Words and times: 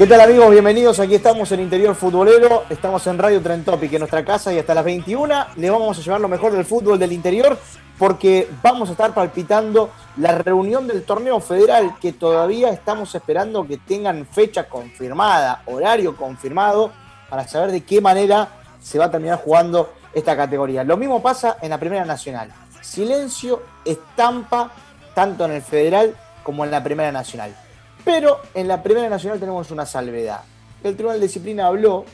¿Qué 0.00 0.06
tal 0.06 0.22
amigos? 0.22 0.50
Bienvenidos. 0.50 0.98
Aquí 0.98 1.16
estamos 1.16 1.52
en 1.52 1.60
Interior 1.60 1.94
Futbolero. 1.94 2.64
Estamos 2.70 3.06
en 3.06 3.18
Radio 3.18 3.42
Tren 3.42 3.62
Topic, 3.62 3.92
en 3.92 3.98
nuestra 3.98 4.24
casa 4.24 4.50
y 4.50 4.58
hasta 4.58 4.72
las 4.72 4.82
21 4.82 5.46
le 5.56 5.68
vamos 5.68 5.98
a 5.98 6.00
llevar 6.00 6.22
lo 6.22 6.28
mejor 6.28 6.52
del 6.52 6.64
fútbol 6.64 6.98
del 6.98 7.12
interior 7.12 7.58
porque 8.00 8.48
vamos 8.62 8.88
a 8.88 8.92
estar 8.92 9.12
palpitando 9.12 9.90
la 10.16 10.38
reunión 10.38 10.88
del 10.88 11.04
torneo 11.04 11.38
federal 11.38 11.96
que 12.00 12.14
todavía 12.14 12.70
estamos 12.70 13.14
esperando 13.14 13.66
que 13.66 13.76
tengan 13.76 14.24
fecha 14.24 14.70
confirmada, 14.70 15.62
horario 15.66 16.16
confirmado, 16.16 16.92
para 17.28 17.46
saber 17.46 17.72
de 17.72 17.84
qué 17.84 18.00
manera 18.00 18.48
se 18.80 18.98
va 18.98 19.04
a 19.04 19.10
terminar 19.10 19.42
jugando 19.44 19.92
esta 20.14 20.34
categoría. 20.34 20.82
Lo 20.82 20.96
mismo 20.96 21.20
pasa 21.20 21.58
en 21.60 21.68
la 21.68 21.78
Primera 21.78 22.06
Nacional. 22.06 22.50
Silencio, 22.80 23.64
estampa, 23.84 24.70
tanto 25.14 25.44
en 25.44 25.52
el 25.52 25.62
federal 25.62 26.16
como 26.42 26.64
en 26.64 26.70
la 26.70 26.82
Primera 26.82 27.12
Nacional. 27.12 27.54
Pero 28.02 28.40
en 28.54 28.66
la 28.66 28.82
Primera 28.82 29.10
Nacional 29.10 29.38
tenemos 29.38 29.70
una 29.70 29.84
salvedad. 29.84 30.40
El 30.82 30.94
Tribunal 30.94 31.20
de 31.20 31.26
Disciplina 31.26 31.66
habló 31.66 32.06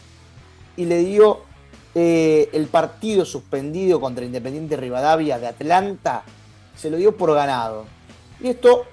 y 0.77 0.87
le 0.87 0.98
dio 0.98 1.42
eh, 1.98 2.50
el 2.52 2.66
partido 2.66 3.25
suspendido 3.25 3.98
contra 3.98 4.22
Independiente 4.22 4.77
Rivadavia 4.77 5.39
de 5.39 5.47
Atlanta, 5.47 6.25
se 6.77 6.91
lo 6.91 6.98
dio 6.98 7.16
por 7.16 7.34
ganado. 7.34 7.86
Y 8.39 8.48
esto 8.48 8.84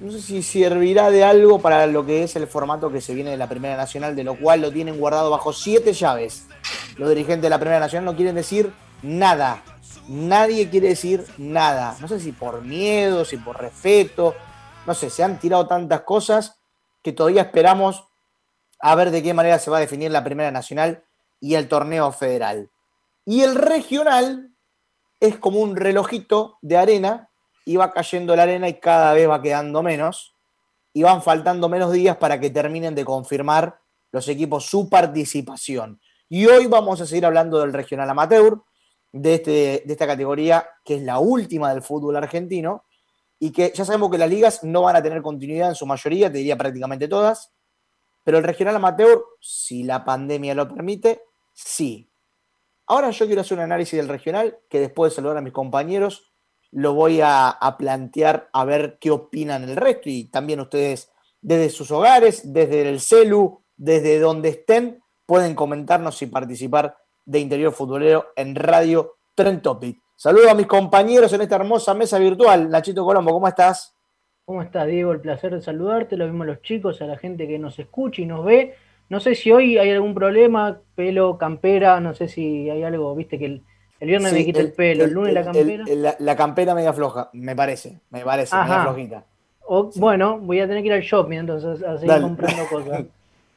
no 0.00 0.10
sé 0.10 0.20
si 0.20 0.42
servirá 0.42 1.12
de 1.12 1.22
algo 1.22 1.60
para 1.60 1.86
lo 1.86 2.04
que 2.04 2.24
es 2.24 2.34
el 2.34 2.48
formato 2.48 2.90
que 2.90 3.00
se 3.00 3.14
viene 3.14 3.30
de 3.30 3.36
la 3.36 3.48
Primera 3.48 3.76
Nacional, 3.76 4.16
de 4.16 4.24
lo 4.24 4.36
cual 4.36 4.60
lo 4.60 4.72
tienen 4.72 4.98
guardado 4.98 5.30
bajo 5.30 5.52
siete 5.52 5.92
llaves. 5.92 6.48
Los 6.96 7.10
dirigentes 7.10 7.42
de 7.42 7.50
la 7.50 7.60
Primera 7.60 7.78
Nacional 7.78 8.06
no 8.06 8.16
quieren 8.16 8.34
decir 8.34 8.72
nada. 9.02 9.62
Nadie 10.08 10.68
quiere 10.68 10.88
decir 10.88 11.24
nada. 11.38 11.96
No 12.00 12.08
sé 12.08 12.18
si 12.18 12.32
por 12.32 12.62
miedo, 12.62 13.24
si 13.24 13.36
por 13.36 13.60
respeto. 13.60 14.34
No 14.84 14.94
sé, 14.94 15.10
se 15.10 15.22
han 15.22 15.38
tirado 15.38 15.68
tantas 15.68 16.00
cosas 16.00 16.58
que 17.02 17.12
todavía 17.12 17.42
esperamos 17.42 18.02
a 18.80 18.96
ver 18.96 19.12
de 19.12 19.22
qué 19.22 19.32
manera 19.32 19.60
se 19.60 19.70
va 19.70 19.76
a 19.76 19.80
definir 19.80 20.10
la 20.10 20.24
Primera 20.24 20.50
Nacional 20.50 21.04
y 21.42 21.56
el 21.56 21.68
torneo 21.68 22.12
federal. 22.12 22.70
Y 23.26 23.42
el 23.42 23.56
regional 23.56 24.54
es 25.20 25.36
como 25.38 25.58
un 25.58 25.74
relojito 25.74 26.56
de 26.62 26.76
arena 26.76 27.30
y 27.66 27.76
va 27.76 27.92
cayendo 27.92 28.34
la 28.36 28.44
arena 28.44 28.68
y 28.68 28.78
cada 28.78 29.12
vez 29.12 29.28
va 29.28 29.42
quedando 29.42 29.82
menos 29.82 30.36
y 30.92 31.02
van 31.02 31.20
faltando 31.20 31.68
menos 31.68 31.92
días 31.92 32.16
para 32.16 32.38
que 32.38 32.50
terminen 32.50 32.94
de 32.94 33.04
confirmar 33.04 33.80
los 34.12 34.28
equipos 34.28 34.66
su 34.66 34.88
participación. 34.88 36.00
Y 36.28 36.46
hoy 36.46 36.66
vamos 36.66 37.00
a 37.00 37.06
seguir 37.06 37.26
hablando 37.26 37.58
del 37.58 37.72
regional 37.72 38.08
amateur, 38.08 38.62
de, 39.10 39.34
este, 39.34 39.50
de 39.84 39.92
esta 39.92 40.06
categoría 40.06 40.66
que 40.84 40.94
es 40.94 41.02
la 41.02 41.18
última 41.18 41.72
del 41.74 41.82
fútbol 41.82 42.16
argentino 42.16 42.84
y 43.40 43.50
que 43.50 43.72
ya 43.74 43.84
sabemos 43.84 44.12
que 44.12 44.18
las 44.18 44.30
ligas 44.30 44.62
no 44.62 44.82
van 44.82 44.94
a 44.94 45.02
tener 45.02 45.20
continuidad 45.22 45.70
en 45.70 45.74
su 45.74 45.86
mayoría, 45.86 46.30
te 46.30 46.38
diría 46.38 46.56
prácticamente 46.56 47.08
todas, 47.08 47.52
pero 48.22 48.38
el 48.38 48.44
regional 48.44 48.76
amateur, 48.76 49.24
si 49.40 49.82
la 49.82 50.04
pandemia 50.04 50.54
lo 50.54 50.68
permite, 50.68 51.22
sí. 51.52 52.10
Ahora 52.86 53.10
yo 53.10 53.26
quiero 53.26 53.40
hacer 53.40 53.58
un 53.58 53.64
análisis 53.64 53.96
del 53.96 54.08
regional, 54.08 54.58
que 54.68 54.80
después 54.80 55.12
de 55.12 55.16
saludar 55.16 55.36
a 55.36 55.40
mis 55.40 55.52
compañeros, 55.52 56.32
lo 56.72 56.94
voy 56.94 57.20
a, 57.22 57.56
plantear 57.78 58.48
a 58.52 58.64
ver 58.64 58.98
qué 59.00 59.10
opinan 59.10 59.64
el 59.64 59.76
resto 59.76 60.08
y 60.08 60.24
también 60.24 60.60
ustedes 60.60 61.10
desde 61.40 61.70
sus 61.70 61.90
hogares, 61.90 62.52
desde 62.52 62.88
el 62.88 63.00
celu, 63.00 63.62
desde 63.76 64.18
donde 64.18 64.48
estén, 64.50 65.02
pueden 65.26 65.54
comentarnos 65.54 66.20
y 66.22 66.26
participar 66.26 66.96
de 67.24 67.40
Interior 67.40 67.72
Futbolero 67.72 68.28
en 68.36 68.54
Radio 68.54 69.16
Trend 69.34 69.62
Topic. 69.62 69.98
Saludo 70.16 70.50
a 70.50 70.54
mis 70.54 70.66
compañeros 70.66 71.32
en 71.32 71.42
esta 71.42 71.56
hermosa 71.56 71.94
mesa 71.94 72.18
virtual. 72.18 72.70
Nachito 72.70 73.04
Colombo, 73.04 73.32
¿cómo 73.32 73.48
estás? 73.48 73.94
¿Cómo 74.44 74.62
estás, 74.62 74.86
Diego? 74.86 75.12
El 75.12 75.20
placer 75.20 75.54
de 75.54 75.62
saludarte, 75.62 76.16
lo 76.16 76.26
mismo 76.26 76.44
a 76.44 76.46
los 76.46 76.62
chicos, 76.62 77.00
a 77.02 77.06
la 77.06 77.18
gente 77.18 77.46
que 77.46 77.58
nos 77.58 77.78
escucha 77.78 78.22
y 78.22 78.26
nos 78.26 78.44
ve. 78.44 78.74
No 79.08 79.20
sé 79.20 79.34
si 79.34 79.52
hoy 79.52 79.78
hay 79.78 79.90
algún 79.90 80.14
problema, 80.14 80.78
pelo, 80.94 81.36
campera, 81.38 82.00
no 82.00 82.14
sé 82.14 82.28
si 82.28 82.70
hay 82.70 82.82
algo, 82.82 83.14
viste 83.14 83.38
que 83.38 83.44
el, 83.46 83.62
el 84.00 84.08
viernes 84.08 84.30
Sí, 84.32 84.38
me 84.38 84.44
quita 84.46 84.60
el, 84.60 84.72
pelo, 84.72 85.04
el, 85.04 85.10
lunes 85.12 85.34
la 85.34 85.40
el- 85.40 85.46
campera. 85.46 85.84
el- 85.86 86.02
la, 86.02 86.16
la 86.18 86.36
campera 86.36 86.74
media 86.74 86.92
floja, 86.92 87.28
me 87.34 87.54
parece, 87.54 88.00
me 88.10 88.22
parece, 88.24 88.54
Ajá. 88.56 88.64
media 88.68 88.82
flojita. 88.82 89.24
O- 89.66 89.90
Bueno, 89.96 90.38
voy 90.38 90.60
a 90.60 90.66
tener 90.66 90.82
que 90.82 90.88
ir 90.88 90.92
al 90.94 91.02
shopping 91.02 91.38
entonces 91.38 91.82
a 91.84 91.94
seguir 91.96 92.08
Dale. 92.08 92.22
comprando 92.24 92.66
cosas. 92.66 93.04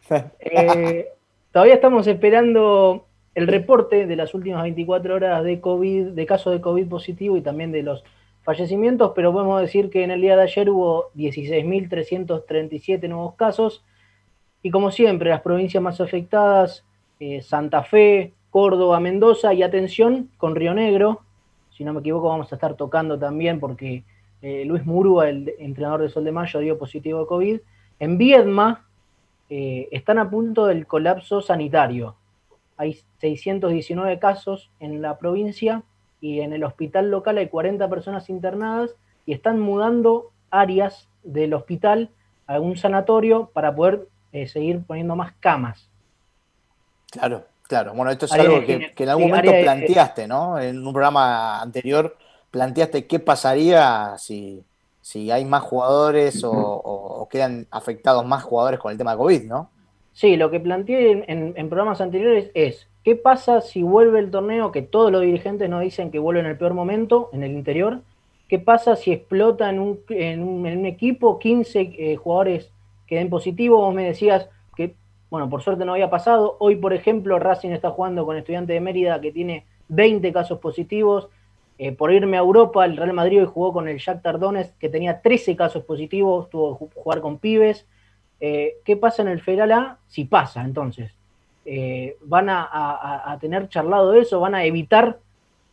Eh, 0.40 1.08
todavía 1.52 1.74
estamos 1.74 2.06
esperando 2.06 3.06
el 3.34 3.48
reporte 3.48 4.06
de 4.06 4.16
las 4.16 4.36
últimas 4.36 4.62
24 4.62 5.16
horas 5.16 5.44
de 5.44 5.60
COVID, 5.60 6.10
de 6.10 6.26
casos 6.28 6.54
de 6.54 6.62
COVID 6.62 6.88
positivo 6.88 7.36
y 7.38 7.42
también 7.42 7.72
de 7.72 7.82
los 7.82 8.04
fallecimientos, 8.44 9.14
pero 9.16 9.34
podemos 9.34 9.60
decir 9.62 9.90
que 9.90 10.04
en 10.04 10.12
el 10.12 10.22
día 10.22 10.36
de 10.36 10.44
ayer 10.44 10.70
hubo 10.70 11.10
16.337 11.16 13.08
nuevos 13.10 13.34
casos 13.36 13.84
y 14.66 14.72
como 14.72 14.90
siempre 14.90 15.30
las 15.30 15.42
provincias 15.42 15.84
más 15.84 16.02
afectadas, 16.02 16.84
eh, 17.20 17.44
Santa 17.44 17.84
Fe, 17.84 18.34
Córdoba, 18.50 19.00
Mendoza 19.00 19.54
y 19.54 19.62
atención 19.62 20.32
con 20.38 20.56
Río 20.56 20.74
Negro, 20.74 21.22
si 21.70 21.84
no 21.84 21.94
me 21.94 22.00
equivoco 22.00 22.30
vamos 22.30 22.52
a 22.52 22.56
estar 22.56 22.74
tocando 22.74 23.20
también 23.20 23.60
porque 23.60 24.04
eh, 24.42 24.66
Luis 24.66 24.84
Murúa, 24.84 25.30
el 25.30 25.54
entrenador 25.60 26.02
de 26.02 26.10
Sol 26.10 26.24
de 26.24 26.32
Mayo, 26.32 26.62
dio 26.62 26.80
positivo 26.80 27.20
de 27.20 27.28
COVID. 27.28 27.60
En 28.00 28.18
Viedma 28.18 28.88
eh, 29.52 29.88
están 29.92 30.18
a 30.18 30.32
punto 30.32 30.66
del 30.66 30.88
colapso 30.88 31.42
sanitario. 31.42 32.16
Hay 32.76 32.98
619 33.20 34.18
casos 34.18 34.72
en 34.80 35.00
la 35.00 35.20
provincia 35.20 35.84
y 36.22 36.40
en 36.40 36.54
el 36.54 36.64
hospital 36.64 37.12
local 37.12 37.38
hay 37.38 37.50
40 37.50 37.88
personas 37.88 38.32
internadas 38.32 38.96
y 39.28 39.34
están 39.34 39.60
mudando 39.60 40.32
áreas 40.50 41.08
del 41.24 41.54
hospital 41.54 42.10
a 42.48 42.60
un 42.60 42.78
sanatorio 42.78 43.52
para 43.54 43.76
poder 43.76 44.08
eh, 44.36 44.48
seguir 44.48 44.84
poniendo 44.86 45.16
más 45.16 45.34
camas. 45.40 45.90
Claro, 47.12 47.46
claro. 47.64 47.94
Bueno, 47.94 48.12
esto 48.12 48.26
es 48.26 48.32
Área 48.34 48.46
algo 48.46 48.60
que, 48.66 48.74
en 49.04 49.10
algún 49.10 49.24
sí, 49.26 49.30
momento 49.30 49.52
de- 49.52 49.60
planteaste, 49.62 50.28
¿no? 50.28 50.60
En 50.60 50.86
un 50.86 50.94
programa 50.94 51.62
anterior 51.62 52.18
planteaste 52.52 53.06
qué 53.08 53.20
pasaría 53.20 54.16
si, 54.18 54.64
si 55.02 55.32
hay 55.32 55.46
más 55.46 55.64
jugadores 55.64 56.44
o, 56.44 56.52
o- 56.54 57.22
o 57.22 57.30
quedan 57.30 57.68
afectados 57.72 58.26
más 58.26 58.44
jugadores 58.44 58.80
con 58.80 58.92
el 58.92 58.98
tema 58.98 59.12
de 59.12 59.18
COVID, 59.18 59.44
¿no? 59.44 59.70
Sí, 60.14 60.38
lo 60.38 60.50
que 60.52 60.60
planteé 60.60 61.12
en, 61.12 61.26
en- 61.28 61.54
en 61.58 61.70
programas 61.70 62.02
anteriores 62.02 62.50
es, 62.54 62.88
¿qué 63.04 63.16
pasa 63.16 63.62
si 63.62 63.84
vuelve 63.84 64.20
el 64.20 64.32
torneo? 64.32 64.72
Que 64.72 64.82
todos 64.82 65.12
los 65.12 65.22
dirigentes 65.22 65.70
nos 65.70 65.82
dicen 65.82 66.12
que 66.12 66.20
vuelve 66.20 66.40
en 66.42 66.46
el 66.48 66.58
peor 66.58 66.74
momento, 66.74 67.30
en 67.34 67.44
el 67.44 67.52
interior. 67.52 68.02
¿Qué 68.48 68.60
pasa 68.60 68.96
si 68.96 69.12
explota 69.12 69.70
en 69.70 69.80
un, 69.80 70.00
en 70.10 70.44
un, 70.44 70.66
en 70.66 70.80
un 70.80 70.86
equipo 70.86 71.40
15 71.40 71.82
eh, 71.98 72.16
jugadores 72.16 72.72
que 73.08 73.16
den 73.18 73.30
positivo? 73.30 73.78
Vos 73.78 73.94
me 73.94 74.04
decías 74.04 74.50
que, 74.76 74.96
bueno, 75.30 75.50
por 75.50 75.62
suerte 75.62 75.86
no 75.86 75.94
había 75.94 76.10
pasado. 76.10 76.58
Hoy, 76.60 76.76
por 76.76 76.94
ejemplo, 76.94 77.40
Racing 77.40 77.70
está 77.72 77.92
jugando 77.92 78.26
con 78.26 78.38
Estudiante 78.38 78.74
de 78.74 78.80
Mérida 78.82 79.22
que 79.22 79.32
tiene 79.32 79.66
20 79.90 80.32
casos 80.34 80.60
positivos. 80.60 81.30
Eh, 81.78 81.92
por 81.92 82.12
irme 82.12 82.38
a 82.38 82.40
Europa, 82.40 82.86
el 82.86 82.96
Real 82.96 83.12
Madrid 83.14 83.42
hoy 83.42 83.50
jugó 83.54 83.74
con 83.74 83.88
el 83.90 83.98
Shakhtar 83.98 84.40
Donetsk 84.40 84.78
que 84.78 84.88
tenía 84.90 85.22
13 85.22 85.56
casos 85.58 85.84
positivos, 85.84 86.50
tuvo 86.50 86.78
que 86.80 86.86
ju- 86.86 86.90
jugar 86.96 87.20
con 87.22 87.38
pibes. 87.38 87.86
Eh, 88.40 88.76
¿Qué 88.86 88.96
pasa 88.96 89.22
en 89.24 89.28
el 89.30 89.42
Federal? 89.42 89.98
Si 90.08 90.26
pasa, 90.26 90.62
entonces. 90.64 91.12
Eh, 91.66 92.16
¿Van 92.22 92.48
a, 92.50 92.64
a- 92.64 93.32
a 93.34 93.40
tener 93.40 93.68
charlado 93.70 94.14
eso? 94.14 94.40
¿Van 94.40 94.56
a 94.56 94.64
evitar 94.66 95.20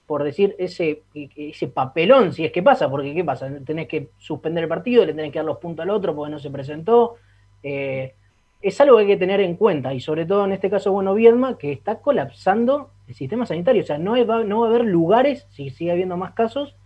por 0.07 0.25
decir 0.25 0.55
ese, 0.59 1.03
ese 1.15 1.69
papelón, 1.69 2.33
si 2.33 2.45
es 2.45 2.53
que 2.53 2.63
pasa, 2.63 2.91
porque 2.91 3.15
¿qué 3.15 3.25
pasa? 3.25 3.51
Tenés 3.65 3.89
que 3.89 4.11
suspender 4.19 4.65
el 4.65 4.69
partido, 4.69 5.05
le 5.05 5.15
tenés 5.15 5.33
que 5.33 5.39
dar 5.39 5.47
los 5.47 5.59
puntos 5.59 5.85
al 5.85 5.91
otro 5.91 6.15
porque 6.15 6.31
no 6.31 6.39
se 6.39 6.51
presentó. 6.51 7.17
Eh, 7.63 8.15
es 8.61 8.81
algo 8.81 8.97
que 8.97 9.03
hay 9.03 9.09
que 9.09 9.17
tener 9.17 9.41
en 9.41 9.57
cuenta, 9.57 9.93
y 9.93 10.01
sobre 10.01 10.25
todo 10.25 10.45
en 10.45 10.53
este 10.53 10.71
caso, 10.71 10.93
bueno, 10.93 11.15
Viedma, 11.15 11.59
que 11.59 11.73
está 11.73 11.99
colapsando 12.01 12.91
el 13.09 13.15
sistema 13.15 13.47
sanitario. 13.47 13.83
O 13.83 13.87
sea, 13.87 13.99
no 13.99 14.13
va, 14.27 14.45
no 14.45 14.61
va 14.61 14.67
a 14.67 14.71
haber 14.71 14.85
lugares, 14.85 15.47
si 15.51 15.71
sigue 15.71 15.91
habiendo 15.91 16.17
más 16.17 16.33
casos, 16.35 16.77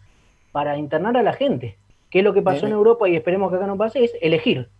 para 0.52 0.78
internar 0.78 1.16
a 1.16 1.22
la 1.22 1.34
gente. 1.34 1.76
¿Qué 2.10 2.20
es 2.20 2.24
lo 2.24 2.32
que 2.32 2.40
pasó 2.40 2.66
en 2.66 2.72
Europa 2.72 3.08
y 3.08 3.16
esperemos 3.16 3.50
que 3.50 3.56
acá 3.56 3.66
no 3.66 3.76
pase? 3.76 4.04
Es 4.04 4.12
elegir. 4.22 4.70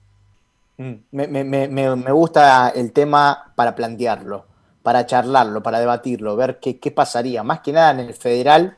Mm, 0.78 0.92
me, 1.10 1.26
me, 1.26 1.44
me, 1.44 1.68
me 1.68 2.12
gusta 2.12 2.70
el 2.70 2.92
tema 2.92 3.52
para 3.56 3.74
plantearlo 3.74 4.46
para 4.86 5.04
charlarlo, 5.04 5.64
para 5.64 5.80
debatirlo, 5.80 6.36
ver 6.36 6.60
qué, 6.60 6.78
qué, 6.78 6.92
pasaría, 6.92 7.42
más 7.42 7.58
que 7.58 7.72
nada 7.72 7.90
en 7.90 7.98
el 7.98 8.14
federal 8.14 8.76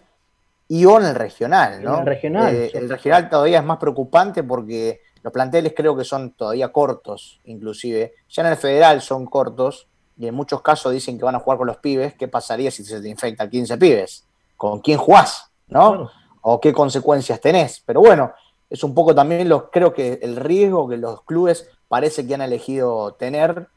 y 0.67 0.87
o 0.87 0.99
en 0.99 1.05
el 1.05 1.15
regional, 1.15 1.85
¿no? 1.85 1.97
En 1.97 2.01
el 2.01 2.07
regional. 2.07 2.55
Eh, 2.55 2.71
el 2.73 2.89
regional 2.89 3.29
todavía 3.29 3.59
es 3.59 3.65
más 3.67 3.77
preocupante 3.77 4.43
porque 4.43 5.03
los 5.23 5.31
planteles 5.31 5.75
creo 5.77 5.95
que 5.95 6.05
son 6.05 6.31
todavía 6.31 6.73
cortos, 6.73 7.43
inclusive. 7.45 8.15
Ya 8.31 8.43
en 8.43 8.49
el 8.49 8.57
federal 8.57 9.03
son 9.03 9.27
cortos 9.27 9.87
y 10.19 10.27
en 10.27 10.35
muchos 10.35 10.63
casos 10.63 10.95
dicen 10.95 11.19
que 11.19 11.27
van 11.27 11.35
a 11.35 11.41
jugar 11.41 11.59
con 11.59 11.67
los 11.67 11.77
pibes. 11.77 12.15
¿Qué 12.15 12.27
pasaría 12.27 12.71
si 12.71 12.85
se 12.85 13.03
te 13.03 13.09
infecta 13.11 13.47
15 13.47 13.77
pibes? 13.77 14.25
¿Con 14.57 14.81
quién 14.81 14.97
jugás? 14.97 15.51
¿No? 15.67 16.11
O 16.41 16.59
qué 16.59 16.73
consecuencias 16.73 17.39
tenés. 17.39 17.83
Pero 17.85 18.01
bueno, 18.01 18.33
es 18.71 18.83
un 18.83 18.95
poco 18.95 19.15
también 19.15 19.47
los, 19.47 19.65
creo 19.71 19.93
que 19.93 20.21
el 20.23 20.37
riesgo 20.37 20.89
que 20.89 20.97
los 20.97 21.21
clubes 21.25 21.69
parece 21.87 22.27
que 22.27 22.35
han 22.35 22.41
elegido 22.41 23.13
tener 23.13 23.69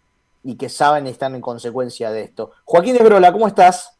y 0.44 0.56
que 0.56 0.70
saben 0.70 1.08
y 1.08 1.10
están 1.10 1.36
en 1.36 1.42
consecuencia 1.42 2.12
de 2.12 2.24
esto. 2.24 2.52
Joaquín 2.66 2.96
Esbrola, 2.96 3.32
¿cómo 3.32 3.48
estás? 3.48 3.98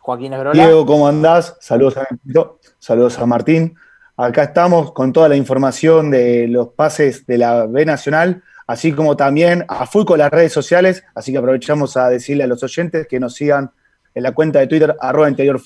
Joaquín 0.00 0.32
Esbrola. 0.32 0.52
Diego, 0.52 0.86
¿cómo 0.86 1.08
andás? 1.08 1.56
Saludos 1.60 1.96
a, 1.96 2.06
saludos 2.78 3.18
a 3.18 3.26
Martín. 3.26 3.76
Acá 4.16 4.44
estamos 4.44 4.92
con 4.92 5.12
toda 5.12 5.28
la 5.28 5.36
información 5.36 6.10
de 6.10 6.48
los 6.48 6.68
pases 6.68 7.26
de 7.26 7.38
la 7.38 7.66
B 7.66 7.84
Nacional, 7.84 8.42
así 8.66 8.92
como 8.92 9.16
también 9.16 9.64
a 9.68 9.86
full 9.86 10.04
con 10.04 10.18
las 10.18 10.30
redes 10.30 10.52
sociales, 10.52 11.04
así 11.14 11.32
que 11.32 11.38
aprovechamos 11.38 11.96
a 11.96 12.08
decirle 12.08 12.44
a 12.44 12.46
los 12.46 12.62
oyentes 12.62 13.06
que 13.06 13.20
nos 13.20 13.34
sigan 13.34 13.72
en 14.14 14.22
la 14.22 14.32
cuenta 14.32 14.58
de 14.58 14.66
Twitter 14.66 14.96
arroba 15.00 15.28
interior 15.28 15.60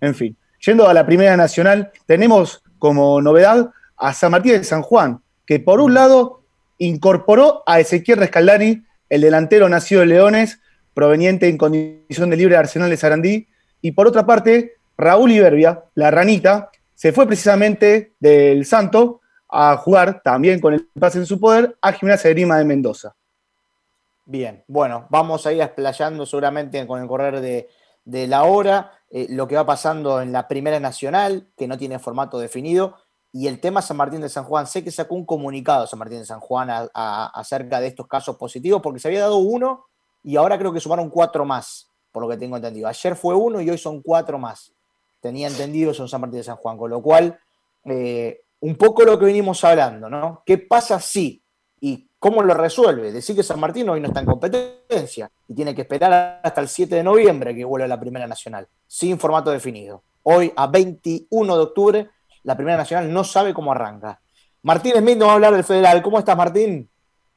En 0.00 0.14
fin, 0.14 0.36
yendo 0.64 0.88
a 0.88 0.94
la 0.94 1.04
primera 1.04 1.36
nacional, 1.36 1.90
tenemos 2.06 2.62
como 2.78 3.20
novedad 3.20 3.70
a 3.96 4.14
San 4.14 4.30
Martín 4.30 4.52
de 4.52 4.64
San 4.64 4.82
Juan, 4.82 5.20
que 5.50 5.58
por 5.58 5.80
un 5.80 5.94
lado 5.94 6.44
incorporó 6.78 7.64
a 7.66 7.80
Ezequiel 7.80 8.20
Rescaldani, 8.20 8.84
el 9.08 9.20
delantero 9.20 9.68
nacido 9.68 10.02
de 10.02 10.06
Leones, 10.06 10.60
proveniente 10.94 11.48
en 11.48 11.58
condición 11.58 12.30
de 12.30 12.36
libre 12.36 12.54
de 12.54 12.60
Arsenal 12.60 12.88
de 12.88 12.96
Sarandí, 12.96 13.48
y 13.82 13.90
por 13.90 14.06
otra 14.06 14.24
parte, 14.24 14.74
Raúl 14.96 15.32
Iberbia, 15.32 15.86
la 15.94 16.12
ranita, 16.12 16.70
se 16.94 17.10
fue 17.10 17.26
precisamente 17.26 18.12
del 18.20 18.64
Santo 18.64 19.22
a 19.48 19.76
jugar 19.76 20.22
también 20.22 20.60
con 20.60 20.74
el 20.74 20.86
pase 20.96 21.18
en 21.18 21.26
su 21.26 21.40
poder 21.40 21.76
a 21.82 21.94
Gimnasia 21.94 22.28
de 22.28 22.34
Grima 22.34 22.56
de 22.56 22.64
Mendoza. 22.64 23.16
Bien, 24.26 24.62
bueno, 24.68 25.08
vamos 25.10 25.46
a 25.46 25.52
ir 25.52 25.62
explayando 25.62 26.26
seguramente 26.26 26.86
con 26.86 27.02
el 27.02 27.08
correr 27.08 27.40
de, 27.40 28.28
la 28.28 28.44
hora 28.44 28.92
eh, 29.10 29.26
lo 29.28 29.48
que 29.48 29.56
va 29.56 29.66
pasando 29.66 30.22
en 30.22 30.30
la 30.30 30.46
Primera 30.46 30.78
Nacional, 30.78 31.48
que 31.56 31.66
no 31.66 31.76
tiene 31.76 31.98
formato 31.98 32.38
definido, 32.38 32.98
y 33.32 33.46
el 33.46 33.60
tema 33.60 33.80
San 33.80 33.96
Martín 33.96 34.20
de 34.20 34.28
San 34.28 34.44
Juan, 34.44 34.66
sé 34.66 34.82
que 34.82 34.90
sacó 34.90 35.14
un 35.14 35.24
comunicado 35.24 35.86
San 35.86 35.98
Martín 35.98 36.18
de 36.18 36.26
San 36.26 36.40
Juan 36.40 36.68
acerca 36.92 37.80
de 37.80 37.86
estos 37.86 38.06
casos 38.08 38.36
positivos, 38.36 38.82
porque 38.82 38.98
se 38.98 39.08
había 39.08 39.20
dado 39.20 39.36
uno 39.36 39.86
y 40.24 40.36
ahora 40.36 40.58
creo 40.58 40.72
que 40.72 40.80
sumaron 40.80 41.10
cuatro 41.10 41.44
más, 41.44 41.88
por 42.10 42.22
lo 42.22 42.28
que 42.28 42.36
tengo 42.36 42.56
entendido. 42.56 42.88
Ayer 42.88 43.14
fue 43.14 43.36
uno 43.36 43.60
y 43.60 43.70
hoy 43.70 43.78
son 43.78 44.02
cuatro 44.02 44.38
más. 44.38 44.72
Tenía 45.20 45.46
entendido 45.46 45.94
son 45.94 46.08
San 46.08 46.20
Martín 46.20 46.38
de 46.38 46.44
San 46.44 46.56
Juan, 46.56 46.76
con 46.76 46.90
lo 46.90 47.00
cual, 47.00 47.38
eh, 47.84 48.40
un 48.60 48.74
poco 48.74 49.04
lo 49.04 49.18
que 49.18 49.26
venimos 49.26 49.62
hablando, 49.64 50.10
¿no? 50.10 50.42
¿Qué 50.44 50.58
pasa 50.58 50.98
si 50.98 51.40
y 51.80 52.08
cómo 52.18 52.42
lo 52.42 52.54
resuelve? 52.54 53.12
Decir 53.12 53.36
que 53.36 53.42
San 53.44 53.60
Martín 53.60 53.88
hoy 53.90 54.00
no 54.00 54.08
está 54.08 54.20
en 54.20 54.26
competencia 54.26 55.30
y 55.46 55.54
tiene 55.54 55.74
que 55.74 55.82
esperar 55.82 56.40
hasta 56.42 56.60
el 56.60 56.68
7 56.68 56.96
de 56.96 57.04
noviembre 57.04 57.54
que 57.54 57.64
vuelva 57.64 57.84
a 57.84 57.88
la 57.88 58.00
Primera 58.00 58.26
Nacional, 58.26 58.66
sin 58.88 59.20
formato 59.20 59.50
definido. 59.50 60.02
Hoy, 60.24 60.52
a 60.56 60.66
21 60.66 61.56
de 61.56 61.62
octubre, 61.62 62.10
la 62.42 62.56
Primera 62.56 62.76
Nacional 62.76 63.12
no 63.12 63.24
sabe 63.24 63.54
cómo 63.54 63.72
arranca. 63.72 64.20
Martín 64.62 64.92
Smith 64.96 65.16
nos 65.16 65.28
va 65.28 65.32
a 65.32 65.34
hablar 65.36 65.54
del 65.54 65.64
federal. 65.64 66.02
¿Cómo 66.02 66.18
estás, 66.18 66.36
Martín? 66.36 66.88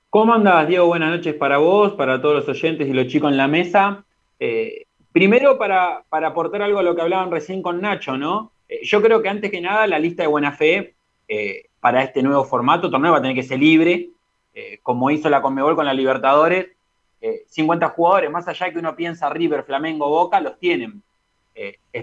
¿Cómo 0.09 0.33
andas, 0.33 0.67
Diego? 0.67 0.87
Buenas 0.87 1.09
noches 1.09 1.33
para 1.35 1.57
vos, 1.57 1.93
para 1.93 2.21
todos 2.21 2.35
los 2.35 2.49
oyentes 2.49 2.87
y 2.87 2.93
los 2.93 3.07
chicos 3.07 3.31
en 3.31 3.37
la 3.37 3.47
mesa. 3.47 4.03
Eh, 4.39 4.85
primero, 5.11 5.57
para, 5.57 6.03
aportar 6.11 6.61
algo 6.61 6.79
a 6.79 6.83
lo 6.83 6.95
que 6.95 7.01
hablaban 7.01 7.31
recién 7.31 7.61
con 7.61 7.81
Nacho, 7.81 8.17
¿no? 8.17 8.51
Eh, 8.69 8.81
yo 8.83 9.01
creo 9.01 9.21
que 9.21 9.29
antes 9.29 9.49
que 9.49 9.61
nada 9.61 9.87
la 9.87 9.99
lista 9.99 10.23
de 10.23 10.27
buena 10.27 10.51
fe 10.51 10.95
eh, 11.27 11.69
para 11.79 12.03
este 12.03 12.21
nuevo 12.21 12.43
formato, 12.43 12.91
torneo 12.91 13.11
va 13.11 13.17
a 13.19 13.21
tener 13.21 13.35
que 13.35 13.43
ser 13.43 13.59
libre, 13.59 14.09
como 14.83 15.09
hizo 15.09 15.29
la 15.31 15.41
Conmebol 15.41 15.75
con 15.75 15.85
la 15.85 15.93
Libertadores. 15.93 16.67
50 17.47 17.89
jugadores, 17.89 18.29
más 18.29 18.47
allá 18.47 18.71
que 18.71 18.77
uno 18.77 18.95
piensa 18.95 19.29
River, 19.29 19.63
Flamengo, 19.63 20.09
Boca, 20.09 20.39
los 20.41 20.59
tienen. 20.59 21.01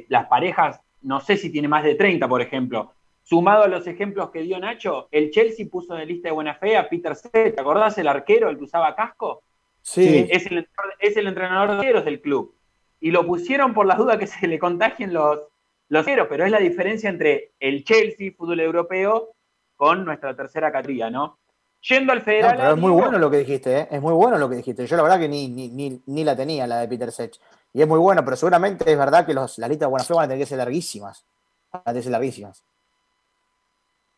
las 0.08 0.26
parejas 0.26 0.80
no 1.02 1.20
sé 1.20 1.36
si 1.36 1.50
tiene 1.50 1.68
más 1.68 1.84
de 1.84 1.94
30, 1.94 2.28
por 2.28 2.42
ejemplo. 2.42 2.92
Sumado 3.22 3.64
a 3.64 3.68
los 3.68 3.86
ejemplos 3.86 4.30
que 4.30 4.42
dio 4.42 4.58
Nacho, 4.58 5.08
el 5.10 5.30
Chelsea 5.30 5.66
puso 5.70 5.96
en 5.96 6.08
lista 6.08 6.28
de 6.28 6.34
buena 6.34 6.54
fe 6.54 6.76
a 6.76 6.88
Peter 6.88 7.14
C. 7.14 7.28
¿Te 7.30 7.60
acordás 7.60 7.96
el 7.98 8.08
arquero, 8.08 8.48
el 8.48 8.58
que 8.58 8.64
usaba 8.64 8.94
casco? 8.94 9.42
Sí. 9.82 10.26
Es 10.28 10.46
el, 10.46 10.68
es 10.98 11.16
el 11.16 11.26
entrenador 11.26 11.68
de 11.68 11.74
arqueros 11.76 12.04
del 12.04 12.20
club. 12.20 12.54
Y 13.00 13.10
lo 13.10 13.26
pusieron 13.26 13.72
por 13.72 13.86
las 13.86 13.98
dudas 13.98 14.18
que 14.18 14.26
se 14.26 14.46
le 14.46 14.58
contagien 14.58 15.12
los, 15.12 15.40
los 15.88 16.00
arqueros, 16.00 16.26
pero 16.28 16.44
es 16.44 16.50
la 16.50 16.58
diferencia 16.58 17.08
entre 17.08 17.52
el 17.60 17.84
Chelsea, 17.84 18.32
fútbol 18.36 18.60
europeo, 18.60 19.30
con 19.76 20.04
nuestra 20.04 20.36
tercera 20.36 20.70
categoría, 20.70 21.08
¿no? 21.08 21.38
Yendo 21.80 22.12
al 22.12 22.20
federal. 22.20 22.72
es 22.72 22.76
muy 22.76 22.90
bueno 22.90 23.18
lo 23.18 23.30
que 23.30 23.38
dijiste, 23.38 23.78
¿eh? 23.78 23.88
es 23.90 24.02
muy 24.02 24.12
bueno 24.12 24.36
lo 24.36 24.50
que 24.50 24.56
dijiste. 24.56 24.86
Yo 24.86 24.96
la 24.96 25.02
verdad 25.02 25.18
que 25.18 25.28
ni, 25.28 25.48
ni, 25.48 26.02
ni, 26.04 26.24
la 26.24 26.36
tenía, 26.36 26.66
la 26.66 26.80
de 26.80 26.88
Peter 26.88 27.10
Sech. 27.10 27.32
Y 27.72 27.82
es 27.82 27.88
muy 27.88 27.98
bueno, 27.98 28.24
pero 28.24 28.36
seguramente 28.36 28.90
es 28.90 28.98
verdad 28.98 29.24
que 29.24 29.34
los, 29.34 29.58
las 29.58 29.68
listas 29.68 29.86
de 29.86 29.90
buena 29.90 30.04
fe 30.04 30.14
van 30.14 30.24
a 30.24 30.28
tener 30.28 30.42
que 30.42 30.48
ser 30.48 30.58
larguísimas. 30.58 31.24
Van 31.72 31.82
a 31.82 31.84
tener 31.84 32.00
que 32.00 32.02
ser 32.02 32.12
larguísimas. 32.12 32.64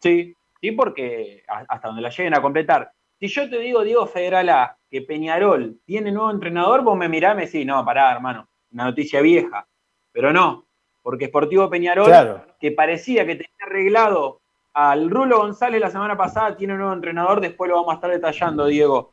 Sí, 0.01 0.35
sí, 0.61 0.73
porque 0.73 1.45
hasta 1.47 1.89
donde 1.89 2.03
la 2.03 2.09
lleguen 2.09 2.35
a 2.35 2.43
completar. 2.43 2.93
Si 3.21 3.29
yo 3.29 3.49
te 3.49 3.59
digo, 3.59 3.83
Diego 3.83 4.07
Federal 4.07 4.49
A, 4.49 4.77
que 4.91 5.03
Peñarol 5.03 5.79
tiene 5.85 6.11
nuevo 6.11 6.31
entrenador, 6.31 6.83
vos 6.83 6.97
me 6.97 7.09
mirás 7.09 7.35
y 7.35 7.37
me 7.37 7.47
decís, 7.47 7.65
no, 7.65 7.85
pará, 7.85 8.11
hermano, 8.11 8.49
una 8.73 8.85
noticia 8.85 9.21
vieja. 9.21 9.67
Pero 10.11 10.33
no, 10.33 10.67
porque 11.03 11.27
Sportivo 11.27 11.71
Peñarol, 11.71 12.11
que 12.59 12.73
parecía 12.73 13.25
que 13.25 13.37
tenía 13.37 13.51
arreglado 13.65 14.41
al 14.75 15.11
Rulo 15.11 15.39
González 15.39 15.81
la 15.81 15.91
semana 15.91 16.17
pasada, 16.17 16.57
tiene 16.57 16.73
un 16.73 16.81
nuevo 16.81 16.95
entrenador, 16.95 17.41
después 17.41 17.69
lo 17.69 17.77
vamos 17.77 17.93
a 17.93 17.95
estar 17.97 18.11
detallando, 18.11 18.67
Diego. 18.67 19.12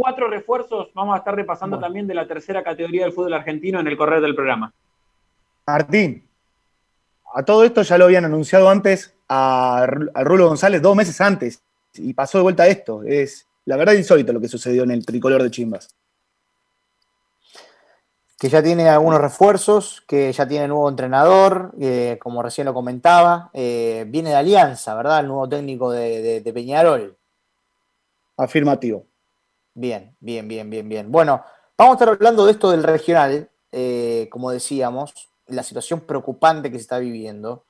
Cuatro 0.00 0.30
refuerzos, 0.30 0.88
vamos 0.94 1.14
a 1.14 1.18
estar 1.18 1.34
repasando 1.34 1.78
también 1.78 2.06
de 2.06 2.14
la 2.14 2.26
tercera 2.26 2.62
categoría 2.62 3.04
del 3.04 3.12
fútbol 3.12 3.34
argentino 3.34 3.80
en 3.80 3.86
el 3.86 3.98
correr 3.98 4.22
del 4.22 4.34
programa. 4.34 4.72
Martín, 5.66 6.26
a 7.34 7.44
todo 7.44 7.64
esto 7.64 7.82
ya 7.82 7.98
lo 7.98 8.06
habían 8.06 8.24
anunciado 8.24 8.70
antes 8.70 9.14
a, 9.28 9.86
Rulo 10.24 10.48
González 10.48 10.80
dos 10.80 10.96
meses 10.96 11.20
antes 11.20 11.62
y 11.92 12.14
pasó 12.14 12.38
de 12.38 12.44
vuelta 12.44 12.66
esto. 12.66 13.02
Es 13.04 13.46
la 13.66 13.76
verdad 13.76 13.92
insólito 13.92 14.32
lo 14.32 14.40
que 14.40 14.48
sucedió 14.48 14.84
en 14.84 14.92
el 14.92 15.04
tricolor 15.04 15.42
de 15.42 15.50
Chimbas 15.50 15.94
que 18.38 18.48
ya 18.48 18.62
tiene 18.62 18.88
algunos 18.88 19.20
refuerzos, 19.20 20.02
que 20.08 20.32
ya 20.32 20.48
tiene 20.48 20.66
nuevo 20.66 20.88
entrenador, 20.88 21.74
eh, 21.78 22.16
como 22.22 22.42
recién 22.42 22.64
lo 22.64 22.72
comentaba, 22.72 23.50
eh, 23.52 24.06
viene 24.08 24.30
de 24.30 24.36
Alianza, 24.36 24.94
¿verdad? 24.94 25.20
El 25.20 25.26
nuevo 25.26 25.46
técnico 25.46 25.92
de, 25.92 26.50
Peñarol. 26.54 27.18
Afirmativo. 28.38 29.09
Bien, 29.74 30.16
bien, 30.20 30.48
bien, 30.48 30.68
bien, 30.68 30.88
bien. 30.88 31.12
Bueno, 31.12 31.44
vamos 31.78 31.92
a 31.92 31.94
estar 31.94 32.08
hablando 32.08 32.44
de 32.44 32.52
esto 32.52 32.70
del 32.70 32.82
regional, 32.82 33.50
eh, 33.72 34.28
como 34.30 34.50
decíamos, 34.50 35.12
la 35.46 35.62
situación 35.62 36.00
preocupante 36.00 36.70
que 36.70 36.78
se 36.78 36.82
está 36.82 36.98
viviendo. 36.98 37.64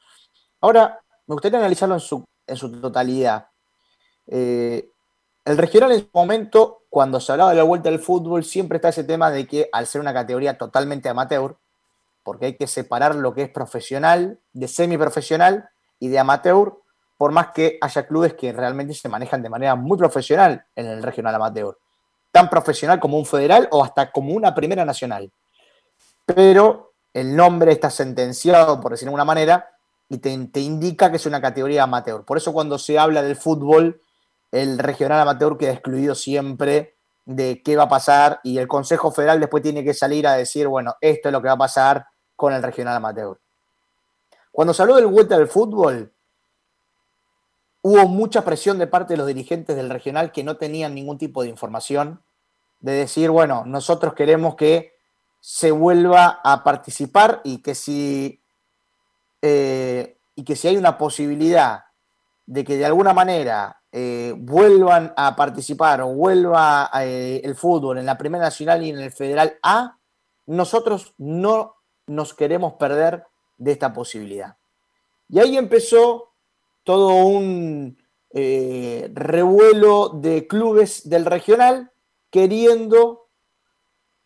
Ahora, 0.60 1.00
me 1.26 1.34
gustaría 1.34 1.58
analizarlo 1.58 1.94
en 1.94 2.00
su, 2.00 2.24
en 2.46 2.56
su 2.56 2.80
totalidad. 2.80 3.46
El 5.50 5.56
regional 5.56 5.92
en 5.92 6.00
su 6.00 6.10
momento, 6.12 6.84
cuando 6.90 7.18
se 7.18 7.32
hablaba 7.32 7.50
de 7.50 7.56
la 7.56 7.62
vuelta 7.62 7.90
del 7.90 7.98
fútbol, 7.98 8.44
siempre 8.44 8.76
está 8.76 8.90
ese 8.90 9.04
tema 9.04 9.30
de 9.30 9.46
que 9.46 9.68
al 9.72 9.86
ser 9.86 10.00
una 10.00 10.12
categoría 10.12 10.58
totalmente 10.58 11.08
amateur, 11.08 11.56
porque 12.22 12.46
hay 12.46 12.56
que 12.56 12.66
separar 12.66 13.14
lo 13.14 13.34
que 13.34 13.42
es 13.42 13.50
profesional, 13.50 14.38
de 14.52 14.68
semiprofesional 14.68 15.70
y 15.98 16.08
de 16.08 16.18
amateur, 16.18 16.74
por 17.16 17.32
más 17.32 17.48
que 17.48 17.78
haya 17.80 18.06
clubes 18.06 18.34
que 18.34 18.52
realmente 18.52 18.94
se 18.94 19.08
manejan 19.08 19.42
de 19.42 19.48
manera 19.48 19.74
muy 19.74 19.96
profesional 19.96 20.64
en 20.76 20.86
el 20.86 21.02
regional 21.02 21.34
amateur. 21.34 21.76
Tan 22.32 22.48
profesional 22.48 23.00
como 23.00 23.18
un 23.18 23.26
federal 23.26 23.68
o 23.70 23.84
hasta 23.84 24.10
como 24.10 24.34
una 24.34 24.54
primera 24.54 24.84
nacional. 24.84 25.30
Pero 26.24 26.92
el 27.12 27.34
nombre 27.34 27.72
está 27.72 27.90
sentenciado, 27.90 28.80
por 28.80 28.92
decirlo 28.92 29.10
de 29.10 29.12
alguna 29.12 29.24
manera, 29.24 29.70
y 30.08 30.18
te, 30.18 30.60
indica 30.60 31.10
que 31.10 31.16
es 31.16 31.26
una 31.26 31.40
categoría 31.40 31.84
amateur. 31.84 32.24
Por 32.24 32.36
eso 32.36 32.52
cuando 32.52 32.78
se 32.78 32.98
habla 32.98 33.22
del 33.22 33.36
fútbol 33.36 34.00
el 34.50 34.78
regional 34.78 35.20
amateur 35.20 35.56
queda 35.56 35.72
excluido 35.72 36.14
siempre 36.14 36.96
de 37.24 37.62
qué 37.62 37.76
va 37.76 37.84
a 37.84 37.88
pasar 37.88 38.40
y 38.42 38.58
el 38.58 38.66
Consejo 38.66 39.12
Federal 39.12 39.38
después 39.38 39.62
tiene 39.62 39.84
que 39.84 39.94
salir 39.94 40.26
a 40.26 40.34
decir, 40.34 40.66
bueno, 40.66 40.96
esto 41.00 41.28
es 41.28 41.32
lo 41.32 41.40
que 41.40 41.46
va 41.46 41.54
a 41.54 41.58
pasar 41.58 42.06
con 42.34 42.52
el 42.52 42.62
regional 42.62 42.96
amateur. 42.96 43.38
Cuando 44.50 44.74
se 44.74 44.82
habló 44.82 44.96
del 44.96 45.06
vuelta 45.06 45.38
del 45.38 45.46
fútbol, 45.46 46.12
hubo 47.82 48.08
mucha 48.08 48.44
presión 48.44 48.78
de 48.78 48.86
parte 48.86 49.14
de 49.14 49.18
los 49.18 49.26
dirigentes 49.26 49.76
del 49.76 49.90
regional 49.90 50.32
que 50.32 50.44
no 50.44 50.56
tenían 50.56 50.94
ningún 50.94 51.18
tipo 51.18 51.42
de 51.42 51.48
información, 51.48 52.22
de 52.80 52.92
decir, 52.92 53.30
bueno, 53.30 53.64
nosotros 53.66 54.14
queremos 54.14 54.54
que 54.54 54.94
se 55.40 55.70
vuelva 55.70 56.40
a 56.44 56.62
participar 56.62 57.40
y 57.44 57.58
que 57.58 57.74
si, 57.74 58.40
eh, 59.42 60.18
y 60.34 60.44
que 60.44 60.56
si 60.56 60.68
hay 60.68 60.76
una 60.76 60.98
posibilidad 60.98 61.84
de 62.46 62.64
que 62.64 62.76
de 62.76 62.84
alguna 62.84 63.12
manera 63.14 63.80
eh, 63.92 64.34
vuelvan 64.36 65.12
a 65.16 65.34
participar 65.34 66.02
o 66.02 66.08
vuelva 66.08 66.90
eh, 67.02 67.40
el 67.42 67.54
fútbol 67.54 67.98
en 67.98 68.06
la 68.06 68.18
Primera 68.18 68.44
Nacional 68.44 68.82
y 68.84 68.90
en 68.90 68.98
el 68.98 69.12
Federal 69.12 69.58
A, 69.62 69.96
nosotros 70.46 71.14
no 71.16 71.76
nos 72.06 72.34
queremos 72.34 72.74
perder 72.74 73.24
de 73.56 73.72
esta 73.72 73.92
posibilidad. 73.92 74.56
Y 75.28 75.38
ahí 75.38 75.56
empezó 75.56 76.29
todo 76.84 77.14
un 77.24 77.98
eh, 78.32 79.10
revuelo 79.12 80.10
de 80.10 80.46
clubes 80.46 81.08
del 81.08 81.24
regional 81.24 81.92
queriendo 82.30 83.28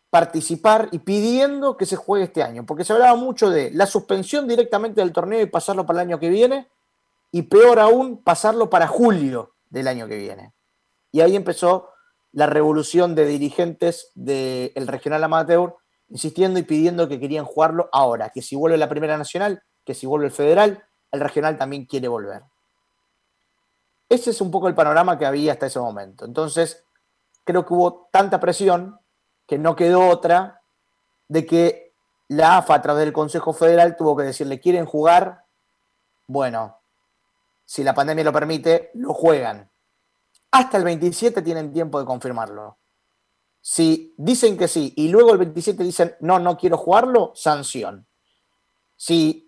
participar 0.09 0.89
y 0.91 0.99
pidiendo 0.99 1.75
que 1.75 1.85
se 1.85 1.97
juegue 1.97 2.25
este 2.25 2.43
año, 2.43 2.65
porque 2.65 2.85
se 2.85 2.93
hablaba 2.93 3.15
mucho 3.15 3.49
de 3.49 3.71
la 3.71 3.85
suspensión 3.85 4.47
directamente 4.47 5.01
del 5.01 5.11
torneo 5.11 5.41
y 5.41 5.47
pasarlo 5.47 5.85
para 5.85 6.01
el 6.01 6.07
año 6.07 6.19
que 6.19 6.29
viene, 6.29 6.69
y 7.31 7.41
peor 7.41 7.79
aún, 7.79 8.23
pasarlo 8.23 8.69
para 8.69 8.87
julio 8.87 9.55
del 9.69 9.89
año 9.89 10.07
que 10.07 10.17
viene. 10.17 10.53
Y 11.11 11.19
ahí 11.19 11.35
empezó 11.35 11.89
la 12.31 12.45
revolución 12.45 13.15
de 13.15 13.25
dirigentes 13.25 14.11
del 14.15 14.87
regional 14.87 15.23
amateur, 15.23 15.75
insistiendo 16.07 16.59
y 16.59 16.63
pidiendo 16.63 17.09
que 17.09 17.19
querían 17.19 17.43
jugarlo 17.43 17.89
ahora, 17.91 18.29
que 18.29 18.41
si 18.41 18.55
vuelve 18.55 18.77
la 18.77 18.87
Primera 18.87 19.17
Nacional, 19.17 19.63
que 19.83 19.93
si 19.93 20.05
vuelve 20.05 20.27
el 20.27 20.31
Federal, 20.31 20.85
el 21.15 21.21
regional 21.21 21.57
también 21.57 21.85
quiere 21.85 22.07
volver. 22.07 22.43
Ese 24.07 24.29
es 24.29 24.41
un 24.41 24.51
poco 24.51 24.67
el 24.67 24.75
panorama 24.75 25.17
que 25.17 25.25
había 25.25 25.53
hasta 25.53 25.65
ese 25.65 25.79
momento. 25.79 26.25
Entonces, 26.25 26.83
creo 27.43 27.65
que 27.65 27.73
hubo 27.73 28.07
tanta 28.11 28.39
presión 28.39 28.99
que 29.47 29.57
no 29.57 29.75
quedó 29.75 30.07
otra 30.07 30.61
de 31.27 31.45
que 31.45 31.93
la 32.27 32.57
AFA 32.57 32.75
a 32.75 32.81
través 32.81 33.05
del 33.05 33.13
Consejo 33.13 33.53
Federal 33.53 33.95
tuvo 33.95 34.15
que 34.15 34.23
decirle, 34.23 34.59
¿quieren 34.59 34.85
jugar? 34.85 35.45
Bueno, 36.27 36.79
si 37.65 37.83
la 37.83 37.93
pandemia 37.93 38.23
lo 38.23 38.33
permite, 38.33 38.91
lo 38.93 39.13
juegan. 39.13 39.69
Hasta 40.51 40.77
el 40.77 40.83
27 40.83 41.41
tienen 41.41 41.73
tiempo 41.73 41.99
de 41.99 42.05
confirmarlo. 42.05 42.77
Si 43.61 44.13
dicen 44.17 44.57
que 44.57 44.67
sí 44.67 44.93
y 44.95 45.09
luego 45.09 45.31
el 45.31 45.39
27 45.39 45.83
dicen, 45.83 46.15
no, 46.19 46.39
no 46.39 46.57
quiero 46.57 46.77
jugarlo, 46.77 47.31
sanción. 47.35 48.07
Si 48.95 49.44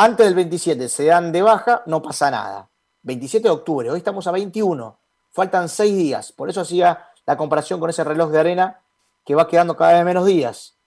antes 0.00 0.26
del 0.26 0.36
27 0.36 0.88
se 0.88 1.06
dan 1.06 1.32
de 1.32 1.42
baja, 1.42 1.82
no 1.86 2.00
pasa 2.00 2.30
nada. 2.30 2.70
27 3.02 3.48
de 3.48 3.50
octubre, 3.50 3.90
hoy 3.90 3.98
estamos 3.98 4.28
a 4.28 4.30
21, 4.30 4.96
faltan 5.32 5.68
6 5.68 5.96
días, 5.96 6.30
por 6.30 6.48
eso 6.48 6.60
hacía 6.60 7.06
la 7.26 7.36
comparación 7.36 7.80
con 7.80 7.90
ese 7.90 8.04
reloj 8.04 8.30
de 8.30 8.38
arena 8.38 8.80
que 9.24 9.34
va 9.34 9.48
quedando 9.48 9.76
cada 9.76 9.94
vez 9.94 10.04
menos 10.04 10.24
días. 10.24 10.78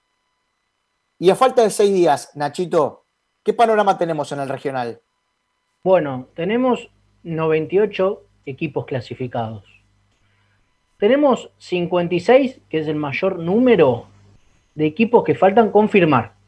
Y 1.20 1.30
a 1.30 1.36
falta 1.36 1.62
de 1.62 1.72
6 1.72 1.94
días, 1.94 2.32
Nachito, 2.36 3.04
¿qué 3.44 3.54
panorama 3.54 3.98
tenemos 3.98 4.32
en 4.32 4.40
el 4.40 4.48
regional? 4.48 5.02
Bueno, 5.84 6.28
tenemos 6.34 6.90
98 7.24 8.24
equipos 8.46 8.86
clasificados. 8.86 9.66
Tenemos 10.98 11.50
56, 11.58 12.62
que 12.70 12.80
es 12.80 12.88
el 12.88 12.96
mayor 12.96 13.40
número 13.40 14.06
de 14.76 14.86
equipos 14.86 15.26
que 15.26 15.36
faltan 15.36 15.70
confirmar 15.70 16.40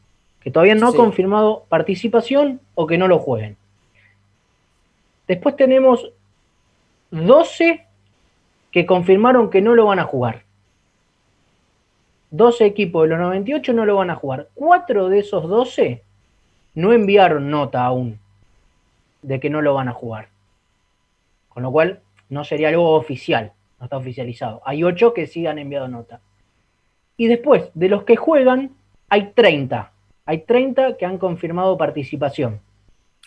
que 0.44 0.50
todavía 0.50 0.74
no 0.74 0.88
ha 0.88 0.94
confirmado 0.94 1.64
participación 1.70 2.60
o 2.74 2.86
que 2.86 2.98
no 2.98 3.08
lo 3.08 3.18
jueguen. 3.18 3.56
Después 5.26 5.56
tenemos 5.56 6.12
12 7.10 7.86
que 8.70 8.84
confirmaron 8.84 9.48
que 9.48 9.62
no 9.62 9.74
lo 9.74 9.86
van 9.86 10.00
a 10.00 10.04
jugar. 10.04 10.42
12 12.30 12.66
equipos 12.66 13.04
de 13.04 13.08
los 13.08 13.20
98 13.20 13.72
no 13.72 13.86
lo 13.86 13.96
van 13.96 14.10
a 14.10 14.16
jugar. 14.16 14.48
Cuatro 14.52 15.08
de 15.08 15.20
esos 15.20 15.48
12 15.48 16.02
no 16.74 16.92
enviaron 16.92 17.50
nota 17.50 17.82
aún 17.86 18.18
de 19.22 19.40
que 19.40 19.48
no 19.48 19.62
lo 19.62 19.72
van 19.72 19.88
a 19.88 19.92
jugar. 19.94 20.28
Con 21.48 21.62
lo 21.62 21.72
cual 21.72 22.00
no 22.28 22.44
sería 22.44 22.68
algo 22.68 22.96
oficial, 22.96 23.52
no 23.78 23.84
está 23.84 23.96
oficializado. 23.96 24.60
Hay 24.66 24.84
8 24.84 25.14
que 25.14 25.26
sí 25.26 25.46
han 25.46 25.58
enviado 25.58 25.88
nota. 25.88 26.20
Y 27.16 27.28
después, 27.28 27.70
de 27.72 27.88
los 27.88 28.02
que 28.02 28.16
juegan, 28.16 28.72
hay 29.08 29.32
30 29.34 29.93
hay 30.26 30.38
30 30.38 30.96
que 30.96 31.06
han 31.06 31.18
confirmado 31.18 31.76
participación. 31.76 32.60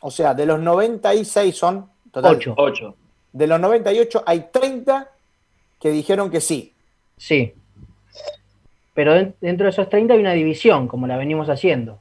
O 0.02 0.12
sea, 0.12 0.34
de 0.34 0.46
los 0.46 0.60
96 0.60 1.56
son... 1.56 1.90
Total, 2.12 2.40
8. 2.56 2.96
De 3.34 3.48
los 3.48 3.60
98 3.60 4.24
hay 4.26 4.48
30 4.52 5.10
que 5.80 5.92
dijeron 5.92 6.32
que 6.32 6.42
sí. 6.42 6.74
Sí. 7.18 7.54
Pero 8.94 9.14
dentro 9.42 9.66
de 9.66 9.70
esos 9.70 9.90
30 9.90 10.14
hay 10.14 10.20
una 10.20 10.34
división, 10.34 10.88
como 10.88 11.06
la 11.06 11.18
venimos 11.18 11.50
haciendo. 11.50 12.00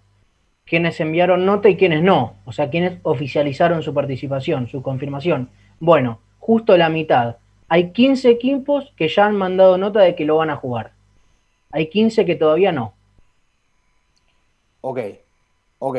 Quienes 0.65 0.99
enviaron 1.00 1.45
nota 1.45 1.69
y 1.69 1.76
quienes 1.76 2.03
no. 2.03 2.37
O 2.45 2.53
sea, 2.53 2.71
quienes 2.71 2.99
oficializaron 3.03 3.83
su 3.83 3.93
participación, 3.93 4.69
su 4.69 4.83
confirmación. 4.83 5.50
Bueno, 5.79 6.21
justo 6.38 6.76
la 6.76 6.88
mitad. 6.88 7.37
Hay 7.69 7.93
15 7.93 8.31
equipos 8.31 8.93
que 8.97 9.09
ya 9.09 9.26
han 9.26 9.37
mandado 9.37 9.76
nota 9.76 10.00
de 10.00 10.15
que 10.15 10.25
lo 10.25 10.37
van 10.37 10.50
a 10.50 10.57
jugar. 10.57 10.93
Hay 11.71 11.88
15 11.88 12.25
que 12.25 12.37
todavía 12.37 12.73
no. 12.73 12.95
Ok, 14.88 15.00
ok. 15.81 15.99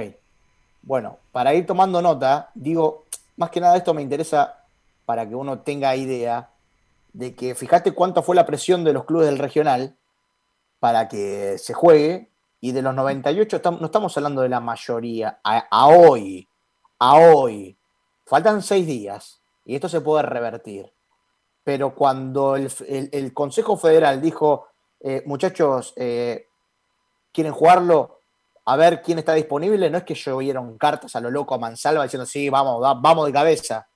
Bueno, 0.81 1.17
para 1.33 1.53
ir 1.53 1.65
tomando 1.65 2.01
nota, 2.01 2.51
digo, 2.55 3.03
más 3.35 3.49
que 3.49 3.59
nada 3.59 3.75
esto 3.75 3.93
me 3.93 4.01
interesa 4.01 4.63
para 5.03 5.27
que 5.27 5.35
uno 5.35 5.59
tenga 5.59 5.93
idea 5.97 6.51
de 7.11 7.35
que 7.35 7.53
fíjate 7.53 7.91
cuánto 7.91 8.23
fue 8.23 8.33
la 8.33 8.45
presión 8.45 8.85
de 8.85 8.93
los 8.93 9.03
clubes 9.03 9.27
del 9.27 9.39
regional 9.39 9.97
para 10.79 11.09
que 11.09 11.57
se 11.57 11.73
juegue 11.73 12.29
y 12.61 12.71
de 12.71 12.81
los 12.81 12.95
98 12.95 13.61
no 13.77 13.87
estamos 13.87 14.15
hablando 14.15 14.41
de 14.41 14.47
la 14.47 14.61
mayoría, 14.61 15.37
a, 15.43 15.87
hoy, 15.87 16.47
a 16.97 17.17
hoy, 17.17 17.75
faltan 18.25 18.61
seis 18.61 18.87
días 18.87 19.41
y 19.65 19.75
esto 19.75 19.89
se 19.89 19.99
puede 19.99 20.23
revertir. 20.23 20.89
Pero 21.65 21.93
cuando 21.93 22.55
el, 22.55 23.33
Consejo 23.33 23.75
Federal 23.75 24.21
dijo, 24.21 24.67
eh, 25.01 25.23
muchachos, 25.25 25.93
eh, 25.97 26.47
¿quieren 27.33 27.51
jugarlo? 27.51 28.16
A 28.69 28.75
ver 28.75 29.01
quién 29.01 29.17
está 29.17 29.33
disponible, 29.33 29.89
no 29.89 29.97
es 29.97 30.03
que 30.03 30.13
llovieron 30.13 30.77
cartas 30.77 31.15
a 31.15 31.21
lo 31.21 31.31
loco 31.31 31.55
a 31.55 31.57
Mansalva 31.57 32.03
diciendo, 32.03 32.25
sí, 32.25 32.49
vamos, 32.49 32.81
vamos 33.01 33.25
de 33.25 33.31
cabeza. 33.31 33.87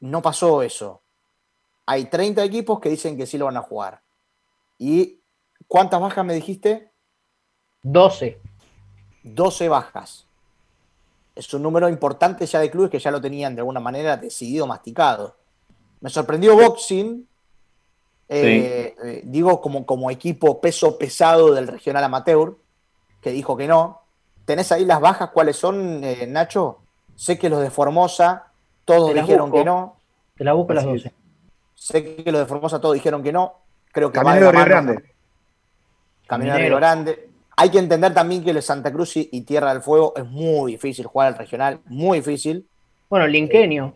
No 0.00 0.20
pasó 0.20 0.60
eso. 0.60 1.00
Hay 1.86 2.10
30 2.10 2.44
equipos 2.44 2.78
que 2.78 2.90
dicen 2.90 3.16
que 3.16 3.24
sí 3.24 3.38
lo 3.38 3.46
van 3.46 3.56
a 3.56 3.62
jugar. 3.62 4.02
¿Y 4.76 5.20
cuántas 5.66 5.98
bajas 5.98 6.26
me 6.26 6.34
dijiste? 6.34 6.92
12. 7.84 8.38
12 9.22 9.68
bajas. 9.70 10.26
Es 11.34 11.54
un 11.54 11.62
número 11.62 11.88
importante 11.88 12.44
ya 12.44 12.60
de 12.60 12.70
clubes 12.70 12.90
que 12.90 12.98
ya 12.98 13.10
lo 13.10 13.18
tenían 13.18 13.54
de 13.54 13.62
alguna 13.62 13.80
manera 13.80 14.18
decidido, 14.18 14.66
masticado. 14.66 15.38
Me 16.00 16.10
sorprendió 16.10 16.54
Boxing, 16.54 17.26
eh, 18.28 18.94
eh, 19.02 19.22
digo 19.24 19.58
como, 19.62 19.86
como 19.86 20.10
equipo 20.10 20.60
peso 20.60 20.98
pesado 20.98 21.54
del 21.54 21.66
regional 21.66 22.04
amateur, 22.04 22.58
que 23.28 23.34
dijo 23.34 23.56
que 23.56 23.68
no. 23.68 24.00
¿Tenés 24.46 24.72
ahí 24.72 24.86
las 24.86 25.00
bajas 25.00 25.30
cuáles 25.30 25.56
son, 25.56 26.02
eh, 26.02 26.26
Nacho? 26.26 26.78
Sé 27.14 27.38
que 27.38 27.50
los 27.50 27.60
de 27.60 27.70
Formosa, 27.70 28.46
todos 28.86 29.12
dijeron 29.14 29.52
que 29.52 29.64
no. 29.64 29.96
Te 30.36 30.44
la 30.44 30.54
busco 30.54 30.72
las 30.72 30.84
12. 30.84 31.12
Sé 31.74 32.16
que 32.16 32.32
los 32.32 32.40
de 32.40 32.46
Formosa 32.46 32.80
todos 32.80 32.94
dijeron 32.94 33.22
que 33.22 33.32
no. 33.32 33.56
Creo 33.92 34.10
que 34.10 34.18
Caminero 34.18 34.50
Río 34.50 34.64
Grande. 34.64 35.04
Caminero 36.26 36.56
Río 36.56 36.76
Grande. 36.76 37.28
Hay 37.56 37.70
que 37.70 37.78
entender 37.78 38.14
también 38.14 38.42
que 38.42 38.50
el 38.50 38.62
Santa 38.62 38.92
Cruz 38.92 39.16
y 39.16 39.40
Tierra 39.42 39.74
del 39.74 39.82
Fuego 39.82 40.14
es 40.16 40.24
muy 40.24 40.72
difícil 40.72 41.06
jugar 41.06 41.28
al 41.28 41.38
regional, 41.38 41.80
muy 41.86 42.20
difícil. 42.20 42.66
Bueno, 43.10 43.26
el 43.26 43.32
Linqueño. 43.32 43.94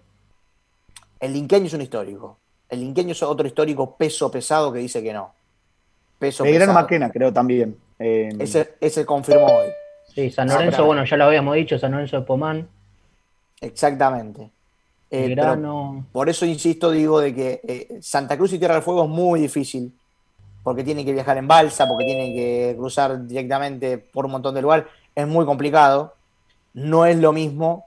El 1.21 1.33
Linqueño 1.33 1.67
es 1.67 1.73
un 1.73 1.81
histórico. 1.81 2.39
El 2.69 2.81
Linqueño 2.81 3.12
es 3.12 3.23
otro 3.23 3.47
histórico 3.47 3.97
peso 3.97 4.31
pesado 4.31 4.73
que 4.73 4.81
dice 4.81 5.03
que 5.03 5.12
no. 5.12 5.33
Peso 6.19 6.45
el 6.45 6.55
Gran 6.55 6.75
Maquena, 6.75 7.11
creo 7.11 7.33
también. 7.33 7.79
Ese, 8.02 8.75
ese 8.80 9.06
confirmó 9.06 9.47
hoy. 9.47 9.68
Sí, 10.14 10.30
San 10.30 10.49
Lorenzo, 10.49 10.85
bueno, 10.85 11.04
ya 11.04 11.16
lo 11.16 11.25
habíamos 11.25 11.54
dicho, 11.54 11.78
San 11.78 11.92
Lorenzo 11.92 12.21
de 12.21 12.26
Pomán. 12.26 12.68
Exactamente. 13.61 14.50
Eh, 15.11 15.37
por 16.11 16.28
eso 16.28 16.47
insisto, 16.47 16.90
digo, 16.90 17.21
de 17.21 17.35
que 17.35 17.61
eh, 17.66 17.99
Santa 18.00 18.37
Cruz 18.37 18.52
y 18.52 18.59
Tierra 18.59 18.75
del 18.75 18.82
Fuego 18.82 19.04
es 19.04 19.11
muy 19.11 19.40
difícil, 19.40 19.92
porque 20.62 20.85
tienen 20.85 21.04
que 21.04 21.12
viajar 21.12 21.37
en 21.37 21.47
balsa, 21.47 21.87
porque 21.87 22.04
tienen 22.04 22.35
que 22.35 22.75
cruzar 22.78 23.26
directamente 23.26 23.99
por 23.99 24.25
un 24.26 24.32
montón 24.32 24.54
de 24.54 24.62
lugares. 24.62 24.87
Es 25.14 25.26
muy 25.26 25.44
complicado. 25.44 26.14
No 26.75 27.04
es 27.04 27.18
lo 27.18 27.32
mismo 27.32 27.87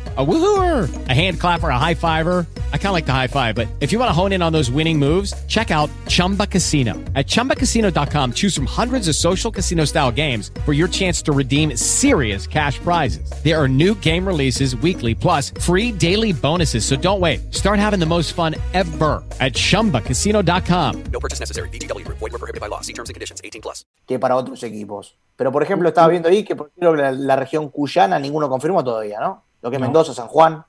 A 0.17 0.25
woohooer, 0.25 0.89
a 1.07 1.13
hand 1.13 1.39
clapper, 1.39 1.69
a 1.69 1.77
high 1.77 1.95
fiver. 1.95 2.45
I 2.73 2.77
kind 2.77 2.87
of 2.87 2.93
like 2.93 3.05
the 3.05 3.13
high 3.13 3.27
five, 3.27 3.55
but 3.55 3.69
if 3.79 3.93
you 3.93 3.99
want 3.99 4.09
to 4.09 4.13
hone 4.13 4.33
in 4.33 4.41
on 4.41 4.51
those 4.51 4.69
winning 4.69 4.99
moves, 4.99 5.33
check 5.47 5.71
out 5.71 5.89
Chumba 6.09 6.45
Casino. 6.45 6.95
At 7.15 7.27
ChumbaCasino.com, 7.27 8.33
choose 8.33 8.53
from 8.53 8.65
hundreds 8.65 9.07
of 9.07 9.15
social 9.15 9.51
casino 9.51 9.85
style 9.85 10.11
games 10.11 10.51
for 10.65 10.73
your 10.73 10.89
chance 10.89 11.21
to 11.21 11.31
redeem 11.31 11.77
serious 11.77 12.45
cash 12.45 12.77
prizes. 12.79 13.31
There 13.41 13.57
are 13.57 13.69
new 13.69 13.95
game 13.95 14.27
releases 14.27 14.75
weekly, 14.75 15.15
plus 15.15 15.51
free 15.61 15.93
daily 15.93 16.33
bonuses. 16.33 16.83
So 16.83 16.97
don't 16.97 17.21
wait. 17.21 17.53
Start 17.53 17.79
having 17.79 18.01
the 18.01 18.05
most 18.05 18.33
fun 18.33 18.55
ever 18.73 19.23
at 19.39 19.53
ChumbaCasino.com. 19.53 21.03
No 21.03 21.19
purchase 21.21 21.39
necessary. 21.39 21.69
BGW. 21.69 22.05
Void 22.05 22.19
were 22.19 22.29
prohibited 22.31 22.59
by 22.59 22.67
law. 22.67 22.81
See 22.81 22.93
terms 22.93 23.07
and 23.07 23.13
conditions. 23.13 23.39
18 23.45 23.61
plus. 23.61 23.85
Que 24.05 24.19
para 24.19 24.35
otros 24.35 24.61
equipos. 24.63 25.15
Pero, 25.37 25.53
por 25.53 25.63
ejemplo, 25.63 25.87
estaba 25.87 26.09
viendo 26.09 26.27
ahí 26.27 26.43
que 26.43 26.55
por 26.55 26.67
ejemplo, 26.67 26.95
la, 26.95 27.11
la 27.11 27.35
región 27.35 27.69
cuyana 27.69 28.19
ninguno 28.19 28.49
confirmó 28.49 28.83
todavía, 28.83 29.19
¿no? 29.19 29.43
Lo 29.61 29.69
que 29.69 29.75
es 29.75 29.79
No. 29.79 29.87
Mendoza, 29.87 30.13
San 30.13 30.27
Juan. 30.27 30.63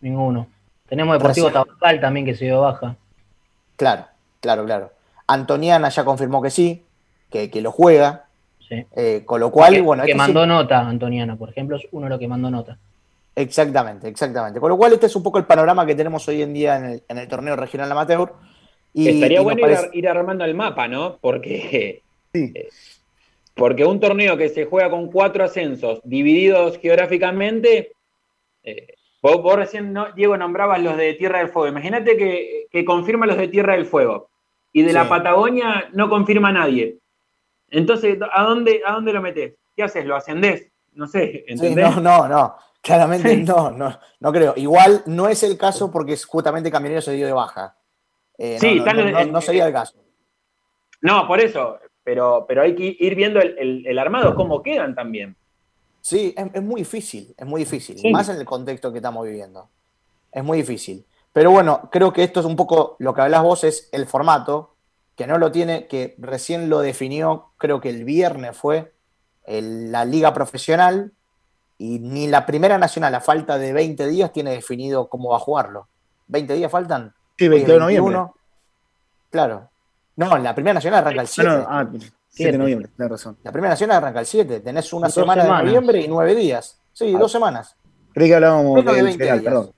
Ninguno. 0.00 0.46
Tenemos 0.88 1.16
Deportivo. 1.18 1.50
Tabascal 1.50 2.00
también 2.00 2.26
que 2.26 2.34
se 2.34 2.44
dio 2.46 2.60
baja. 2.60 2.96
Claro, 3.76 4.04
claro, 4.40 4.64
claro. 4.64 4.90
Antoniana 5.26 5.88
ya 5.88 6.04
confirmó 6.04 6.42
que 6.42 6.50
sí, 6.50 6.82
que, 7.30 7.50
que 7.50 7.60
lo 7.62 7.72
juega. 7.72 8.26
Sí. 8.68 8.86
eh, 8.96 9.22
con 9.26 9.38
lo 9.40 9.50
cual, 9.50 9.74
que, 9.74 9.80
bueno, 9.82 10.02
que 10.04 10.12
este 10.12 10.18
mandó 10.18 10.42
sí- 10.42 10.48
nota, 10.48 10.80
Antoniana, 10.80 11.36
por 11.36 11.50
ejemplo, 11.50 11.76
es 11.76 11.86
uno 11.92 12.06
de 12.06 12.10
los 12.10 12.18
que 12.18 12.28
mandó 12.28 12.50
nota. 12.50 12.78
exactamente, 13.34 14.08
exactamente. 14.08 14.60
Con 14.60 14.70
lo 14.70 14.76
cual, 14.78 14.92
este 14.94 15.06
es 15.06 15.16
un 15.16 15.22
poco 15.22 15.38
el 15.38 15.44
panorama 15.44 15.84
que 15.84 15.94
tenemos 15.94 16.26
hoy 16.28 16.40
en 16.42 16.52
día 16.54 16.76
en 16.76 16.84
el, 16.86 17.02
en 17.08 17.18
el 17.18 17.28
torneo 17.28 17.54
regional 17.56 17.90
amateur. 17.92 18.32
Y, 18.94 19.08
Estaría 19.08 19.40
y 19.40 19.44
bueno 19.44 19.58
ir, 19.60 19.64
parece- 19.76 19.90
ir 19.92 20.08
armando 20.08 20.44
el 20.44 20.54
mapa, 20.54 20.86
¿no? 20.88 21.18
Porque, 21.20 22.02
eh, 22.34 22.68
porque 23.54 23.84
un 23.84 24.00
torneo 24.00 24.36
que 24.36 24.48
se 24.48 24.64
juega 24.64 24.88
con 24.90 25.10
cuatro 25.10 25.44
ascensos 25.44 26.00
divididos 26.04 26.78
geográficamente, 26.78 27.92
eh, 28.62 28.94
vos, 29.22 29.42
vos 29.42 29.56
recién, 29.56 29.92
no- 29.92 30.12
Diego, 30.12 30.36
nombrabas 30.36 30.80
los 30.82 30.96
de 30.96 31.14
Tierra 31.14 31.38
del 31.38 31.48
Fuego. 31.48 31.68
Imagínate 31.68 32.16
que, 32.16 32.66
que 32.70 32.84
confirma 32.84 33.26
los 33.26 33.36
de 33.36 33.48
Tierra 33.48 33.74
del 33.74 33.86
Fuego 33.86 34.30
y 34.72 34.82
de 34.82 34.88
Sí. 34.88 34.94
la 34.94 35.08
Patagonia 35.08 35.88
no 35.92 36.08
confirma 36.08 36.52
nadie. 36.52 36.98
Entonces, 37.70 38.18
¿a 38.32 38.42
dónde, 38.44 38.82
¿a 38.84 38.92
dónde 38.92 39.12
lo 39.12 39.22
metés? 39.22 39.54
¿Qué 39.76 39.82
haces? 39.82 40.04
¿Lo 40.04 40.16
ascendés? 40.16 40.70
No 40.94 41.06
sé, 41.06 41.44
no, 41.74 42.00
no, 42.00 42.28
no. 42.28 42.54
Claramente 42.82 43.36
no, 43.38 43.70
no, 43.70 43.98
no 44.20 44.32
creo. 44.32 44.52
Igual 44.56 45.02
no 45.06 45.28
es 45.28 45.42
el 45.42 45.56
caso 45.56 45.90
porque 45.90 46.12
es 46.14 46.26
justamente 46.26 46.70
Camionero 46.70 47.00
se 47.00 47.12
dio 47.12 47.26
de 47.26 47.32
baja. 47.32 47.76
Eh, 48.36 48.58
Sí, 48.60 48.74
no, 48.74 48.78
están 48.80 48.96
no, 48.96 49.02
en- 49.06 49.12
no- 49.12 49.32
no 49.34 49.40
sería 49.40 49.66
el 49.66 49.72
caso. 49.72 50.02
No, 51.00 51.26
por 51.26 51.40
eso. 51.40 51.78
Pero, 52.04 52.44
pero 52.48 52.62
hay 52.62 52.74
que 52.74 52.96
ir 52.98 53.14
viendo 53.14 53.40
el, 53.40 53.56
el- 53.58 53.86
el 53.86 53.98
armado, 53.98 54.34
cómo 54.34 54.62
quedan 54.62 54.94
también. 54.94 55.36
Sí, 56.02 56.34
es, 56.36 56.46
es 56.52 56.62
muy 56.62 56.82
difícil, 56.82 57.34
es 57.38 57.46
muy 57.46 57.60
difícil, 57.60 57.96
Sí. 57.98 58.10
más 58.10 58.28
en 58.28 58.36
el 58.36 58.44
contexto 58.44 58.90
que 58.92 58.98
estamos 58.98 59.24
viviendo. 59.24 59.68
Es 60.30 60.44
muy 60.44 60.58
difícil. 60.58 61.06
Pero 61.32 61.50
bueno, 61.50 61.88
creo 61.90 62.12
que 62.12 62.22
esto 62.24 62.40
es 62.40 62.46
un 62.46 62.56
poco 62.56 62.96
lo 62.98 63.14
que 63.14 63.22
hablas 63.22 63.42
vos, 63.42 63.64
es 63.64 63.88
el 63.92 64.06
formato, 64.06 64.74
que 65.16 65.26
no 65.26 65.38
lo 65.38 65.50
tiene, 65.52 65.86
que 65.86 66.14
recién 66.18 66.68
lo 66.68 66.80
definió, 66.80 67.52
creo 67.56 67.80
que 67.80 67.88
el 67.88 68.04
viernes 68.04 68.56
fue 68.56 68.92
el- 69.44 69.90
la 69.92 70.04
liga 70.04 70.34
profesional, 70.34 71.12
y 71.78 71.98
ni 72.00 72.26
la 72.28 72.46
primera 72.46 72.78
nacional, 72.78 73.14
a 73.14 73.20
falta 73.20 73.56
de 73.58 73.72
20 73.72 74.06
días, 74.06 74.32
tiene 74.32 74.50
definido 74.52 75.08
cómo 75.08 75.30
va 75.30 75.36
a 75.36 75.40
jugarlo. 75.40 75.88
¿20 76.28 76.54
días 76.54 76.70
faltan? 76.70 77.14
Sí, 77.38 77.44
Hoy 77.48 77.56
es 77.60 77.66
22 77.66 77.74
de 77.76 77.80
noviembre. 77.80 78.14
21. 78.16 78.34
Claro. 79.30 79.68
No, 80.16 80.36
la 80.38 80.54
primera 80.54 80.74
nacional 80.74 81.00
arranca 81.00 81.22
el 81.22 81.28
7. 81.28 81.50
Ah, 81.50 81.84
no, 81.84 81.98
ah, 81.98 81.98
7 82.32 82.52
de 82.52 82.58
noviembre, 82.58 82.88
tenés 82.96 83.10
razón. 83.12 83.36
La 83.42 83.52
primera 83.52 83.70
nacional 83.74 83.98
arranca 83.98 84.20
el 84.20 84.26
7. 84.26 84.60
Tenés 84.60 84.92
una 84.92 85.06
Dos 85.08 85.14
semana 85.14 85.42
semanas. 85.42 85.62
de 85.62 85.66
noviembre 85.66 86.00
y 86.00 86.08
nueve 86.08 86.34
días. 86.34 86.78
Sí, 86.92 87.12
Ah. 87.14 87.18
dos 87.18 87.30
semanas. 87.30 87.76
Creí 88.12 88.28
que 88.28 88.34
hablábamos 88.34 88.74
Menos 88.76 88.84
de 88.86 88.92
del 88.96 89.04
20 89.04 89.18
federal, 89.18 89.40
días. 89.40 89.52
perdón. 89.52 89.70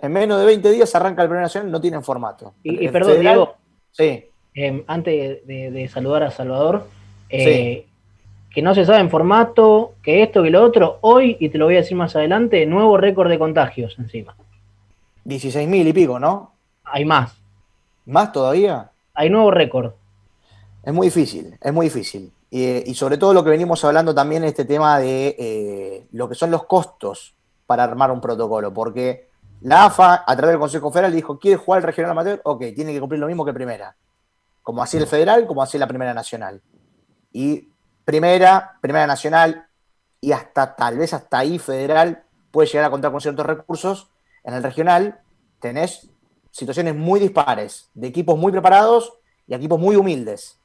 En 0.00 0.12
menos 0.12 0.38
de 0.38 0.46
20 0.46 0.70
días 0.70 0.94
arranca 0.94 1.22
el 1.22 1.28
primer 1.28 1.42
nacional, 1.42 1.70
no 1.72 1.80
tienen 1.80 2.02
formato. 2.04 2.54
Y, 2.62 2.88
perdón, 2.88 3.12
federal- 3.12 3.34
Diego, 3.34 3.54
Sí, 3.90 4.24
eh, 4.54 4.84
antes 4.86 5.46
de, 5.46 5.70
de 5.70 5.88
saludar 5.88 6.22
a 6.22 6.30
Salvador, 6.30 6.86
eh, 7.30 7.86
que 8.50 8.62
no 8.62 8.74
se 8.74 8.84
sabe 8.84 9.00
en 9.00 9.10
formato, 9.10 9.94
que 10.02 10.22
esto, 10.22 10.42
que 10.42 10.50
lo 10.50 10.62
otro, 10.62 10.98
hoy, 11.00 11.36
y 11.40 11.48
te 11.48 11.58
lo 11.58 11.64
voy 11.66 11.74
a 11.74 11.78
decir 11.78 11.96
más 11.96 12.14
adelante, 12.16 12.64
nuevo 12.66 12.96
récord 12.96 13.28
de 13.28 13.38
contagios 13.38 13.98
encima. 13.98 14.36
16 15.24 15.68
mil 15.68 15.86
y 15.86 15.92
pico, 15.92 16.18
¿no? 16.20 16.52
Hay 16.84 17.04
más, 17.04 17.34
¿Más 18.06 18.32
todavía? 18.32 18.90
hay 19.14 19.28
nuevo 19.30 19.50
récord. 19.50 19.92
Es 20.88 20.94
muy 20.94 21.08
difícil, 21.08 21.54
es 21.60 21.70
muy 21.70 21.84
difícil. 21.84 22.32
Y, 22.48 22.64
eh, 22.64 22.84
y 22.86 22.94
sobre 22.94 23.18
todo 23.18 23.34
lo 23.34 23.44
que 23.44 23.50
venimos 23.50 23.84
hablando 23.84 24.14
también 24.14 24.42
este 24.44 24.64
tema 24.64 24.98
de 24.98 25.36
eh, 25.38 26.06
lo 26.12 26.30
que 26.30 26.34
son 26.34 26.50
los 26.50 26.64
costos 26.64 27.34
para 27.66 27.84
armar 27.84 28.10
un 28.10 28.22
protocolo, 28.22 28.72
porque 28.72 29.28
la 29.60 29.84
AFA, 29.84 30.24
a 30.26 30.34
través 30.34 30.54
del 30.54 30.58
Consejo 30.58 30.90
Federal, 30.90 31.12
dijo, 31.12 31.38
¿quiere 31.38 31.58
jugar 31.58 31.82
el 31.82 31.86
regional 31.88 32.12
amateur? 32.12 32.40
Ok, 32.42 32.60
tiene 32.74 32.94
que 32.94 33.00
cumplir 33.00 33.20
lo 33.20 33.26
mismo 33.26 33.44
que 33.44 33.52
primera. 33.52 33.94
Como 34.62 34.82
hacía 34.82 35.00
el 35.00 35.06
federal, 35.06 35.46
como 35.46 35.62
hacía 35.62 35.78
la 35.78 35.86
primera 35.86 36.14
nacional. 36.14 36.62
Y 37.34 37.68
primera, 38.06 38.78
primera 38.80 39.06
nacional 39.06 39.66
y 40.22 40.32
hasta 40.32 40.74
tal 40.74 40.96
vez 40.96 41.12
hasta 41.12 41.36
ahí 41.36 41.58
federal 41.58 42.22
puede 42.50 42.66
llegar 42.66 42.86
a 42.86 42.90
contar 42.90 43.12
con 43.12 43.20
ciertos 43.20 43.44
recursos. 43.44 44.08
En 44.42 44.54
el 44.54 44.62
regional 44.62 45.20
tenés 45.60 46.08
situaciones 46.50 46.94
muy 46.94 47.20
dispares, 47.20 47.90
de 47.92 48.06
equipos 48.06 48.38
muy 48.38 48.52
preparados 48.52 49.12
y 49.46 49.52
equipos 49.52 49.78
muy 49.78 49.94
humildes. 49.94 50.58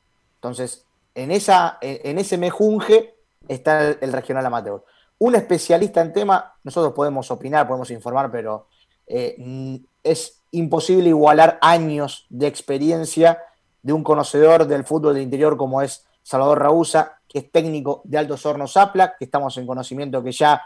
Entonces, 0.43 0.85
en, 1.15 1.31
esa, 1.31 1.77
en 1.79 2.19
ese 2.19 2.37
mejunje 2.37 3.15
está 3.47 3.91
el, 3.91 4.11
regional 4.11 4.45
amateur. 4.45 4.83
Un 5.19 5.35
especialista 5.35 6.01
en 6.01 6.11
tema, 6.11 6.55
nosotros 6.65 6.91
podemos 6.93 7.31
opinar, 7.31 7.65
podemos 7.65 7.89
informar, 7.91 8.29
pero 8.29 8.67
eh, 9.07 9.35
mm, 9.37 9.75
es 10.03 10.43
imposible 10.51 11.07
igualar 11.07 11.59
años 11.61 12.25
de 12.29 12.47
experiencia 12.47 13.39
de 13.81 13.93
un 13.93 14.03
conocedor 14.03 14.67
del 14.67 14.83
fútbol 14.83 15.13
del 15.13 15.23
interior 15.23 15.55
como 15.55 15.81
es 15.81 16.05
Salvador 16.23 16.59
Raúza, 16.59 17.19
que 17.25 17.39
es 17.39 17.49
técnico 17.49 18.01
de 18.03 18.17
Altos 18.17 18.45
Hornos 18.45 18.73
Zapla, 18.73 19.15
que 19.17 19.23
estamos 19.23 19.57
en 19.57 19.65
conocimiento 19.65 20.21
que 20.21 20.33
ya 20.33 20.61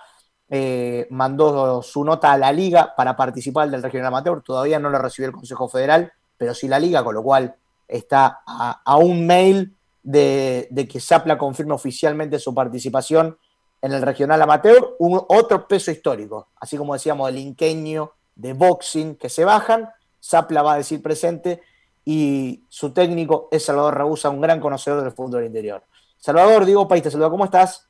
eh, 0.49 1.05
mandó 1.11 1.83
su 1.83 2.03
nota 2.03 2.31
a 2.31 2.37
la 2.39 2.51
liga 2.51 2.95
para 2.95 3.15
participar 3.15 3.69
del 3.69 3.83
regional 3.83 4.07
amateur. 4.07 4.41
Todavía 4.41 4.79
no 4.79 4.89
lo 4.89 4.97
recibió 4.97 5.27
el 5.27 5.35
Consejo 5.35 5.69
Federal, 5.69 6.11
pero 6.35 6.55
sí 6.55 6.67
la 6.67 6.79
liga, 6.79 7.03
con 7.03 7.13
lo 7.13 7.21
cual 7.21 7.55
está 7.87 8.41
a, 8.45 8.97
un 8.97 9.25
mail 9.25 9.75
de, 10.03 10.87
que 10.89 10.99
Zapla 10.99 11.37
confirme 11.37 11.73
oficialmente 11.73 12.39
su 12.39 12.53
participación 12.53 13.37
en 13.81 13.91
el 13.91 14.01
regional 14.01 14.41
amateur, 14.41 14.95
un, 14.99 15.21
otro 15.29 15.67
peso 15.67 15.91
histórico, 15.91 16.49
así 16.59 16.77
como 16.77 16.93
decíamos 16.93 17.29
el 17.29 17.37
inqueño 17.37 18.11
de 18.35 18.53
boxing 18.53 19.15
que 19.15 19.29
se 19.29 19.45
bajan, 19.45 19.89
Zapla 20.23 20.61
va 20.61 20.73
a 20.73 20.77
decir 20.77 21.01
presente 21.01 21.61
y 22.03 22.63
su 22.69 22.91
técnico 22.91 23.49
es 23.51 23.65
Salvador 23.65 23.97
Ragusa, 23.97 24.29
un 24.29 24.41
gran 24.41 24.59
conocedor 24.59 25.03
del 25.03 25.11
fútbol 25.11 25.45
interior. 25.45 25.83
Salvador, 26.17 26.65
Diego 26.65 26.87
País, 26.87 27.03
te 27.03 27.11
saluda, 27.11 27.29
¿cómo 27.29 27.45
estás? 27.45 27.87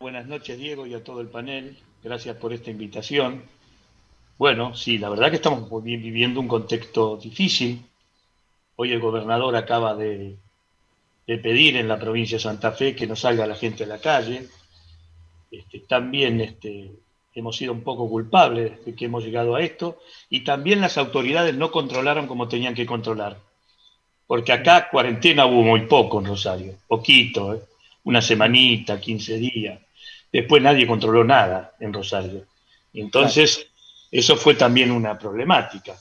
Buenas 0.00 0.26
noches, 0.26 0.58
Diego, 0.58 0.86
y 0.86 0.94
a 0.94 1.02
todo 1.02 1.20
el 1.20 1.28
panel. 1.28 1.78
Gracias 2.02 2.36
por 2.36 2.52
esta 2.52 2.70
invitación. 2.70 3.42
Bueno, 4.36 4.74
sí, 4.74 4.98
la 4.98 5.08
verdad 5.08 5.30
que 5.30 5.36
estamos 5.36 5.82
vi- 5.82 5.96
viviendo 5.96 6.38
un 6.38 6.46
contexto 6.46 7.16
difícil. 7.16 7.84
Hoy 8.80 8.92
el 8.92 9.00
gobernador 9.00 9.56
acaba 9.56 9.96
de, 9.96 10.36
de 11.26 11.38
pedir 11.38 11.76
en 11.76 11.88
la 11.88 11.98
provincia 11.98 12.36
de 12.36 12.44
Santa 12.44 12.70
Fe 12.70 12.94
que 12.94 13.08
no 13.08 13.16
salga 13.16 13.44
la 13.44 13.56
gente 13.56 13.82
a 13.82 13.88
la 13.88 13.98
calle. 13.98 14.46
Este, 15.50 15.80
también 15.80 16.40
este, 16.40 16.92
hemos 17.34 17.56
sido 17.56 17.72
un 17.72 17.82
poco 17.82 18.08
culpables 18.08 18.84
de 18.84 18.94
que 18.94 19.06
hemos 19.06 19.24
llegado 19.24 19.56
a 19.56 19.62
esto. 19.62 19.98
Y 20.30 20.44
también 20.44 20.80
las 20.80 20.96
autoridades 20.96 21.56
no 21.56 21.72
controlaron 21.72 22.28
como 22.28 22.46
tenían 22.46 22.76
que 22.76 22.86
controlar. 22.86 23.36
Porque 24.28 24.52
acá 24.52 24.88
cuarentena 24.88 25.46
hubo 25.46 25.62
muy 25.62 25.86
poco 25.86 26.20
en 26.20 26.26
Rosario, 26.26 26.74
poquito, 26.86 27.54
¿eh? 27.54 27.62
una 28.04 28.22
semanita, 28.22 29.00
15 29.00 29.38
días. 29.38 29.80
Después 30.32 30.62
nadie 30.62 30.86
controló 30.86 31.24
nada 31.24 31.74
en 31.80 31.92
Rosario. 31.92 32.44
Entonces, 32.94 33.66
eso 34.08 34.36
fue 34.36 34.54
también 34.54 34.92
una 34.92 35.18
problemática. 35.18 35.96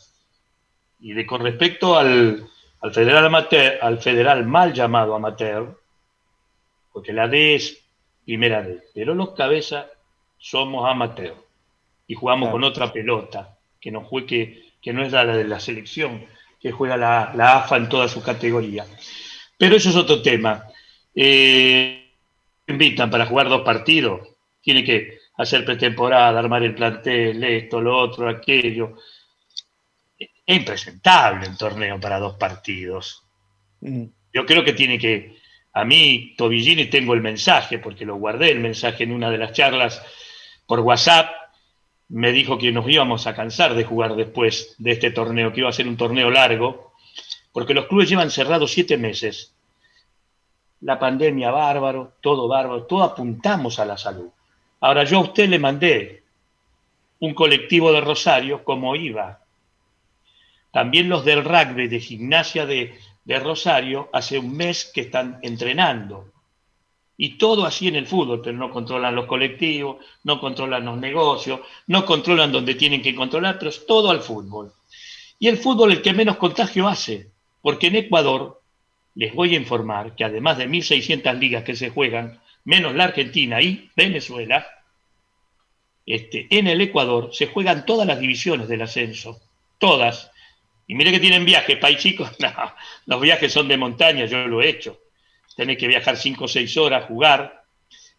Y 0.99 1.13
de, 1.13 1.25
con 1.25 1.41
respecto 1.41 1.97
al, 1.97 2.47
al 2.81 2.93
federal 2.93 3.25
amateur, 3.25 3.79
al 3.81 3.99
federal 3.99 4.45
mal 4.45 4.73
llamado 4.73 5.15
amateur, 5.15 5.79
porque 6.91 7.13
la 7.13 7.27
D 7.27 7.55
es 7.55 7.83
primera 8.25 8.61
D, 8.61 8.83
pero 8.93 9.15
los 9.15 9.31
cabezas 9.31 9.87
somos 10.37 10.89
amateur 10.89 11.35
y 12.07 12.15
jugamos 12.15 12.49
con 12.49 12.63
otra 12.63 12.91
pelota 12.91 13.57
que 13.79 13.91
no 13.91 14.01
juegue, 14.01 14.73
que 14.81 14.93
no 14.93 15.03
es 15.03 15.11
la 15.11 15.25
de 15.25 15.43
la 15.43 15.59
selección, 15.59 16.25
que 16.59 16.71
juega 16.71 16.97
la, 16.97 17.33
la 17.35 17.57
AFA 17.57 17.77
en 17.77 17.89
toda 17.89 18.07
su 18.07 18.23
categoría. 18.23 18.85
Pero 19.57 19.75
eso 19.75 19.89
es 19.89 19.95
otro 19.95 20.21
tema. 20.21 20.65
Eh, 21.13 22.11
invitan 22.67 23.09
para 23.09 23.25
jugar 23.25 23.49
dos 23.49 23.61
partidos, 23.61 24.21
tiene 24.61 24.83
que 24.83 25.19
hacer 25.37 25.65
pretemporada, 25.65 26.39
armar 26.39 26.63
el 26.63 26.75
plantel, 26.75 27.43
esto, 27.43 27.81
lo 27.81 27.97
otro, 27.97 28.29
aquello. 28.29 28.97
Es 30.47 30.57
impresentable 30.57 31.47
un 31.47 31.57
torneo 31.57 31.99
para 31.99 32.19
dos 32.19 32.35
partidos. 32.37 33.23
Mm. 33.81 34.05
Yo 34.33 34.45
creo 34.45 34.63
que 34.63 34.73
tiene 34.73 34.97
que, 34.97 35.37
a 35.73 35.83
mí, 35.83 36.33
Tobillini, 36.37 36.85
tengo 36.85 37.13
el 37.13 37.21
mensaje, 37.21 37.79
porque 37.79 38.05
lo 38.05 38.15
guardé 38.15 38.51
el 38.51 38.59
mensaje 38.59 39.03
en 39.03 39.11
una 39.11 39.29
de 39.29 39.37
las 39.37 39.51
charlas 39.51 40.01
por 40.65 40.79
WhatsApp, 40.79 41.29
me 42.09 42.31
dijo 42.31 42.57
que 42.57 42.71
nos 42.71 42.87
íbamos 42.89 43.27
a 43.27 43.35
cansar 43.35 43.73
de 43.73 43.83
jugar 43.83 44.15
después 44.15 44.75
de 44.77 44.91
este 44.91 45.11
torneo, 45.11 45.51
que 45.51 45.59
iba 45.59 45.69
a 45.69 45.73
ser 45.73 45.87
un 45.87 45.97
torneo 45.97 46.29
largo, 46.29 46.93
porque 47.51 47.73
los 47.73 47.87
clubes 47.87 48.09
llevan 48.09 48.31
cerrados 48.31 48.71
siete 48.71 48.97
meses. 48.97 49.53
La 50.81 50.99
pandemia 50.99 51.51
bárbaro, 51.51 52.13
todo 52.21 52.47
bárbaro, 52.47 52.83
todo 52.83 53.03
apuntamos 53.03 53.79
a 53.79 53.85
la 53.85 53.97
salud. 53.97 54.29
Ahora 54.79 55.03
yo 55.03 55.17
a 55.17 55.21
usted 55.21 55.49
le 55.49 55.59
mandé 55.59 56.23
un 57.19 57.33
colectivo 57.33 57.91
de 57.91 58.01
Rosario 58.01 58.63
como 58.63 58.95
iba. 58.95 59.39
También 60.77 61.09
los 61.09 61.25
del 61.25 61.43
rugby 61.43 61.87
de 61.87 61.99
gimnasia 61.99 62.67
de, 62.67 62.99
de 63.25 63.39
Rosario 63.39 64.09
hace 64.13 64.37
un 64.37 64.55
mes 64.55 64.91
que 64.93 65.01
están 65.01 65.39
entrenando. 65.41 66.31
Y 67.17 67.39
todo 67.39 67.65
así 67.65 67.87
en 67.87 67.95
el 67.95 68.05
fútbol, 68.05 68.41
pero 68.43 68.55
no 68.55 68.69
controlan 68.69 69.15
los 69.15 69.25
colectivos, 69.25 69.97
no 70.23 70.39
controlan 70.39 70.85
los 70.85 70.99
negocios, 70.99 71.61
no 71.87 72.05
controlan 72.05 72.51
donde 72.51 72.75
tienen 72.75 73.01
que 73.01 73.15
controlar, 73.15 73.57
pero 73.57 73.71
es 73.71 73.87
todo 73.87 74.11
al 74.11 74.21
fútbol. 74.21 74.71
Y 75.39 75.47
el 75.47 75.57
fútbol 75.57 75.93
el 75.93 76.03
que 76.03 76.13
menos 76.13 76.37
contagio 76.37 76.87
hace, 76.87 77.31
porque 77.63 77.87
en 77.87 77.95
Ecuador, 77.95 78.61
les 79.15 79.33
voy 79.33 79.55
a 79.55 79.57
informar 79.57 80.15
que 80.15 80.25
además 80.25 80.59
de 80.59 80.69
1.600 80.69 81.39
ligas 81.39 81.63
que 81.63 81.75
se 81.75 81.89
juegan, 81.89 82.39
menos 82.65 82.93
la 82.93 83.05
Argentina 83.05 83.59
y 83.63 83.89
Venezuela, 83.95 84.63
este, 86.05 86.45
en 86.51 86.67
el 86.67 86.81
Ecuador 86.81 87.31
se 87.33 87.47
juegan 87.47 87.83
todas 87.83 88.05
las 88.05 88.19
divisiones 88.19 88.67
del 88.67 88.83
ascenso, 88.83 89.41
todas. 89.79 90.29
Y 90.87 90.95
mire 90.95 91.11
que 91.11 91.19
tienen 91.19 91.45
viajes, 91.45 91.77
país 91.77 91.99
chicos, 91.99 92.31
no, 92.39 92.51
los 93.05 93.21
viajes 93.21 93.51
son 93.51 93.67
de 93.67 93.77
montaña, 93.77 94.25
yo 94.25 94.47
lo 94.47 94.61
he 94.61 94.69
hecho 94.69 94.99
tener 95.57 95.75
que 95.75 95.87
viajar 95.87 96.15
cinco 96.15 96.45
o 96.45 96.47
seis 96.47 96.77
horas, 96.77 97.05
jugar. 97.05 97.63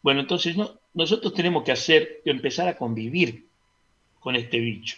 Bueno, 0.02 0.20
entonces 0.20 0.56
nosotros 0.92 1.32
tenemos 1.32 1.62
que 1.62 1.70
hacer, 1.70 2.20
empezar 2.24 2.66
a 2.66 2.76
convivir 2.76 3.46
con 4.18 4.34
este 4.34 4.58
bicho. 4.58 4.96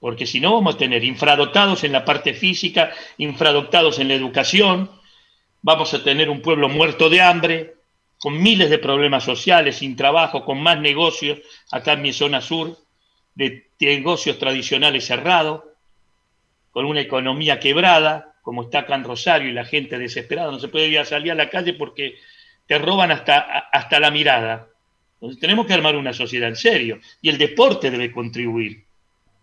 Porque 0.00 0.26
si 0.26 0.40
no 0.40 0.54
vamos 0.54 0.74
a 0.74 0.78
tener 0.78 1.04
infradotados 1.04 1.84
en 1.84 1.92
la 1.92 2.04
parte 2.04 2.32
física, 2.32 2.92
infradotados 3.18 3.98
en 3.98 4.08
la 4.08 4.14
educación, 4.14 4.90
vamos 5.60 5.92
a 5.92 6.02
tener 6.02 6.30
un 6.30 6.40
pueblo 6.40 6.70
muerto 6.70 7.10
de 7.10 7.20
hambre, 7.20 7.74
con 8.18 8.42
miles 8.42 8.70
de 8.70 8.78
problemas 8.78 9.22
sociales, 9.22 9.76
sin 9.76 9.96
trabajo, 9.96 10.46
con 10.46 10.62
más 10.62 10.80
negocios, 10.80 11.40
acá 11.70 11.92
en 11.92 12.02
mi 12.02 12.14
zona 12.14 12.40
sur, 12.40 12.78
de 13.34 13.68
negocios 13.78 14.38
tradicionales 14.38 15.04
cerrados, 15.04 15.62
con 16.74 16.86
una 16.86 17.00
economía 17.00 17.60
quebrada, 17.60 18.34
como 18.42 18.64
está 18.64 18.80
acá 18.80 18.96
en 18.96 19.04
Rosario 19.04 19.48
y 19.48 19.52
la 19.52 19.64
gente 19.64 19.96
desesperada, 19.96 20.50
no 20.50 20.58
se 20.58 20.66
puede 20.66 20.88
ir 20.88 20.98
a 20.98 21.04
salir 21.04 21.30
a 21.30 21.36
la 21.36 21.48
calle 21.48 21.72
porque 21.74 22.16
te 22.66 22.78
roban 22.78 23.12
hasta, 23.12 23.38
hasta 23.38 24.00
la 24.00 24.10
mirada. 24.10 24.66
Entonces 25.14 25.38
tenemos 25.38 25.66
que 25.66 25.72
armar 25.72 25.94
una 25.94 26.12
sociedad 26.12 26.48
en 26.48 26.56
serio 26.56 26.98
y 27.22 27.28
el 27.28 27.38
deporte 27.38 27.92
debe 27.92 28.10
contribuir. 28.10 28.86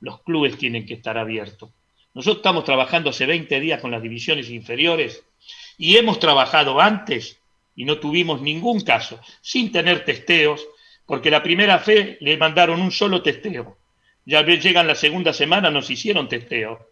Los 0.02 0.22
clubes 0.24 0.58
tienen 0.58 0.86
que 0.86 0.96
estar 0.96 1.18
abiertos. 1.18 1.70
Nosotros 2.14 2.40
estamos 2.40 2.66
trabajando 2.66 3.12
hace 3.12 3.26
20 3.26 3.62
días 3.62 3.80
con 3.80 3.92
las 3.92 4.02
divisiones 4.02 4.50
inferiores 4.50 5.24
y 5.78 5.96
hemos 5.96 6.20
trabajado 6.20 6.82
antes 6.82 7.40
y 7.78 7.86
no 7.86 8.00
tuvimos 8.00 8.42
ningún 8.42 8.82
caso, 8.82 9.22
sin 9.40 9.72
tener 9.72 10.04
testeos, 10.04 10.68
porque 11.06 11.32
la 11.32 11.42
primera 11.42 11.80
fe 11.80 12.18
le 12.20 12.36
mandaron 12.36 12.82
un 12.82 12.92
solo 12.92 13.22
testeo. 13.22 13.78
Ya 14.26 14.42
llegan 14.46 14.86
la 14.86 14.96
segunda 14.96 15.32
semana, 15.32 15.72
nos 15.72 15.90
hicieron 15.90 16.28
testeo 16.28 16.91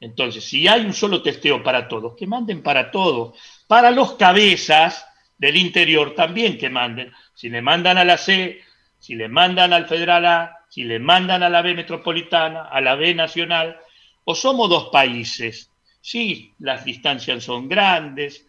entonces, 0.00 0.44
si 0.44 0.68
hay 0.68 0.84
un 0.84 0.92
solo 0.92 1.22
testeo 1.22 1.62
para 1.62 1.88
todos, 1.88 2.14
que 2.16 2.26
manden 2.26 2.62
para 2.62 2.90
todos. 2.90 3.38
Para 3.66 3.90
los 3.90 4.12
cabezas 4.14 5.06
del 5.38 5.56
interior 5.56 6.14
también 6.14 6.58
que 6.58 6.68
manden. 6.68 7.12
Si 7.34 7.48
le 7.48 7.62
mandan 7.62 7.98
a 7.98 8.04
la 8.04 8.18
C, 8.18 8.60
si 8.98 9.14
le 9.14 9.28
mandan 9.28 9.72
al 9.72 9.86
Federal 9.86 10.26
A, 10.26 10.56
si 10.68 10.84
le 10.84 10.98
mandan 10.98 11.42
a 11.42 11.48
la 11.48 11.62
B 11.62 11.74
metropolitana, 11.74 12.64
a 12.64 12.80
la 12.80 12.94
B 12.94 13.14
nacional, 13.14 13.78
o 14.24 14.34
somos 14.34 14.68
dos 14.68 14.88
países. 14.90 15.70
Sí, 16.00 16.52
las 16.58 16.84
distancias 16.84 17.42
son 17.42 17.68
grandes, 17.68 18.46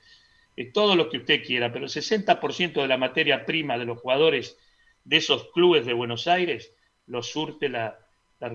todo 0.73 0.95
lo 0.95 1.09
que 1.09 1.17
usted 1.17 1.43
quiera, 1.43 1.71
pero 1.71 1.85
el 1.85 1.91
60% 1.91 2.81
de 2.81 2.87
la 2.87 2.97
materia 2.97 3.45
prima 3.45 3.77
de 3.77 3.85
los 3.85 3.99
jugadores 3.99 4.57
de 5.03 5.17
esos 5.17 5.51
clubes 5.51 5.85
de 5.85 5.93
Buenos 5.93 6.27
Aires 6.27 6.73
lo 7.05 7.23
surte 7.23 7.69
la, 7.69 7.97
la 8.39 8.51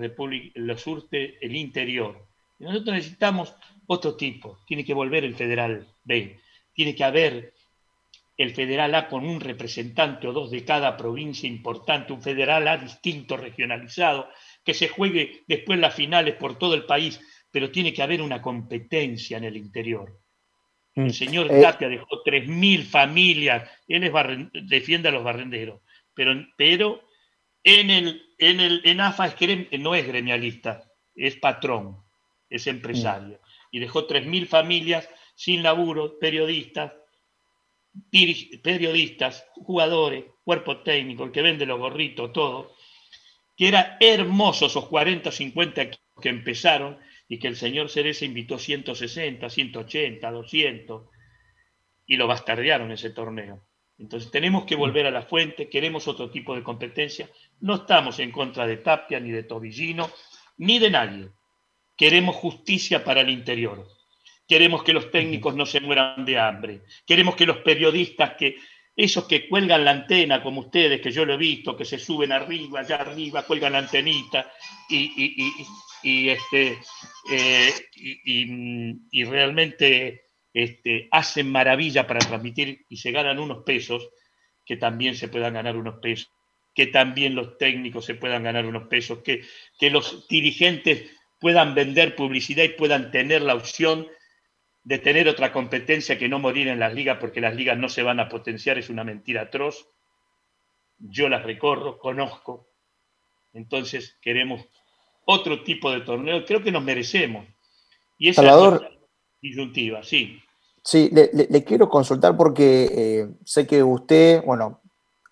lo 0.55 0.77
surte 0.77 1.37
el 1.41 1.55
interior. 1.55 2.27
Nosotros 2.59 2.95
necesitamos 2.95 3.55
otro 3.87 4.15
tipo. 4.15 4.59
Tiene 4.65 4.85
que 4.85 4.93
volver 4.93 5.23
el 5.23 5.35
federal 5.35 5.87
B. 6.03 6.39
Tiene 6.73 6.95
que 6.95 7.03
haber 7.03 7.53
el 8.37 8.53
federal 8.53 8.95
A 8.95 9.07
con 9.07 9.25
un 9.25 9.39
representante 9.39 10.27
o 10.27 10.33
dos 10.33 10.49
de 10.49 10.65
cada 10.65 10.97
provincia 10.97 11.47
importante, 11.47 12.13
un 12.13 12.21
federal 12.21 12.67
A 12.67 12.77
distinto, 12.77 13.37
regionalizado, 13.37 14.29
que 14.63 14.73
se 14.73 14.87
juegue 14.87 15.43
después 15.47 15.79
las 15.79 15.93
finales 15.93 16.35
por 16.35 16.57
todo 16.57 16.73
el 16.73 16.85
país, 16.85 17.21
pero 17.51 17.69
tiene 17.69 17.93
que 17.93 18.01
haber 18.01 18.21
una 18.21 18.41
competencia 18.41 19.37
en 19.37 19.43
el 19.43 19.57
interior. 19.57 20.19
El 20.95 21.05
mm. 21.05 21.09
señor 21.11 21.51
eh, 21.51 21.61
Tapia 21.61 21.89
dejó 21.89 22.23
3.000 22.23 22.83
familias, 22.83 23.69
él 23.87 24.03
es 24.03 24.11
defiende 24.67 25.09
a 25.09 25.11
los 25.11 25.23
barrenderos, 25.23 25.81
pero, 26.13 26.33
pero 26.57 27.01
en, 27.63 27.89
el, 27.91 28.23
en, 28.39 28.59
el, 28.59 28.81
en 28.83 29.01
AFA 29.01 29.35
no 29.79 29.95
es 29.95 30.07
gremialista, 30.07 30.83
es 31.15 31.35
patrón 31.35 32.02
es 32.53 32.67
empresario. 32.67 33.39
Y 33.71 33.79
dejó 33.79 34.07
3.000 34.07 34.47
familias 34.47 35.09
sin 35.35 35.63
laburo, 35.63 36.19
periodistas, 36.19 36.93
periodistas, 38.11 39.45
jugadores, 39.55 40.25
cuerpo 40.43 40.81
técnico, 40.81 41.23
el 41.23 41.31
que 41.31 41.41
vende 41.41 41.65
los 41.65 41.79
gorritos, 41.79 42.31
todo, 42.31 42.75
que 43.57 43.67
era 43.67 43.97
hermoso 43.99 44.67
esos 44.67 44.87
40, 44.87 45.31
50 45.31 45.89
que 46.21 46.29
empezaron 46.29 46.99
y 47.27 47.39
que 47.39 47.47
el 47.47 47.55
señor 47.55 47.89
Cereza 47.89 48.25
invitó 48.25 48.59
160, 48.59 49.49
180, 49.49 50.31
200 50.31 51.09
y 52.05 52.17
lo 52.17 52.27
bastardearon 52.27 52.91
ese 52.91 53.09
torneo. 53.09 53.65
Entonces 53.97 54.29
tenemos 54.29 54.65
que 54.65 54.75
volver 54.75 55.07
a 55.07 55.11
la 55.11 55.23
fuente, 55.23 55.69
queremos 55.69 56.07
otro 56.07 56.29
tipo 56.29 56.55
de 56.55 56.63
competencia, 56.63 57.29
no 57.61 57.75
estamos 57.75 58.19
en 58.19 58.31
contra 58.31 58.67
de 58.67 58.77
Tapia, 58.77 59.19
ni 59.19 59.31
de 59.31 59.43
Tobillino, 59.43 60.11
ni 60.57 60.77
de 60.77 60.91
nadie. 60.91 61.29
Queremos 61.95 62.35
justicia 62.35 63.03
para 63.03 63.21
el 63.21 63.29
interior. 63.29 63.87
Queremos 64.47 64.83
que 64.83 64.93
los 64.93 65.11
técnicos 65.11 65.55
no 65.55 65.65
se 65.65 65.79
mueran 65.79 66.25
de 66.25 66.39
hambre. 66.39 66.81
Queremos 67.05 67.35
que 67.35 67.45
los 67.45 67.57
periodistas, 67.57 68.35
que 68.37 68.57
esos 68.95 69.25
que 69.25 69.47
cuelgan 69.47 69.85
la 69.85 69.91
antena, 69.91 70.43
como 70.43 70.61
ustedes, 70.61 71.01
que 71.01 71.11
yo 71.11 71.25
lo 71.25 71.33
he 71.33 71.37
visto, 71.37 71.75
que 71.75 71.85
se 71.85 71.97
suben 71.97 72.31
arriba, 72.31 72.81
allá 72.81 72.97
arriba, 72.97 73.43
cuelgan 73.43 73.73
la 73.73 73.79
antenita 73.79 74.51
y, 74.89 76.29
este, 76.29 76.77
eh, 77.31 77.73
y, 77.95 79.23
realmente 79.23 80.25
este, 80.53 81.07
hacen 81.11 81.51
maravilla 81.51 82.05
para 82.05 82.19
transmitir 82.19 82.85
y 82.87 82.97
se 82.97 83.11
ganan 83.11 83.39
unos 83.39 83.63
pesos, 83.63 84.09
que 84.65 84.77
también 84.77 85.15
se 85.15 85.27
puedan 85.27 85.55
ganar 85.55 85.75
unos 85.75 85.99
pesos, 85.99 86.29
que 86.75 86.87
también 86.87 87.33
los 87.33 87.57
técnicos 87.57 88.05
se 88.05 88.15
puedan 88.15 88.43
ganar 88.43 88.65
unos 88.65 88.87
pesos, 88.87 89.19
que, 89.23 89.43
que 89.79 89.89
los 89.89 90.27
dirigentes 90.27 91.09
puedan 91.43 91.75
vender 91.75 92.15
publicidad 92.15 92.63
y 92.63 92.69
puedan 92.69 93.11
tener 93.11 93.41
la 93.41 93.53
opción 93.53 94.07
de 94.85 94.97
tener 94.97 95.27
otra 95.27 95.51
competencia 95.51 96.17
que 96.17 96.29
no 96.29 96.39
morir 96.39 96.69
en 96.69 96.79
las 96.79 96.93
ligas 96.93 97.17
porque 97.19 97.41
las 97.41 97.53
ligas 97.53 97.77
no 97.77 97.89
se 97.89 98.01
van 98.01 98.21
a 98.21 98.29
potenciar, 98.29 98.77
es 98.77 98.89
una 98.89 99.03
mentira 99.03 99.41
atroz. 99.41 99.89
Yo 100.99 101.27
las 101.27 101.43
recorro, 101.43 101.99
conozco. 101.99 102.69
Entonces 103.51 104.17
queremos 104.21 104.65
otro 105.25 105.65
tipo 105.65 105.91
de 105.91 105.99
torneo, 105.99 106.45
creo 106.45 106.63
que 106.63 106.71
nos 106.71 106.81
merecemos. 106.81 107.45
Y 108.17 108.29
esa 108.29 108.41
Salvador, 108.41 108.87
es 108.89 108.97
disyuntiva, 109.41 110.01
sí. 110.01 110.41
Sí, 110.81 111.09
le, 111.11 111.63
quiero 111.65 111.89
consultar 111.89 112.37
porque 112.37 112.85
eh, 112.89 113.27
sé 113.43 113.67
que 113.67 113.83
usted, 113.83 114.41
bueno, 114.45 114.81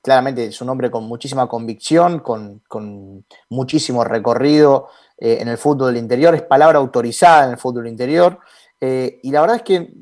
claramente 0.02 0.46
es 0.46 0.62
un 0.62 0.70
hombre 0.70 0.90
con 0.90 1.04
muchísima 1.06 1.48
convicción, 1.48 2.20
con, 2.20 2.62
con 2.68 3.26
muchísimo 3.50 4.04
recorrido 4.04 4.88
eh, 5.18 5.38
en 5.40 5.48
el 5.48 5.58
fútbol 5.58 5.98
interior, 5.98 6.34
es 6.34 6.42
palabra 6.42 6.80
autorizada 6.80 7.46
en 7.46 7.52
el 7.52 7.58
fútbol 7.58 7.88
interior. 7.88 8.40
Eh, 8.80 9.20
y 9.22 9.32
la 9.32 9.42
verdad 9.42 9.58
es 9.58 9.64
que 9.64 9.94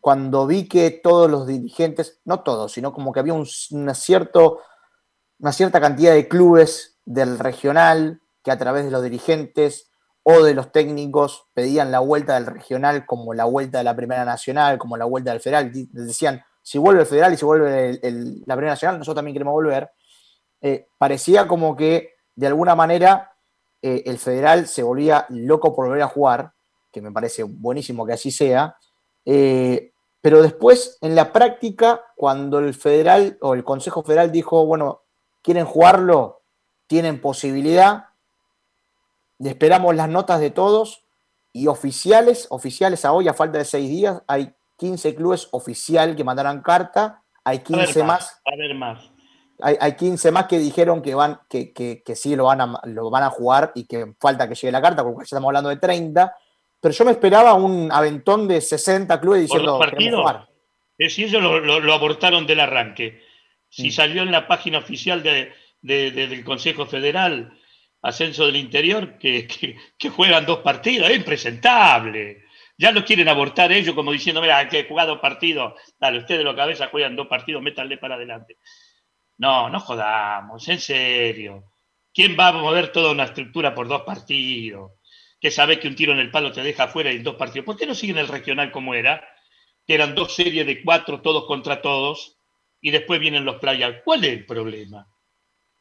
cuando 0.00 0.46
vi 0.46 0.68
que 0.68 0.90
todos 0.90 1.30
los 1.30 1.46
dirigentes, 1.46 2.20
no 2.24 2.40
todos, 2.40 2.72
sino 2.72 2.92
como 2.92 3.12
que 3.12 3.20
había 3.20 3.32
un, 3.32 3.46
una, 3.70 3.94
cierto, 3.94 4.60
una 5.38 5.52
cierta 5.52 5.80
cantidad 5.80 6.12
de 6.12 6.28
clubes 6.28 6.98
del 7.04 7.38
regional 7.38 8.20
que 8.44 8.50
a 8.50 8.58
través 8.58 8.84
de 8.84 8.90
los 8.90 9.02
dirigentes 9.02 9.90
o 10.22 10.42
de 10.42 10.54
los 10.54 10.72
técnicos 10.72 11.46
pedían 11.54 11.90
la 11.90 12.00
vuelta 12.00 12.34
del 12.34 12.46
regional 12.46 13.06
como 13.06 13.32
la 13.32 13.44
vuelta 13.44 13.78
de 13.78 13.84
la 13.84 13.96
Primera 13.96 14.24
Nacional, 14.24 14.76
como 14.76 14.96
la 14.96 15.04
vuelta 15.04 15.30
del 15.30 15.40
federal. 15.40 15.70
Decían, 15.72 16.44
si 16.66 16.78
vuelve 16.78 17.02
el 17.02 17.06
federal 17.06 17.32
y 17.32 17.36
si 17.36 17.44
vuelve 17.44 18.00
la 18.44 18.56
Primera 18.56 18.72
Nacional, 18.72 18.98
nosotros 18.98 19.14
también 19.14 19.34
queremos 19.34 19.54
volver. 19.54 19.88
Eh, 20.60 20.88
parecía 20.98 21.46
como 21.46 21.76
que 21.76 22.14
de 22.34 22.48
alguna 22.48 22.74
manera 22.74 23.36
eh, 23.80 24.02
el 24.04 24.18
federal 24.18 24.66
se 24.66 24.82
volvía 24.82 25.26
loco 25.28 25.76
por 25.76 25.86
volver 25.86 26.02
a 26.02 26.08
jugar, 26.08 26.54
que 26.90 27.00
me 27.00 27.12
parece 27.12 27.44
buenísimo 27.44 28.04
que 28.04 28.14
así 28.14 28.32
sea, 28.32 28.76
eh, 29.24 29.92
pero 30.20 30.42
después 30.42 30.98
en 31.02 31.14
la 31.14 31.32
práctica, 31.32 32.00
cuando 32.16 32.58
el 32.58 32.74
federal 32.74 33.38
o 33.42 33.54
el 33.54 33.62
Consejo 33.62 34.02
Federal 34.02 34.32
dijo, 34.32 34.66
bueno, 34.66 35.02
quieren 35.42 35.66
jugarlo, 35.66 36.42
tienen 36.88 37.20
posibilidad, 37.20 38.06
esperamos 39.38 39.94
las 39.94 40.08
notas 40.08 40.40
de 40.40 40.50
todos 40.50 41.04
y 41.52 41.68
oficiales, 41.68 42.48
oficiales 42.50 43.04
a 43.04 43.12
hoy, 43.12 43.28
a 43.28 43.34
falta 43.34 43.58
de 43.58 43.64
seis 43.64 43.88
días, 43.88 44.20
hay 44.26 44.52
15 44.76 45.14
clubes 45.14 45.48
oficial 45.52 46.16
que 46.16 46.24
mandaron 46.24 46.62
carta, 46.62 47.22
hay 47.44 47.60
15 47.60 48.04
más. 48.04 48.40
más. 48.74 49.12
Hay, 49.60 49.76
hay, 49.80 49.96
15 49.96 50.30
más 50.32 50.46
que 50.46 50.58
dijeron 50.58 51.00
que 51.00 51.14
van, 51.14 51.40
que, 51.48 51.72
que, 51.72 52.02
que, 52.04 52.14
sí 52.14 52.36
lo 52.36 52.44
van, 52.44 52.60
a, 52.60 52.80
lo 52.84 53.08
van 53.10 53.22
a 53.22 53.30
jugar 53.30 53.72
y 53.74 53.86
que 53.86 54.14
falta 54.20 54.48
que 54.48 54.54
llegue 54.54 54.72
la 54.72 54.82
carta, 54.82 55.02
porque 55.02 55.20
ya 55.20 55.24
estamos 55.24 55.48
hablando 55.48 55.70
de 55.70 55.76
30. 55.76 56.36
Pero 56.80 56.94
yo 56.94 57.04
me 57.04 57.12
esperaba 57.12 57.54
un 57.54 57.90
aventón 57.90 58.46
de 58.46 58.60
60 58.60 59.18
clubes 59.20 59.42
diciendo 59.42 59.80
que 59.80 60.10
jugar. 60.10 60.48
Si 60.98 61.24
ellos 61.24 61.42
lo, 61.42 61.60
lo, 61.60 61.92
abortaron 61.92 62.46
del 62.46 62.60
arranque. 62.60 63.22
Si 63.68 63.88
mm. 63.88 63.92
salió 63.92 64.22
en 64.22 64.32
la 64.32 64.46
página 64.46 64.78
oficial 64.78 65.22
de, 65.22 65.52
de, 65.82 66.10
del 66.10 66.44
Consejo 66.44 66.86
Federal 66.86 67.52
ascenso 68.02 68.46
del 68.46 68.56
interior 68.56 69.18
que, 69.18 69.48
que, 69.98 70.08
juegan 70.10 70.46
dos 70.46 70.60
partidos, 70.60 71.10
es 71.10 71.16
impresentable. 71.16 72.44
Ya 72.78 72.92
lo 72.92 73.04
quieren 73.04 73.28
abortar 73.28 73.72
ellos 73.72 73.94
como 73.94 74.12
diciendo, 74.12 74.40
mira, 74.42 74.68
que 74.68 74.80
he 74.80 74.88
jugado 74.88 75.12
dos 75.12 75.20
partidos, 75.20 75.74
dale, 75.98 76.18
ustedes 76.18 76.44
lo 76.44 76.54
cabeza 76.54 76.88
juegan 76.88 77.16
dos 77.16 77.26
partidos, 77.26 77.62
métanle 77.62 77.96
para 77.98 78.16
adelante. 78.16 78.58
No, 79.38 79.68
no 79.70 79.80
jodamos, 79.80 80.68
en 80.68 80.80
serio. 80.80 81.64
¿Quién 82.14 82.36
va 82.38 82.48
a 82.48 82.52
mover 82.52 82.92
toda 82.92 83.12
una 83.12 83.24
estructura 83.24 83.74
por 83.74 83.88
dos 83.88 84.02
partidos? 84.02 84.92
Que 85.40 85.50
sabe 85.50 85.78
que 85.80 85.88
un 85.88 85.96
tiro 85.96 86.12
en 86.12 86.18
el 86.18 86.30
palo 86.30 86.52
te 86.52 86.62
deja 86.62 86.84
afuera 86.84 87.10
en 87.10 87.22
dos 87.22 87.36
partidos. 87.36 87.66
¿Por 87.66 87.76
qué 87.76 87.86
no 87.86 87.94
siguen 87.94 88.18
el 88.18 88.28
regional 88.28 88.72
como 88.72 88.94
era? 88.94 89.26
Que 89.86 89.94
eran 89.94 90.14
dos 90.14 90.34
series 90.34 90.66
de 90.66 90.82
cuatro, 90.82 91.22
todos 91.22 91.46
contra 91.46 91.82
todos, 91.82 92.38
y 92.80 92.90
después 92.90 93.20
vienen 93.20 93.44
los 93.44 93.56
playas. 93.56 93.96
¿Cuál 94.04 94.24
es 94.24 94.32
el 94.32 94.46
problema? 94.46 95.06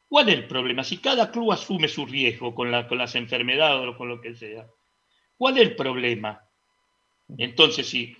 ¿Cuál 0.07 0.29
es 0.29 0.35
el 0.35 0.47
problema? 0.47 0.83
Si 0.83 0.97
cada 0.97 1.31
club 1.31 1.51
asume 1.51 1.87
su 1.87 2.05
riesgo 2.05 2.55
con, 2.55 2.71
con 2.87 2.97
las 2.97 3.15
enfermedades 3.15 3.87
o 3.87 3.97
con 3.97 4.09
lo 4.09 4.21
que 4.21 4.35
sea, 4.35 4.67
¿cuál 5.37 5.57
es 5.57 5.63
el 5.63 5.75
problema? 5.77 6.44
Entonces, 7.37 7.87
si, 7.87 8.15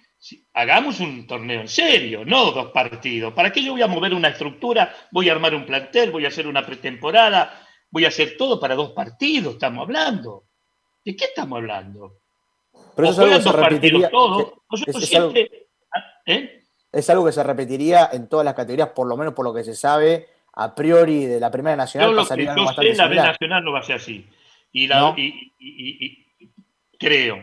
hagamos 0.53 0.99
un 0.99 1.27
torneo 1.27 1.61
en 1.61 1.67
serio, 1.67 2.25
no 2.25 2.51
dos 2.51 2.71
partidos. 2.71 3.33
¿Para 3.33 3.51
qué 3.51 3.63
yo 3.63 3.73
voy 3.73 3.81
a 3.81 3.87
mover 3.87 4.13
una 4.13 4.29
estructura? 4.29 4.93
Voy 5.11 5.29
a 5.29 5.33
armar 5.33 5.53
un 5.53 5.65
plantel, 5.65 6.11
voy 6.11 6.25
a 6.25 6.29
hacer 6.29 6.47
una 6.47 6.65
pretemporada, 6.65 7.65
voy 7.89 8.05
a 8.05 8.09
hacer 8.09 8.35
todo 8.37 8.59
para 8.59 8.75
dos 8.75 8.91
partidos, 8.91 9.53
estamos 9.53 9.83
hablando. 9.83 10.45
¿De 11.03 11.15
qué 11.15 11.25
estamos 11.25 11.57
hablando? 11.57 12.19
Pero 12.95 13.09
eso 13.09 13.25
es 13.27 13.33
algo 13.33 13.37
que 13.37 13.43
se 13.43 13.51
repetiría. 13.51 14.11
¿eh? 16.25 16.61
es 16.95 17.09
algo 17.09 17.25
que 17.25 17.31
se 17.33 17.43
repetiría 17.43 18.09
en 18.13 18.29
todas 18.29 18.45
las 18.45 18.53
categorías, 18.53 18.89
por 18.89 19.05
lo 19.05 19.17
menos 19.17 19.33
por 19.33 19.43
lo 19.43 19.53
que 19.53 19.65
se 19.65 19.75
sabe 19.75 20.29
a 20.53 20.73
priori 20.73 21.25
de 21.25 21.41
la 21.41 21.51
Primera 21.51 21.75
Nacional 21.75 22.11
yo 22.11 22.15
lo 22.15 22.25
que 22.25 22.45
yo 22.45 22.67
sé, 22.69 22.95
la 22.95 23.07
B 23.07 23.15
Nacional 23.15 23.63
no 23.65 23.73
va 23.73 23.79
a 23.79 23.83
ser 23.83 23.97
así. 23.97 24.25
Y, 24.71 24.87
la, 24.87 25.13
y, 25.17 25.53
y, 25.59 26.51
creo. 26.97 27.37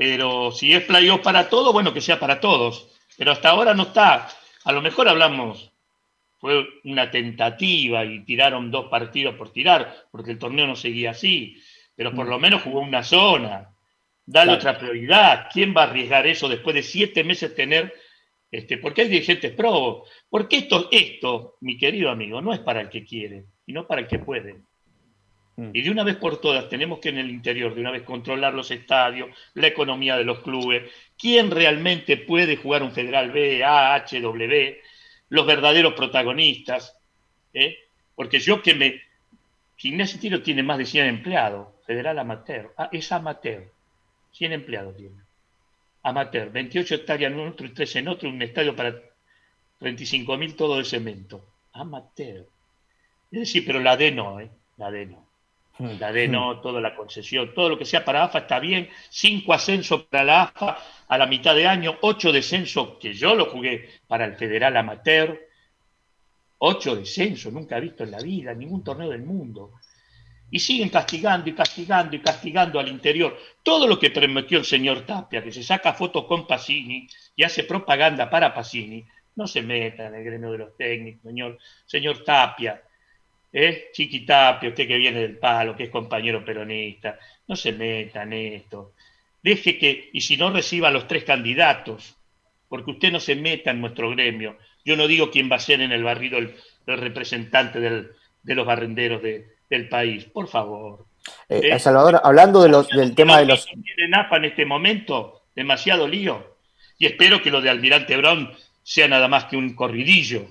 Pero 0.00 0.50
si 0.50 0.72
es 0.72 0.82
playoff 0.84 1.20
para 1.20 1.50
todos, 1.50 1.74
bueno, 1.74 1.92
que 1.92 2.00
sea 2.00 2.18
para 2.18 2.40
todos. 2.40 2.88
Pero 3.18 3.32
hasta 3.32 3.50
ahora 3.50 3.74
no 3.74 3.82
está. 3.82 4.30
A 4.64 4.72
lo 4.72 4.80
mejor 4.80 5.10
hablamos, 5.10 5.74
fue 6.38 6.66
una 6.84 7.10
tentativa 7.10 8.02
y 8.06 8.24
tiraron 8.24 8.70
dos 8.70 8.86
partidos 8.86 9.34
por 9.34 9.52
tirar, 9.52 10.06
porque 10.10 10.30
el 10.30 10.38
torneo 10.38 10.66
no 10.66 10.74
seguía 10.74 11.10
así. 11.10 11.62
Pero 11.94 12.14
por 12.14 12.24
mm. 12.24 12.30
lo 12.30 12.38
menos 12.38 12.62
jugó 12.62 12.80
una 12.80 13.02
zona. 13.02 13.74
Dale 14.24 14.54
otra 14.54 14.78
prioridad. 14.78 15.48
¿Quién 15.52 15.74
va 15.76 15.82
a 15.82 15.88
arriesgar 15.88 16.26
eso 16.26 16.48
después 16.48 16.74
de 16.74 16.82
siete 16.82 17.22
meses 17.22 17.54
tener 17.54 17.92
este, 18.50 18.78
porque 18.78 19.02
hay 19.02 19.08
dirigentes 19.08 19.52
pro. 19.52 20.04
Porque 20.30 20.56
esto, 20.56 20.88
esto, 20.90 21.58
mi 21.60 21.76
querido 21.76 22.08
amigo, 22.08 22.40
no 22.40 22.54
es 22.54 22.60
para 22.60 22.80
el 22.80 22.88
que 22.88 23.04
quiere, 23.04 23.44
sino 23.66 23.86
para 23.86 24.00
el 24.00 24.06
que 24.06 24.18
puede. 24.18 24.62
Mm. 25.60 25.70
Y 25.74 25.82
de 25.82 25.90
una 25.90 26.04
vez 26.04 26.16
por 26.16 26.40
todas 26.40 26.68
tenemos 26.68 27.00
que 27.00 27.10
en 27.10 27.18
el 27.18 27.28
interior, 27.28 27.74
de 27.74 27.82
una 27.82 27.90
vez 27.90 28.02
controlar 28.02 28.54
los 28.54 28.70
estadios, 28.70 29.28
la 29.54 29.66
economía 29.66 30.16
de 30.16 30.24
los 30.24 30.38
clubes, 30.40 30.90
quién 31.18 31.50
realmente 31.50 32.16
puede 32.16 32.56
jugar 32.56 32.82
un 32.82 32.92
Federal 32.92 33.30
B, 33.30 33.62
A, 33.62 33.94
H, 33.94 34.20
W, 34.20 34.80
los 35.28 35.46
verdaderos 35.46 35.92
protagonistas. 35.92 36.96
¿eh? 37.52 37.76
Porque 38.14 38.38
yo 38.38 38.62
que 38.62 38.74
me... 38.74 39.02
Gimnasia 39.76 40.20
Tiro 40.20 40.42
tiene 40.42 40.62
más 40.62 40.78
de 40.78 40.86
100 40.86 41.06
empleados, 41.06 41.68
Federal 41.86 42.18
Amateur. 42.18 42.72
Ah, 42.76 42.88
es 42.92 43.12
amateur. 43.12 43.64
100 44.32 44.52
empleados 44.52 44.96
tiene 44.96 45.16
amateur, 46.02 46.50
28 46.50 46.94
hectáreas 46.94 47.32
en 47.32 47.40
otro 47.40 47.66
y 47.66 47.70
3 47.70 47.96
en 47.96 48.08
otro, 48.08 48.28
un 48.28 48.42
estadio 48.42 48.74
para 48.74 48.94
35 49.78 50.36
mil 50.36 50.56
todo 50.56 50.78
de 50.78 50.84
cemento. 50.84 51.44
Amateur. 51.72 52.46
Es 53.30 53.40
decir, 53.40 53.64
pero 53.66 53.80
la 53.80 53.96
D 53.96 54.10
no, 54.10 54.40
¿eh? 54.40 54.50
La 54.76 54.90
D 54.90 55.06
no. 55.06 55.29
La 55.78 56.12
D 56.12 56.28
no, 56.28 56.54
hmm. 56.54 56.62
toda 56.62 56.80
la 56.80 56.94
concesión, 56.94 57.54
todo 57.54 57.70
lo 57.70 57.78
que 57.78 57.86
sea 57.86 58.04
para 58.04 58.24
AFA 58.24 58.40
está 58.40 58.58
bien. 58.58 58.88
Cinco 59.08 59.54
ascensos 59.54 60.04
para 60.04 60.24
la 60.24 60.42
AFA 60.42 60.78
a 61.08 61.18
la 61.18 61.26
mitad 61.26 61.54
de 61.54 61.66
año, 61.66 61.96
ocho 62.02 62.32
descensos, 62.32 62.98
que 63.00 63.14
yo 63.14 63.34
lo 63.34 63.46
jugué 63.46 63.88
para 64.06 64.24
el 64.26 64.36
Federal 64.36 64.76
Amateur. 64.76 65.48
Ocho 66.58 66.94
descensos, 66.96 67.52
nunca 67.52 67.78
he 67.78 67.80
visto 67.80 68.04
en 68.04 68.10
la 68.10 68.20
vida, 68.20 68.52
ningún 68.52 68.84
torneo 68.84 69.08
del 69.08 69.22
mundo 69.22 69.72
y 70.50 70.58
siguen 70.58 70.88
castigando 70.88 71.48
y 71.48 71.54
castigando 71.54 72.16
y 72.16 72.20
castigando 72.20 72.80
al 72.80 72.88
interior. 72.88 73.36
Todo 73.62 73.86
lo 73.86 73.98
que 73.98 74.10
prometió 74.10 74.58
el 74.58 74.64
señor 74.64 75.06
Tapia, 75.06 75.42
que 75.42 75.52
se 75.52 75.62
saca 75.62 75.92
fotos 75.92 76.24
con 76.24 76.46
Pacini 76.46 77.06
y 77.36 77.44
hace 77.44 77.64
propaganda 77.64 78.28
para 78.28 78.52
Pacini, 78.52 79.04
no 79.36 79.46
se 79.46 79.62
meta 79.62 80.08
en 80.08 80.14
el 80.16 80.24
gremio 80.24 80.52
de 80.52 80.58
los 80.58 80.76
técnicos, 80.76 81.22
señor, 81.22 81.58
señor 81.86 82.24
Tapia. 82.24 82.82
¿Eh? 83.52 83.90
Chiqui 83.92 84.24
Tapia, 84.24 84.68
usted 84.68 84.86
que 84.86 84.96
viene 84.96 85.20
del 85.20 85.38
palo, 85.38 85.76
que 85.76 85.84
es 85.84 85.90
compañero 85.90 86.44
peronista, 86.44 87.18
no 87.48 87.56
se 87.56 87.72
meta 87.72 88.22
en 88.22 88.32
esto. 88.32 88.92
Deje 89.42 89.78
que, 89.78 90.10
y 90.12 90.20
si 90.20 90.36
no 90.36 90.50
reciba 90.50 90.88
a 90.88 90.92
los 90.92 91.08
tres 91.08 91.24
candidatos, 91.24 92.16
porque 92.68 92.92
usted 92.92 93.10
no 93.10 93.20
se 93.20 93.34
meta 93.34 93.70
en 93.70 93.80
nuestro 93.80 94.10
gremio. 94.10 94.56
Yo 94.84 94.96
no 94.96 95.06
digo 95.06 95.30
quién 95.30 95.50
va 95.50 95.56
a 95.56 95.60
ser 95.60 95.80
en 95.80 95.92
el 95.92 96.04
barrido 96.04 96.38
el, 96.38 96.54
representante 96.86 97.78
de 97.78 98.54
los 98.54 98.66
barrenderos 98.66 99.22
de, 99.22 99.46
del 99.70 99.88
país, 99.88 100.24
por 100.24 100.48
favor. 100.48 101.06
Eh, 101.48 101.60
eh, 101.72 101.78
Salvador, 101.78 102.20
hablando 102.22 102.62
de 102.62 102.68
los, 102.68 102.88
del 102.88 103.14
tema 103.14 103.38
de 103.38 103.46
los... 103.46 103.66
Tiene 103.66 104.16
AFA 104.16 104.36
en 104.36 104.46
este 104.46 104.66
momento, 104.66 105.42
demasiado 105.54 106.08
lío. 106.08 106.56
Y 106.98 107.06
espero 107.06 107.40
que 107.40 107.50
lo 107.50 107.60
de 107.60 107.70
Almirante 107.70 108.16
Brown 108.16 108.50
sea 108.82 109.08
nada 109.08 109.28
más 109.28 109.44
que 109.44 109.56
un 109.56 109.74
corridillo, 109.74 110.46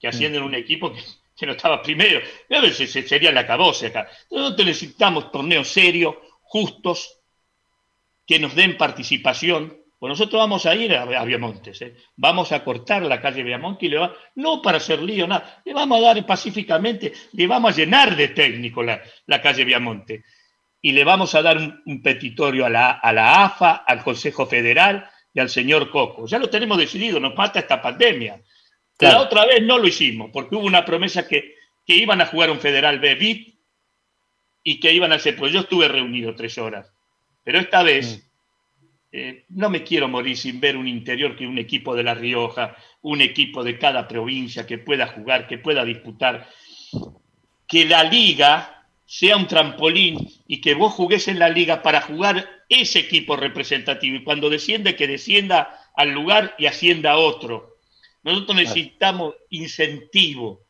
que 0.00 0.08
mm. 0.08 0.10
ascienden 0.10 0.42
un 0.42 0.54
equipo 0.54 0.92
que, 0.92 1.00
no 1.46 1.52
estaba 1.52 1.82
primero. 1.82 2.20
A 2.50 2.60
veces 2.60 2.90
sería 2.90 3.32
la 3.32 3.46
caboce 3.46 3.86
acá. 3.86 4.08
Nosotros 4.30 4.66
necesitamos 4.66 5.30
torneos 5.30 5.68
serios, 5.68 6.16
justos, 6.42 7.20
que 8.26 8.38
nos 8.38 8.54
den 8.54 8.76
participación 8.76 9.78
pues 9.98 10.10
nosotros 10.10 10.38
vamos 10.40 10.64
a 10.64 10.76
ir 10.76 10.94
a, 10.94 11.24
Viamontes, 11.24 11.82
¿eh? 11.82 11.96
vamos 12.16 12.52
a 12.52 12.62
cortar 12.62 13.02
la 13.02 13.20
calle 13.20 13.42
Viamonte 13.42 13.86
y 13.86 13.88
le 13.88 13.98
va, 13.98 14.14
no 14.36 14.62
para 14.62 14.76
hacer 14.76 15.02
lío, 15.02 15.26
nada, 15.26 15.60
le 15.64 15.74
vamos 15.74 15.98
a 15.98 16.02
dar 16.02 16.24
pacíficamente, 16.24 17.12
le 17.32 17.46
vamos 17.48 17.72
a 17.72 17.76
llenar 17.76 18.14
de 18.14 18.28
técnico 18.28 18.82
la, 18.82 19.02
calle 19.42 19.64
Viamonte 19.64 20.22
y 20.80 20.92
le 20.92 21.02
vamos 21.02 21.34
a 21.34 21.42
dar 21.42 21.58
un, 21.84 22.00
petitorio 22.00 22.64
a 22.64 22.70
la, 22.70 22.90
a 22.90 23.12
la, 23.12 23.44
AFA, 23.44 23.82
al 23.86 24.04
Consejo 24.04 24.46
Federal 24.46 25.10
y 25.34 25.40
al 25.40 25.48
señor 25.48 25.90
Coco. 25.90 26.26
Ya 26.28 26.38
lo 26.38 26.48
tenemos 26.48 26.78
decidido, 26.78 27.18
nos 27.18 27.34
mata 27.34 27.58
esta 27.58 27.82
pandemia. 27.82 28.40
La 28.98 29.20
otra 29.20 29.46
vez 29.46 29.62
no 29.62 29.78
lo 29.78 29.86
hicimos, 29.86 30.30
porque 30.32 30.56
hubo 30.56 30.66
una 30.66 30.84
promesa 30.84 31.26
que, 31.26 31.54
que 31.86 31.94
iban 31.94 32.20
a 32.20 32.26
jugar 32.26 32.50
un 32.50 32.60
Federal 32.60 32.98
B 32.98 33.54
y 34.64 34.80
que 34.80 34.92
iban 34.92 35.12
a 35.12 35.16
hacer, 35.16 35.36
pues 35.36 35.52
yo 35.52 35.60
estuve 35.60 35.88
reunido 35.88 36.34
tres 36.34 36.58
horas, 36.58 36.92
pero 37.44 37.58
esta 37.58 37.82
vez... 37.82 38.18
Mm. 38.24 38.28
Eh, 39.10 39.46
no 39.48 39.70
me 39.70 39.84
quiero 39.84 40.06
morir 40.06 40.36
sin 40.36 40.60
ver 40.60 40.76
un 40.76 40.86
interior 40.86 41.34
que 41.34 41.46
un 41.46 41.56
equipo 41.56 41.96
de 41.96 42.02
La 42.02 42.12
Rioja, 42.12 42.76
un 43.00 43.22
equipo 43.22 43.64
de 43.64 43.78
cada 43.78 44.06
provincia 44.06 44.66
que 44.66 44.76
pueda 44.76 45.06
jugar, 45.06 45.46
que 45.46 45.56
pueda 45.56 45.82
disputar, 45.82 46.46
que 47.66 47.86
la 47.86 48.04
liga 48.04 48.86
sea 49.06 49.38
un 49.38 49.46
trampolín 49.46 50.18
y 50.46 50.60
que 50.60 50.74
vos 50.74 50.92
jugues 50.92 51.28
en 51.28 51.38
la 51.38 51.48
liga 51.48 51.82
para 51.82 52.02
jugar 52.02 52.46
ese 52.68 52.98
equipo 52.98 53.36
representativo 53.36 54.16
y 54.16 54.24
cuando 54.24 54.50
desciende 54.50 54.96
que 54.96 55.06
descienda 55.06 55.80
al 55.94 56.10
lugar 56.10 56.54
y 56.58 56.66
ascienda 56.66 57.12
a 57.12 57.16
otro. 57.16 57.77
Nosotros 58.28 58.56
necesitamos 58.56 59.34
incentivo 59.50 60.60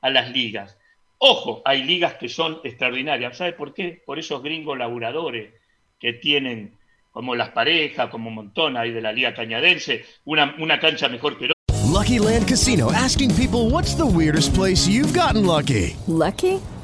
a 0.00 0.10
las 0.10 0.30
ligas. 0.30 0.76
Ojo, 1.18 1.62
hay 1.64 1.84
ligas 1.84 2.14
que 2.14 2.28
son 2.28 2.58
extraordinarias. 2.64 3.36
¿Sabe 3.36 3.52
por 3.52 3.72
qué? 3.72 4.02
Por 4.04 4.18
esos 4.18 4.42
gringos 4.42 4.76
laburadores 4.76 5.52
que 5.98 6.12
tienen, 6.12 6.72
como 7.12 7.34
las 7.34 7.50
parejas, 7.50 8.10
como 8.10 8.28
un 8.28 8.34
montón 8.34 8.76
ahí 8.76 8.90
de 8.90 9.00
la 9.00 9.12
Liga 9.12 9.34
Cañadense, 9.34 10.04
una, 10.24 10.56
una 10.58 10.78
cancha 10.78 11.08
mejor 11.08 11.38
que 11.38 11.56
Lucky 11.96 12.18
Land 12.18 12.46
Casino 12.46 12.92
asking 12.92 13.34
people 13.36 13.70
what's 13.70 13.94
the 13.94 14.04
weirdest 14.04 14.52
place 14.52 14.86
you've 14.86 15.14
gotten 15.14 15.46
lucky. 15.46 15.96
Lucky? 16.06 16.60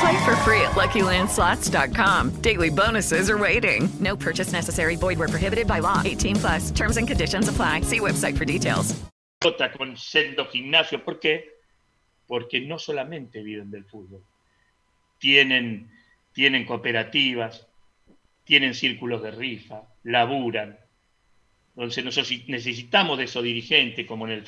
Play 0.00 0.24
for 0.24 0.36
free 0.36 0.60
at 0.60 0.72
LuckyLandSlots.com. 0.72 2.40
Daily 2.40 2.70
bonuses 2.70 3.30
are 3.30 3.38
waiting. 3.38 3.88
No 4.00 4.16
purchase 4.16 4.52
necessary. 4.52 4.96
Void 4.96 5.18
where 5.18 5.28
prohibited 5.28 5.66
by 5.66 5.80
law. 5.80 6.02
18 6.04 6.36
plus. 6.36 6.70
Terms 6.70 6.96
and 6.96 7.06
conditions 7.06 7.48
apply. 7.48 7.82
See 7.82 8.00
website 8.00 8.36
for 8.36 8.44
details. 8.44 8.94
Con 9.40 9.96
gimnasio. 10.52 11.04
¿Por 11.04 11.20
qué? 11.20 11.44
Porque 12.26 12.60
no 12.60 12.78
solamente 12.78 13.42
viven 13.42 13.70
del 13.70 13.84
fútbol. 13.84 14.24
Tienen, 15.18 15.90
tienen 16.32 16.64
cooperativas, 16.64 17.66
tienen 18.44 18.74
círculos 18.74 19.22
de 19.22 19.30
rifa, 19.30 19.82
laburan. 20.04 20.78
Nosotros 21.74 22.30
necesitamos 22.46 23.18
de 23.18 23.24
esos 23.24 23.42
dirigentes, 23.42 24.06
como 24.06 24.26
en 24.26 24.32
el 24.32 24.44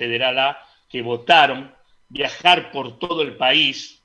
que 0.89 1.03
votaron 1.03 1.75
viajar 2.09 2.71
por 2.71 2.99
todo 2.99 3.23
el 3.23 3.37
país. 3.37 3.96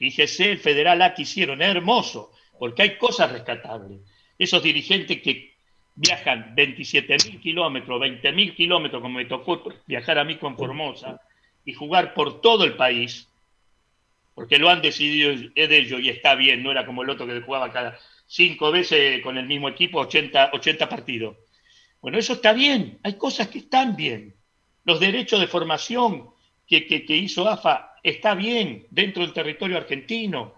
Fíjese, 0.00 0.52
el 0.52 0.58
Federal 0.58 1.02
A 1.02 1.12
que 1.12 1.22
hicieron, 1.22 1.60
es 1.60 1.68
hermoso, 1.68 2.32
porque 2.58 2.80
hay 2.80 2.96
cosas 2.96 3.30
rescatables. 3.32 4.00
Esos 4.38 4.62
dirigentes 4.62 5.20
que 5.20 5.52
viajan 5.94 6.54
27 6.54 7.16
mil 7.26 7.38
kilómetros, 7.38 8.00
20 8.00 8.32
mil 8.32 8.54
kilómetros, 8.54 9.02
como 9.02 9.18
me 9.18 9.26
tocó 9.26 9.62
viajar 9.86 10.18
a 10.18 10.24
mí 10.24 10.36
con 10.36 10.56
Formosa, 10.56 11.20
y 11.66 11.74
jugar 11.74 12.14
por 12.14 12.40
todo 12.40 12.64
el 12.64 12.76
país, 12.76 13.28
porque 14.34 14.58
lo 14.58 14.70
han 14.70 14.80
decidido 14.80 15.34
de 15.36 15.76
ellos 15.76 16.00
y 16.00 16.08
está 16.08 16.34
bien, 16.34 16.62
no 16.62 16.70
era 16.70 16.86
como 16.86 17.02
el 17.02 17.10
otro 17.10 17.26
que 17.26 17.42
jugaba 17.42 17.70
cada 17.70 17.98
cinco 18.26 18.70
veces 18.70 19.22
con 19.22 19.36
el 19.36 19.44
mismo 19.44 19.68
equipo, 19.68 19.98
80, 19.98 20.52
80 20.54 20.88
partidos. 20.88 21.36
Bueno, 22.00 22.16
eso 22.16 22.32
está 22.32 22.54
bien, 22.54 22.98
hay 23.02 23.18
cosas 23.18 23.48
que 23.48 23.58
están 23.58 23.96
bien. 23.96 24.34
Los 24.86 24.98
derechos 24.98 25.40
de 25.40 25.46
formación 25.46 26.30
que, 26.70 26.86
que, 26.86 27.04
que 27.04 27.16
hizo 27.16 27.48
AFA 27.48 27.96
está 28.00 28.34
bien 28.36 28.86
dentro 28.90 29.22
del 29.22 29.32
territorio 29.32 29.76
argentino. 29.76 30.54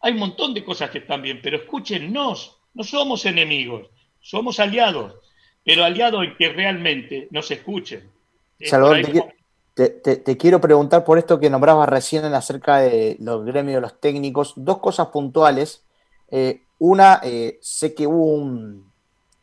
Hay 0.00 0.14
un 0.14 0.18
montón 0.18 0.54
de 0.54 0.64
cosas 0.64 0.88
que 0.88 0.98
están 0.98 1.20
bien, 1.20 1.40
pero 1.42 1.58
escúchennos, 1.58 2.58
no 2.72 2.82
somos 2.82 3.26
enemigos, 3.26 3.90
somos 4.20 4.58
aliados, 4.58 5.16
pero 5.62 5.84
aliados 5.84 6.24
en 6.24 6.36
que 6.38 6.48
realmente 6.48 7.28
nos 7.30 7.50
escuchen. 7.50 8.10
Salvador, 8.58 9.02
te, 9.02 9.34
te, 9.74 9.88
te, 9.90 10.16
te, 10.16 10.36
quiero 10.38 10.62
preguntar 10.62 11.04
por 11.04 11.18
esto 11.18 11.38
que 11.38 11.50
nombrabas 11.50 11.90
recién 11.90 12.24
acerca 12.24 12.78
de 12.78 13.18
los 13.20 13.44
gremios 13.44 13.74
de 13.76 13.80
los 13.82 14.00
técnicos, 14.00 14.54
dos 14.56 14.78
cosas 14.78 15.08
puntuales. 15.08 15.84
Eh, 16.30 16.62
una, 16.78 17.20
eh, 17.22 17.58
sé 17.60 17.94
que 17.94 18.06
hubo 18.06 18.32
un, 18.32 18.90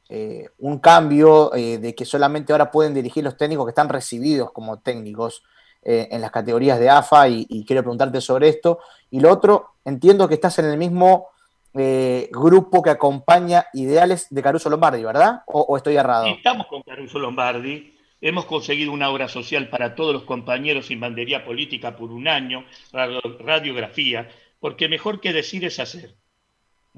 eh, 0.09 0.49
un 0.57 0.79
cambio 0.79 1.51
de 1.51 1.93
que 1.93 2.05
solamente 2.05 2.53
ahora 2.53 2.71
pueden 2.71 2.95
dirigir 2.95 3.23
los 3.23 3.37
técnicos 3.37 3.67
que 3.67 3.71
están 3.71 3.89
recibidos 3.89 4.51
como 4.51 4.79
técnicos 4.79 5.43
eh, 5.89 6.09
en 6.11 6.19
las 6.19 6.31
categorías 6.31 6.81
de 6.81 6.89
AFA 6.89 7.29
y, 7.29 7.47
y, 7.47 7.63
quiero 7.63 7.81
preguntarte 7.81 8.19
sobre 8.19 8.49
esto. 8.49 8.79
Y 9.09 9.21
lo 9.21 9.31
otro, 9.31 9.75
entiendo 9.85 10.27
que 10.27 10.33
estás 10.33 10.59
en 10.59 10.65
el 10.65 10.77
mismo 10.77 11.27
eh, 11.73 12.27
grupo 12.29 12.81
que 12.81 12.89
acompaña 12.89 13.67
ideales 13.71 14.27
de 14.29 14.41
Caruso 14.41 14.69
Lombardi, 14.69 15.01
¿verdad? 15.01 15.43
¿O, 15.45 15.61
o 15.61 15.77
estoy 15.77 15.95
errado? 15.95 16.25
Estamos 16.27 16.67
con 16.67 16.81
Caruso 16.81 17.19
Lombardi. 17.19 17.95
Hemos 18.19 18.43
conseguido 18.43 18.91
una 18.91 19.09
obra 19.09 19.29
social 19.29 19.69
para 19.69 19.95
todos 19.95 20.11
los 20.11 20.23
compañeros 20.23 20.87
sin 20.87 20.99
bandería 20.99 21.45
política 21.45 21.95
por 21.95 22.11
un 22.11 22.27
año, 22.27 22.65
radiografía, 22.91 24.27
porque 24.59 24.89
mejor 24.89 25.21
que 25.21 25.31
decir 25.31 25.63
es 25.63 25.79
hacer, 25.79 26.15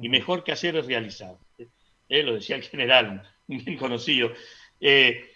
y 0.02 0.10
mejor 0.10 0.44
que 0.44 0.54
hacer 0.54 0.78
es 0.78 0.88
realizar. 0.88 1.36
Eh, 2.10 2.24
lo 2.24 2.34
decía 2.34 2.56
el 2.56 2.64
general, 2.64 3.22
bien 3.48 3.78
conocido. 3.78 4.32
Eh, 4.82 5.30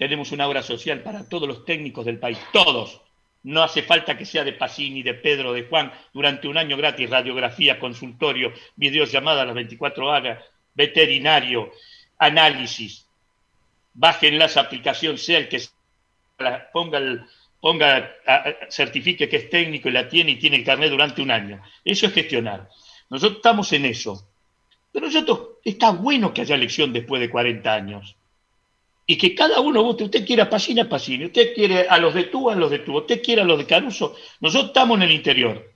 tenemos 0.00 0.32
una 0.32 0.48
obra 0.48 0.62
social 0.62 1.02
para 1.02 1.28
todos 1.28 1.46
los 1.46 1.66
técnicos 1.66 2.06
del 2.06 2.18
país, 2.18 2.38
todos. 2.54 3.02
No 3.42 3.62
hace 3.62 3.82
falta 3.82 4.16
que 4.16 4.24
sea 4.24 4.44
de 4.44 4.54
Pacini, 4.54 5.02
de 5.02 5.12
Pedro, 5.12 5.52
de 5.52 5.64
Juan, 5.64 5.92
durante 6.14 6.48
un 6.48 6.56
año 6.56 6.78
gratis, 6.78 7.10
radiografía, 7.10 7.78
consultorio, 7.78 8.50
videollamada 8.76 9.42
a 9.42 9.44
las 9.44 9.54
24 9.54 10.06
horas, 10.06 10.42
veterinario, 10.72 11.70
análisis. 12.16 13.06
Bajen 13.92 14.38
las 14.38 14.56
aplicaciones, 14.56 15.22
sea 15.22 15.36
el 15.36 15.50
que 15.50 15.60
ponga, 16.72 16.96
el, 16.96 17.20
ponga 17.60 18.10
a, 18.26 18.54
certifique 18.70 19.28
que 19.28 19.36
es 19.36 19.50
técnico 19.50 19.90
y 19.90 19.92
la 19.92 20.08
tiene 20.08 20.30
y 20.30 20.36
tiene 20.36 20.56
el 20.56 20.64
carnet 20.64 20.88
durante 20.88 21.20
un 21.20 21.30
año. 21.30 21.62
Eso 21.84 22.06
es 22.06 22.14
gestionar. 22.14 22.70
Nosotros 23.10 23.36
estamos 23.36 23.70
en 23.74 23.84
eso. 23.84 24.26
Pero 24.92 25.06
nosotros, 25.08 25.58
está 25.62 25.90
bueno 25.90 26.32
que 26.32 26.40
haya 26.40 26.54
elección 26.54 26.90
después 26.90 27.20
de 27.20 27.28
40 27.28 27.70
años. 27.70 28.16
Y 29.10 29.18
que 29.18 29.34
cada 29.34 29.58
uno 29.58 29.82
vote, 29.82 30.04
usted 30.04 30.24
quiere 30.24 30.42
a 30.42 30.48
Pacini, 30.48 30.82
a 30.82 30.88
Pacini, 30.88 31.24
usted 31.24 31.52
quiere 31.52 31.88
a 31.88 31.98
los 31.98 32.14
de 32.14 32.26
tú, 32.26 32.48
a 32.48 32.54
los 32.54 32.70
de 32.70 32.78
tú, 32.78 32.96
usted 32.96 33.20
quiere 33.20 33.42
a 33.42 33.44
los 33.44 33.58
de 33.58 33.66
Caruso. 33.66 34.14
Nosotros 34.38 34.68
estamos 34.68 34.98
en 34.98 35.02
el 35.02 35.10
interior. 35.10 35.68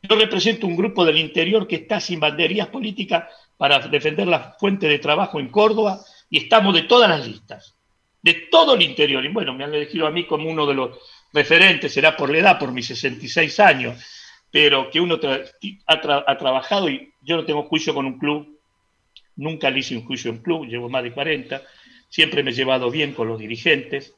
Yo 0.00 0.14
represento 0.14 0.64
un 0.64 0.76
grupo 0.76 1.04
del 1.04 1.18
interior 1.18 1.66
que 1.66 1.74
está 1.74 1.98
sin 1.98 2.20
banderías 2.20 2.68
políticas 2.68 3.24
para 3.56 3.80
defender 3.80 4.28
la 4.28 4.54
fuente 4.60 4.86
de 4.86 5.00
trabajo 5.00 5.40
en 5.40 5.48
Córdoba 5.48 5.98
y 6.30 6.38
estamos 6.38 6.72
de 6.72 6.82
todas 6.82 7.10
las 7.10 7.26
listas, 7.26 7.74
de 8.22 8.46
todo 8.48 8.74
el 8.74 8.82
interior. 8.82 9.24
Y 9.24 9.28
bueno, 9.32 9.54
me 9.54 9.64
han 9.64 9.74
elegido 9.74 10.06
a 10.06 10.12
mí 10.12 10.24
como 10.24 10.48
uno 10.48 10.64
de 10.64 10.74
los 10.74 11.00
referentes, 11.32 11.92
será 11.92 12.16
por 12.16 12.30
la 12.30 12.38
edad, 12.38 12.58
por 12.60 12.70
mis 12.70 12.86
66 12.86 13.58
años, 13.58 14.00
pero 14.52 14.88
que 14.88 15.00
uno 15.00 15.18
ha, 15.86 16.00
tra 16.00 16.24
ha, 16.24 16.38
trabajado 16.38 16.88
y 16.88 17.12
yo 17.22 17.34
no 17.34 17.44
tengo 17.44 17.64
juicio 17.64 17.92
con 17.92 18.06
un 18.06 18.20
club, 18.20 18.56
nunca 19.34 19.68
le 19.68 19.80
hice 19.80 19.96
un 19.96 20.04
juicio 20.04 20.30
en 20.30 20.38
club, 20.38 20.64
llevo 20.66 20.88
más 20.88 21.02
de 21.02 21.12
40, 21.12 21.60
siempre 22.08 22.42
me 22.42 22.50
he 22.50 22.54
llevado 22.54 22.90
bien 22.90 23.12
con 23.12 23.28
los 23.28 23.38
dirigentes, 23.38 24.14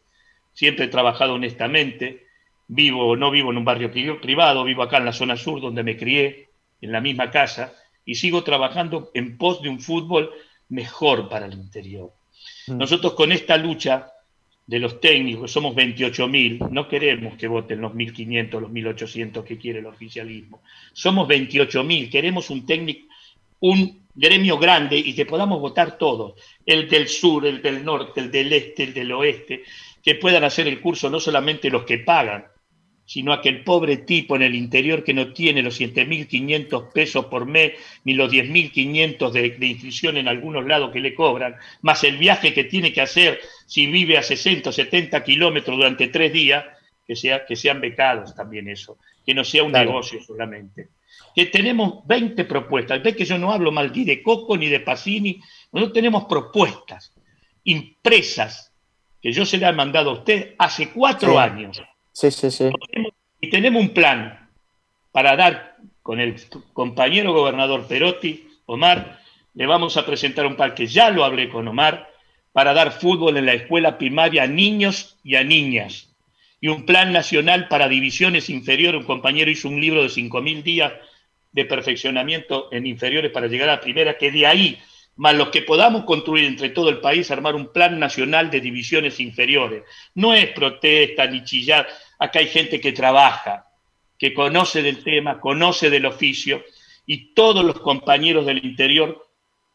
siempre 0.53 0.87
he 0.87 0.89
trabajado 0.89 1.35
honestamente, 1.35 2.27
vivo 2.69 3.17
no 3.17 3.31
vivo 3.31 3.51
en 3.51 3.59
un 3.59 3.65
barrio 3.65 3.91
privado, 4.21 4.65
vivo 4.65 4.83
acá 4.83 4.99
en 4.99 5.05
la 5.05 5.13
zona 5.13 5.37
sur 5.37 5.61
donde 5.61 5.83
me 5.83 5.97
crié, 5.97 6.49
en 6.81 6.93
la 6.93 7.01
misma 7.01 7.31
casa, 7.31 7.75
y 8.05 8.15
sigo 8.15 8.43
trabajando 8.43 9.11
en 9.15 9.37
pos 9.37 9.63
de 9.63 9.69
un 9.69 9.81
fútbol 9.81 10.31
mejor 10.69 11.29
para 11.29 11.47
el 11.47 11.55
interior. 11.55 12.13
Mm. 12.67 12.79
Nosotros 12.79 13.15
con 13.15 13.33
esta 13.33 13.57
lucha 13.57 14.13
de 14.67 14.79
los 14.79 15.01
técnicos, 15.01 15.51
somos 15.51 15.75
28.000, 15.75 16.71
no 16.71 16.87
queremos 16.87 17.35
que 17.37 17.49
voten 17.49 17.81
los 17.81 17.93
1.500, 17.93 18.61
los 18.61 18.71
1.800 18.71 19.43
que 19.43 19.59
quiere 19.59 19.81
el 19.81 19.87
oficialismo. 19.87 20.63
Somos 20.93 21.27
28.000, 21.27 22.09
queremos 22.09 22.51
un 22.51 22.65
técnico, 22.65 23.13
un 23.59 24.00
gremio 24.15 24.59
grande 24.59 24.97
y 24.99 25.15
que 25.15 25.27
podamos 25.27 25.61
votar 25.61 25.99
todos, 25.99 26.35
el 26.67 26.89
del 26.89 27.09
sur, 27.09 27.47
el 27.47 27.63
del 27.63 27.85
norte, 27.85 28.21
el 28.21 28.31
del 28.31 28.53
este, 28.53 28.85
el 28.85 28.95
del 28.95 29.13
oeste, 29.13 29.63
que 30.03 30.15
puedan 30.15 30.45
hacer 30.45 30.67
el 30.67 30.81
curso 30.81 31.11
no 31.11 31.21
solamente 31.21 31.71
los 31.71 31.85
que 31.85 31.99
pagan, 31.99 32.47
sino 33.05 33.33
aquel 33.33 33.65
pobre 33.65 33.97
tipo 33.97 34.37
en 34.37 34.43
el 34.43 34.55
interior 34.55 35.03
que 35.03 35.13
no 35.13 35.33
tiene 35.33 35.63
los 35.63 35.81
7.500 35.81 36.93
pesos 36.93 37.27
por 37.27 37.45
mes 37.45 37.73
ni 38.05 38.15
los 38.15 38.33
10.500 38.33 39.33
de, 39.33 39.51
de 39.51 39.67
inscripción 39.67 40.17
en 40.17 40.29
algunos 40.29 40.65
lados 40.65 40.93
que 40.93 41.01
le 41.01 41.13
cobran, 41.13 41.57
más 41.83 42.05
el 42.05 42.19
viaje 42.19 42.55
que 42.55 42.63
tiene 42.63 42.93
que 42.93 43.01
hacer 43.01 43.41
si 43.67 43.87
vive 43.87 44.17
a 44.17 44.23
60 44.23 44.71
o 44.71 44.73
70 44.73 45.25
kilómetros 45.25 45.77
durante 45.77 46.07
tres 46.07 46.33
días, 46.33 46.65
que, 47.05 47.17
sea, 47.17 47.45
que 47.45 47.57
sean 47.57 47.81
becados 47.81 48.37
también 48.37 48.69
eso, 48.69 48.97
que 49.27 49.35
no 49.35 49.43
sea 49.43 49.65
un 49.65 49.73
claro. 49.73 49.91
negocio 49.91 50.23
solamente. 50.23 50.91
Que 51.35 51.47
tenemos 51.47 52.07
20 52.07 52.45
propuestas. 52.45 53.03
Ves 53.03 53.17
que 53.17 53.25
yo 53.25 53.39
no 53.39 53.53
hablo 53.53 53.71
mal 53.73 53.93
ni 53.95 54.05
de 54.05 54.23
Coco 54.23 54.57
ni 54.57 54.69
de 54.69 54.81
Pacini. 54.81 55.41
Nosotros 55.73 55.95
tenemos 55.95 56.25
propuestas 56.25 57.13
impresas 57.65 58.73
que 59.21 59.33
yo 59.33 59.45
se 59.45 59.59
las 59.59 59.71
he 59.73 59.77
mandado 59.77 60.11
a 60.11 60.15
usted 60.15 60.55
hace 60.59 60.91
cuatro 60.91 61.33
Sí. 61.33 61.39
años. 61.39 61.83
Sí, 62.13 62.31
sí, 62.31 62.51
sí. 62.51 62.71
Y 63.41 63.51
tenemos 63.51 63.83
un 63.83 63.91
plan 63.91 64.49
para 65.13 65.37
dar 65.37 65.77
con 66.03 66.21
el 66.21 66.37
compañero 66.73 67.33
gobernador 67.33 67.87
Perotti, 67.87 68.49
Omar, 68.67 69.21
le 69.55 69.67
vamos 69.67 69.97
a 69.97 70.07
presentar 70.07 70.47
un 70.47 70.57
plan 70.57 70.75
que 70.75 70.87
ya 70.87 71.11
lo 71.11 71.25
hablé 71.25 71.49
con 71.49 71.67
Omar, 71.69 72.09
para 72.53 72.73
dar 72.73 72.93
fútbol 72.93 73.37
en 73.37 73.47
la 73.47 73.53
escuela 73.53 73.97
primaria 73.99 74.45
a 74.45 74.47
niños 74.47 75.19
y 75.23 75.37
a 75.37 75.45
niñas. 75.45 76.09
Y 76.61 76.69
un 76.69 76.85
plan 76.85 77.13
nacional 77.13 77.69
para 77.69 77.89
divisiones 77.89 78.51
inferiores. 78.51 79.01
Un 79.01 79.07
compañero 79.07 79.51
hizo 79.51 79.69
un 79.69 79.81
libro 79.81 80.03
de 80.03 80.09
5.000 80.09 80.63
días 80.63 80.93
de 81.53 81.65
perfeccionamiento 81.65 82.69
en 82.73 82.87
inferiores 82.87 83.31
para 83.33 83.47
llegar 83.49 83.69
a 83.71 83.81
primera, 83.81 84.17
que 84.17 84.31
de 84.31 84.47
ahí, 84.47 84.79
más 85.17 85.35
los 85.35 85.49
que 85.49 85.63
podamos 85.63 86.05
construir 86.05 86.45
entre 86.45 86.71
todo 86.71 86.89
el 86.89 86.99
país, 87.01 87.31
armar 87.31 87.55
un 87.55 87.73
plan 87.73 87.99
nacional 87.99 88.51
de 88.51 88.61
divisiones 88.61 89.21
inferiores. 89.21 89.83
No 90.15 90.33
es 90.35 90.47
protesta 90.51 91.27
ni 91.27 91.45
chillar, 91.45 91.89
acá 92.19 92.39
hay 92.39 92.47
gente 92.49 92.81
que 92.81 92.93
trabaja, 92.93 93.67
que 94.19 94.33
conoce 94.33 94.83
del 94.83 95.03
tema, 95.03 95.41
conoce 95.41 95.91
del 95.91 96.07
oficio, 96.07 96.65
y 97.07 97.35
todos 97.35 97.65
los 97.65 97.81
compañeros 97.81 98.47
del 98.47 98.65
interior 98.65 99.27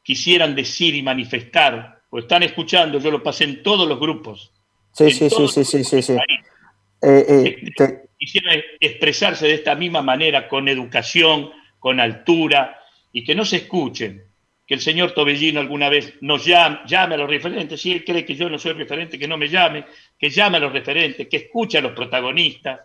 quisieran 0.04 0.56
decir 0.56 0.96
y 0.96 1.02
manifestar, 1.02 2.02
o 2.10 2.20
están 2.20 2.44
escuchando, 2.44 3.00
yo 3.00 3.12
lo 3.12 3.22
pasé 3.22 3.44
en 3.44 3.64
todos 3.64 3.88
los 3.88 4.00
grupos, 4.00 4.52
Sí, 4.94 5.12
sí, 5.12 5.30
sí, 5.30 5.48
sí, 5.50 5.66
sí, 5.66 5.84
sí, 5.84 6.02
sí. 6.02 6.14
Eh, 6.14 7.26
eh, 7.28 7.72
te- 7.76 8.10
quisieran 8.18 8.62
expresarse 8.80 9.46
de 9.46 9.56
esta 9.56 9.76
misma 9.76 10.02
manera, 10.02 10.48
con 10.48 10.70
educación, 10.70 11.52
con 11.86 12.00
altura, 12.00 12.80
y 13.12 13.24
que 13.24 13.36
no 13.36 13.46
se 13.46 13.58
escuchen. 13.58 14.24
Que 14.66 14.74
el 14.74 14.80
señor 14.82 15.12
Tobellino 15.12 15.60
alguna 15.60 15.88
vez 15.88 16.16
nos 16.22 16.44
llame, 16.44 16.80
llame 16.88 17.14
a 17.14 17.18
los 17.20 17.30
referentes, 17.30 17.80
si 17.80 17.92
él 17.92 18.04
cree 18.04 18.26
que 18.26 18.34
yo 18.34 18.50
no 18.50 18.58
soy 18.58 18.74
referente, 18.74 19.20
que 19.20 19.28
no 19.28 19.38
me 19.38 19.48
llame, 19.48 19.86
que 20.18 20.32
llame 20.32 20.58
a 20.58 20.62
los 20.62 20.74
referentes, 20.74 21.28
que 21.28 21.38
escuche 21.38 21.78
a 21.78 21.82
los 21.82 21.92
protagonistas, 21.92 22.80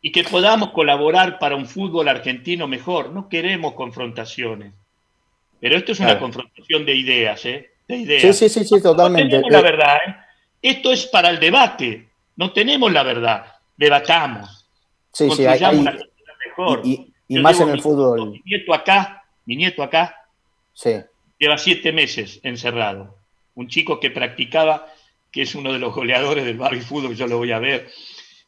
y 0.00 0.10
que 0.10 0.24
podamos 0.24 0.70
colaborar 0.72 1.38
para 1.38 1.54
un 1.54 1.64
fútbol 1.64 2.08
argentino 2.08 2.66
mejor. 2.66 3.10
No 3.12 3.28
queremos 3.28 3.74
confrontaciones. 3.74 4.74
Pero 5.60 5.76
esto 5.76 5.92
es 5.92 6.00
una 6.00 6.18
confrontación 6.18 6.84
de 6.84 6.96
ideas, 6.96 7.44
¿eh? 7.46 7.70
De 7.86 7.96
sí, 7.98 8.02
ideas. 8.02 8.36
sí, 8.36 8.48
sí, 8.48 8.64
sí, 8.64 8.82
totalmente. 8.82 9.36
No 9.36 9.42
tenemos 9.42 9.52
la 9.52 9.58
Eh, 9.60 9.62
verdad, 9.62 9.96
¿eh? 10.08 10.16
Esto 10.60 10.90
es 10.90 11.06
para 11.06 11.30
el 11.30 11.38
debate. 11.38 12.08
No 12.34 12.52
tenemos 12.52 12.92
la 12.92 13.04
verdad. 13.04 13.46
Debatamos. 13.76 14.68
Sí, 15.12 15.30
sí, 15.30 15.46
hay- 15.46 15.62
hay- 15.62 15.84
mejor. 16.48 16.80
y, 16.82 17.11
y- 17.28 17.36
Yo 17.36 17.42
más 17.42 17.60
en 17.60 17.68
el 17.68 17.74
mi- 17.76 17.80
fútbol. 17.80 18.30
Mi 18.32 18.42
nieto 18.44 18.74
acá, 18.74 19.22
mi 19.46 19.56
nieto 19.56 19.82
acá, 19.82 20.16
Sí. 20.72 20.92
lleva 21.38 21.58
siete 21.58 21.92
meses 21.92 22.40
encerrado. 22.42 23.16
Un 23.54 23.68
chico 23.68 24.00
que 24.00 24.10
practicaba, 24.10 24.86
que 25.30 25.42
es 25.42 25.54
uno 25.54 25.72
de 25.72 25.78
los 25.78 25.94
goleadores 25.94 26.44
del 26.44 26.56
baby 26.58 26.80
fútbol, 26.80 27.14
yo 27.16 27.26
lo 27.26 27.38
voy 27.38 27.52
a 27.52 27.58
ver. 27.58 27.88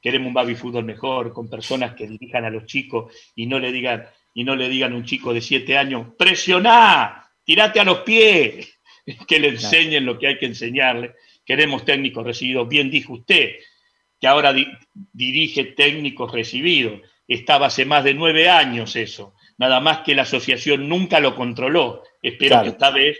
Queremos 0.02 0.28
un 0.28 0.34
baby 0.34 0.54
fútbol 0.54 0.84
mejor, 0.84 1.32
con 1.32 1.48
personas 1.48 1.94
que 1.94 2.06
dirijan 2.06 2.44
a 2.44 2.50
los 2.50 2.66
chicos 2.66 3.12
y 3.34 3.46
no 3.46 3.58
le 3.58 3.72
digan, 3.72 4.04
y 4.34 4.44
no 4.44 4.54
le 4.54 4.68
digan 4.68 4.92
a 4.92 4.96
un 4.96 5.04
chico 5.04 5.32
de 5.32 5.40
siete 5.40 5.78
años, 5.78 6.08
presioná, 6.18 7.30
tirate 7.44 7.80
a 7.80 7.84
los 7.84 7.98
pies, 8.00 8.78
que 9.28 9.38
le 9.38 9.48
enseñen 9.48 10.04
lo 10.04 10.18
que 10.18 10.26
hay 10.28 10.38
que 10.38 10.46
enseñarle. 10.46 11.14
Queremos 11.44 11.84
técnicos 11.84 12.24
recibidos. 12.24 12.68
Bien 12.68 12.90
dijo 12.90 13.14
usted, 13.14 13.56
que 14.20 14.26
ahora 14.26 14.52
di- 14.52 14.68
dirige 15.12 15.64
técnicos 15.64 16.32
recibidos. 16.32 17.00
Estaba 17.26 17.66
hace 17.66 17.84
más 17.84 18.04
de 18.04 18.14
nueve 18.14 18.48
años 18.48 18.96
eso. 18.96 19.34
Nada 19.58 19.80
más 19.80 20.00
que 20.00 20.14
la 20.14 20.22
asociación 20.22 20.88
nunca 20.88 21.20
lo 21.20 21.34
controló. 21.34 22.02
Espero 22.20 22.50
Claro. 22.56 22.64
que 22.64 22.70
esta 22.70 22.90
vez 22.90 23.18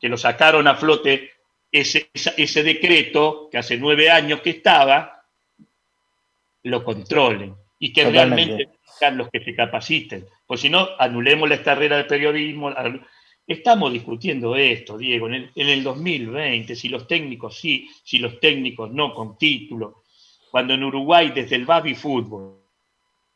que 0.00 0.08
lo 0.08 0.16
sacaron 0.16 0.66
a 0.66 0.74
flote 0.74 1.32
ese, 1.70 2.62
decreto 2.62 3.48
que 3.50 3.58
hace 3.58 3.76
nueve 3.76 4.10
años 4.10 4.40
que 4.40 4.50
estaba, 4.50 5.24
lo 6.62 6.84
controlen 6.84 7.54
y 7.78 7.92
que 7.92 8.04
Totalmente. 8.04 8.44
realmente 8.44 8.78
sean 8.98 9.18
los 9.18 9.28
que 9.28 9.40
se 9.44 9.54
capaciten. 9.54 10.26
Pues 10.46 10.60
si 10.60 10.70
no, 10.70 10.88
anulemos 10.98 11.48
la 11.48 11.62
carrera 11.62 11.96
de 11.96 12.04
periodismo. 12.04 12.72
Estamos 13.46 13.92
discutiendo 13.92 14.56
esto, 14.56 14.96
Diego, 14.96 15.26
en 15.26 15.34
el, 15.34 15.50
en 15.54 15.68
el 15.68 15.82
2020, 15.82 16.74
si 16.76 16.88
los 16.88 17.06
técnicos 17.06 17.58
sí, 17.58 17.88
si 18.02 18.18
los 18.18 18.40
técnicos 18.40 18.90
no, 18.90 19.12
con 19.12 19.36
título. 19.36 20.04
Cuando 20.50 20.74
en 20.74 20.84
Uruguay, 20.84 21.32
desde 21.34 21.56
el 21.56 21.66
Babi 21.66 21.94
Fútbol, 21.94 22.63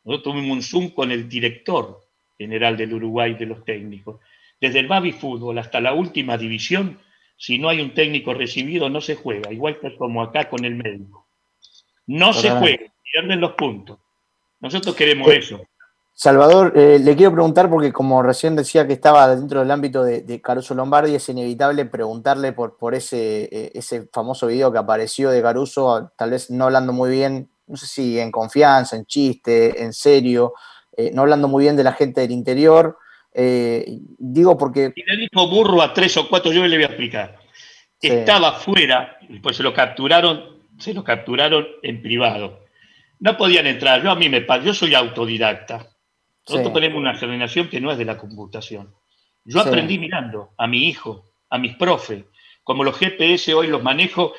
nosotros 0.09 0.33
tuvimos 0.33 0.57
un 0.57 0.63
Zoom 0.63 0.89
con 0.89 1.11
el 1.11 1.29
director 1.29 2.01
general 2.35 2.75
del 2.75 2.95
Uruguay 2.95 3.35
de 3.35 3.45
los 3.45 3.63
técnicos. 3.63 4.19
Desde 4.59 4.79
el 4.79 4.87
Babi 4.87 5.11
Fútbol 5.11 5.59
hasta 5.59 5.79
la 5.79 5.93
última 5.93 6.35
división, 6.35 6.97
si 7.37 7.59
no 7.59 7.69
hay 7.69 7.79
un 7.79 7.93
técnico 7.93 8.33
recibido, 8.33 8.89
no 8.89 9.01
se 9.01 9.15
juega, 9.15 9.53
igual 9.53 9.79
que 9.79 9.95
como 9.97 10.23
acá 10.23 10.49
con 10.49 10.65
el 10.65 10.73
médico. 10.73 11.27
No 12.07 12.33
se 12.33 12.49
juega, 12.49 12.91
pierden 13.13 13.39
los 13.39 13.51
puntos. 13.51 13.99
Nosotros 14.59 14.95
queremos 14.95 15.29
Eh, 15.29 15.37
eso. 15.37 15.61
Salvador, 16.11 16.73
eh, 16.75 16.97
le 16.99 17.15
quiero 17.15 17.31
preguntar 17.31 17.69
porque 17.69 17.93
como 17.93 18.23
recién 18.23 18.55
decía 18.55 18.87
que 18.87 18.93
estaba 18.93 19.35
dentro 19.35 19.59
del 19.59 19.69
ámbito 19.69 20.03
de, 20.03 20.23
de 20.23 20.41
Caruso 20.41 20.73
Lombardi, 20.73 21.13
es 21.13 21.29
inevitable 21.29 21.85
preguntarle 21.85 22.51
por, 22.51 22.77
por 22.77 22.95
ese, 22.95 23.43
eh, 23.43 23.71
ese 23.75 24.09
famoso 24.11 24.47
video 24.47 24.71
que 24.71 24.79
apareció 24.79 25.29
de 25.29 25.43
Caruso, 25.43 26.11
tal 26.17 26.31
vez 26.31 26.49
no 26.49 26.65
hablando 26.65 26.93
muy 26.93 27.11
bien, 27.11 27.51
no 27.69 27.77
sé 27.77 27.87
si 27.87 28.19
en 28.19 28.31
confianza, 28.31 28.95
en 28.95 29.05
chiste, 29.05 29.81
en 29.81 29.93
serio, 29.93 30.53
eh, 30.97 31.11
no 31.13 31.21
hablando 31.21 31.47
muy 31.47 31.63
bien 31.63 31.75
de 31.77 31.83
la 31.83 31.93
gente 31.93 32.21
del 32.21 32.31
interior. 32.31 32.97
eh, 33.31 33.85
digo 34.17 34.57
porque... 34.57 34.91
Y 34.95 35.03
le 35.03 35.17
dijo 35.17 35.47
burro 35.47 35.81
a 35.83 35.93
tres 35.93 36.17
o 36.17 36.27
cuatro, 36.27 36.51
yo 36.51 36.65
le 36.65 36.75
voy 36.75 36.83
a 36.83 36.87
explicar. 36.87 37.37
Sí. 38.01 38.07
Estaba 38.07 38.53
fuera, 38.53 39.17
pues 39.41 39.55
se 39.57 39.63
lo 39.63 39.71
capturaron, 39.73 40.57
se 40.79 40.93
lo 40.93 41.03
capturaron 41.03 41.65
en 41.83 42.01
privado. 42.01 42.65
No 43.19 43.37
podían 43.37 43.67
entrar, 43.67 44.01
yo 44.03 44.09
a 44.09 44.15
mí 44.15 44.29
me 44.29 44.45
yo 44.65 44.73
soy 44.73 44.95
autodidacta. 44.95 45.87
Nosotros 46.47 46.67
Sí. 46.69 46.73
tenemos 46.73 46.97
una 46.99 47.15
generación 47.15 47.69
que 47.69 47.79
no 47.79 47.91
es 47.91 47.97
de 47.99 48.05
la 48.05 48.17
computación. 48.17 48.93
Yo 49.45 49.61
Sí. 49.61 49.67
aprendí 49.67 49.99
mirando 49.99 50.49
a 50.57 50.65
mi 50.67 50.87
hijo, 50.89 51.25
a 51.49 51.57
mis 51.59 51.75
profes. 51.75 52.23
Como 52.63 52.83
los 52.83 52.97
GPS 52.97 53.53
hoy 53.53 53.67
los 53.67 53.83
manejo, 53.83 54.33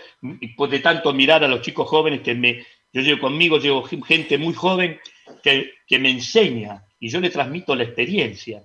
pues 0.56 0.70
de 0.70 0.80
tanto 0.80 1.12
mirar 1.12 1.44
a 1.44 1.48
los 1.48 1.60
chicos 1.62 1.88
jóvenes 1.88 2.22
que 2.22 2.34
me, 2.34 2.66
yo 2.92 3.02
llevo 3.02 3.20
conmigo, 3.20 3.58
llevo 3.58 3.82
gente 3.82 4.38
muy 4.38 4.54
joven 4.54 4.98
que, 5.42 5.72
que 5.86 5.98
me 5.98 6.10
enseña 6.10 6.82
y 6.98 7.08
yo 7.08 7.20
le 7.20 7.30
transmito 7.30 7.74
la 7.74 7.84
experiencia. 7.84 8.62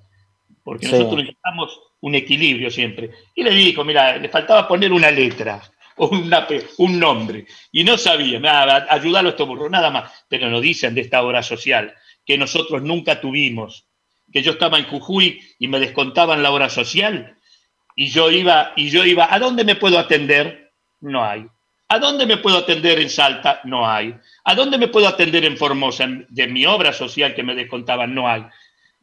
Porque 0.63 0.87
Sí. 0.87 0.93
nosotros 0.93 1.17
necesitamos 1.19 1.79
un 2.01 2.15
equilibrio 2.15 2.71
siempre. 2.71 3.11
Y 3.35 3.43
le 3.43 3.51
dijo, 3.51 3.83
mira, 3.83 4.17
le 4.17 4.29
faltaba 4.29 4.67
poner 4.67 4.91
una 4.91 5.11
letra 5.11 5.61
o 5.97 6.07
una 6.07 6.47
un 6.77 6.99
nombre. 6.99 7.45
Y 7.71 7.83
no 7.83 7.97
sabía, 7.97 8.39
nada, 8.39 8.87
ayudarlo 8.89 9.29
a 9.29 9.31
estos 9.31 9.47
burros, 9.47 9.69
nada 9.69 9.89
más. 9.91 10.11
Pero 10.27 10.49
nos 10.49 10.61
dicen 10.61 10.95
de 10.95 11.01
esta 11.01 11.21
obra 11.23 11.43
social 11.43 11.93
que 12.25 12.37
nosotros 12.37 12.81
nunca 12.81 13.21
tuvimos. 13.21 13.87
Que 14.33 14.41
yo 14.41 14.53
estaba 14.53 14.79
en 14.79 14.85
Jujuy 14.85 15.39
y 15.59 15.67
me 15.67 15.79
descontaban 15.79 16.41
la 16.41 16.51
obra 16.51 16.69
social 16.69 17.37
y 17.95 18.07
yo 18.09 18.29
iba, 18.29 18.73
y 18.75 18.89
yo 18.89 19.05
iba, 19.05 19.33
¿a 19.33 19.39
dónde 19.39 19.63
me 19.63 19.75
puedo 19.75 19.97
atender? 19.97 20.73
No 20.99 21.23
hay. 21.23 21.45
¿A 21.87 21.99
dónde 21.99 22.25
me 22.25 22.37
puedo 22.37 22.57
atender 22.57 22.99
en 22.99 23.09
Salta? 23.09 23.61
No 23.65 23.87
hay. 23.89 24.15
¿A 24.43 24.55
dónde 24.55 24.77
me 24.77 24.87
puedo 24.87 25.07
atender 25.07 25.45
en 25.45 25.57
Formosa? 25.57 26.07
De 26.29 26.47
mi 26.47 26.65
obra 26.65 26.91
social 26.93 27.35
que 27.35 27.43
me 27.43 27.53
descontaban, 27.55 28.13
no 28.13 28.27
hay. 28.27 28.43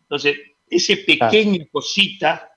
Entonces, 0.02 0.36
ese 0.68 0.96
pequeña 0.98 1.64
cosita, 1.70 2.50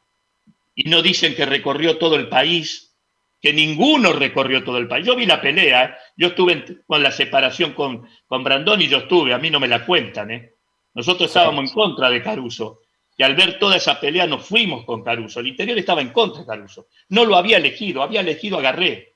y 0.74 0.90
no 0.90 1.02
dicen 1.02 1.36
que 1.36 1.46
recorrió 1.46 1.98
todo 1.98 2.16
el 2.16 2.28
país, 2.28 2.94
que 3.42 3.54
ninguno 3.54 4.14
recorrió 4.14 4.64
todo 4.64 4.78
el 4.80 4.88
país. 4.88 5.06
Yo 5.06 5.16
vi 5.16 5.26
la 5.28 5.40
pelea, 5.40 5.86
¿eh? 5.86 5.94
yo 6.18 6.28
estuve 6.30 6.54
en- 6.54 6.84
con 6.88 7.04
la 7.04 7.12
separación 7.12 7.74
con, 7.74 8.08
con 8.26 8.44
Brandón 8.44 8.82
y 8.82 8.88
yo 8.88 8.98
estuve, 9.00 9.34
a 9.34 9.38
mí 9.38 9.52
no 9.52 9.60
me 9.60 9.68
la 9.68 9.86
cuentan. 9.86 10.32
¿eh? 10.32 10.54
Nosotros 10.96 11.28
estábamos 11.28 11.66
en 11.70 11.74
contra 11.76 12.10
de 12.10 12.24
Caruso. 12.24 12.82
Y 13.18 13.24
al 13.24 13.36
ver 13.36 13.60
toda 13.60 13.78
esa 13.78 14.00
pelea 14.00 14.26
nos 14.28 14.46
fuimos 14.46 14.84
con 14.86 15.04
Caruso. 15.04 15.40
El 15.40 15.48
interior 15.48 15.78
estaba 15.78 16.02
en 16.02 16.10
contra 16.10 16.42
de 16.42 16.48
Caruso. 16.48 16.88
No 17.10 17.24
lo 17.26 17.36
había 17.38 17.58
elegido, 17.58 18.02
había 18.02 18.22
elegido 18.22 18.58
a 18.58 18.62
Garré. 18.62 19.14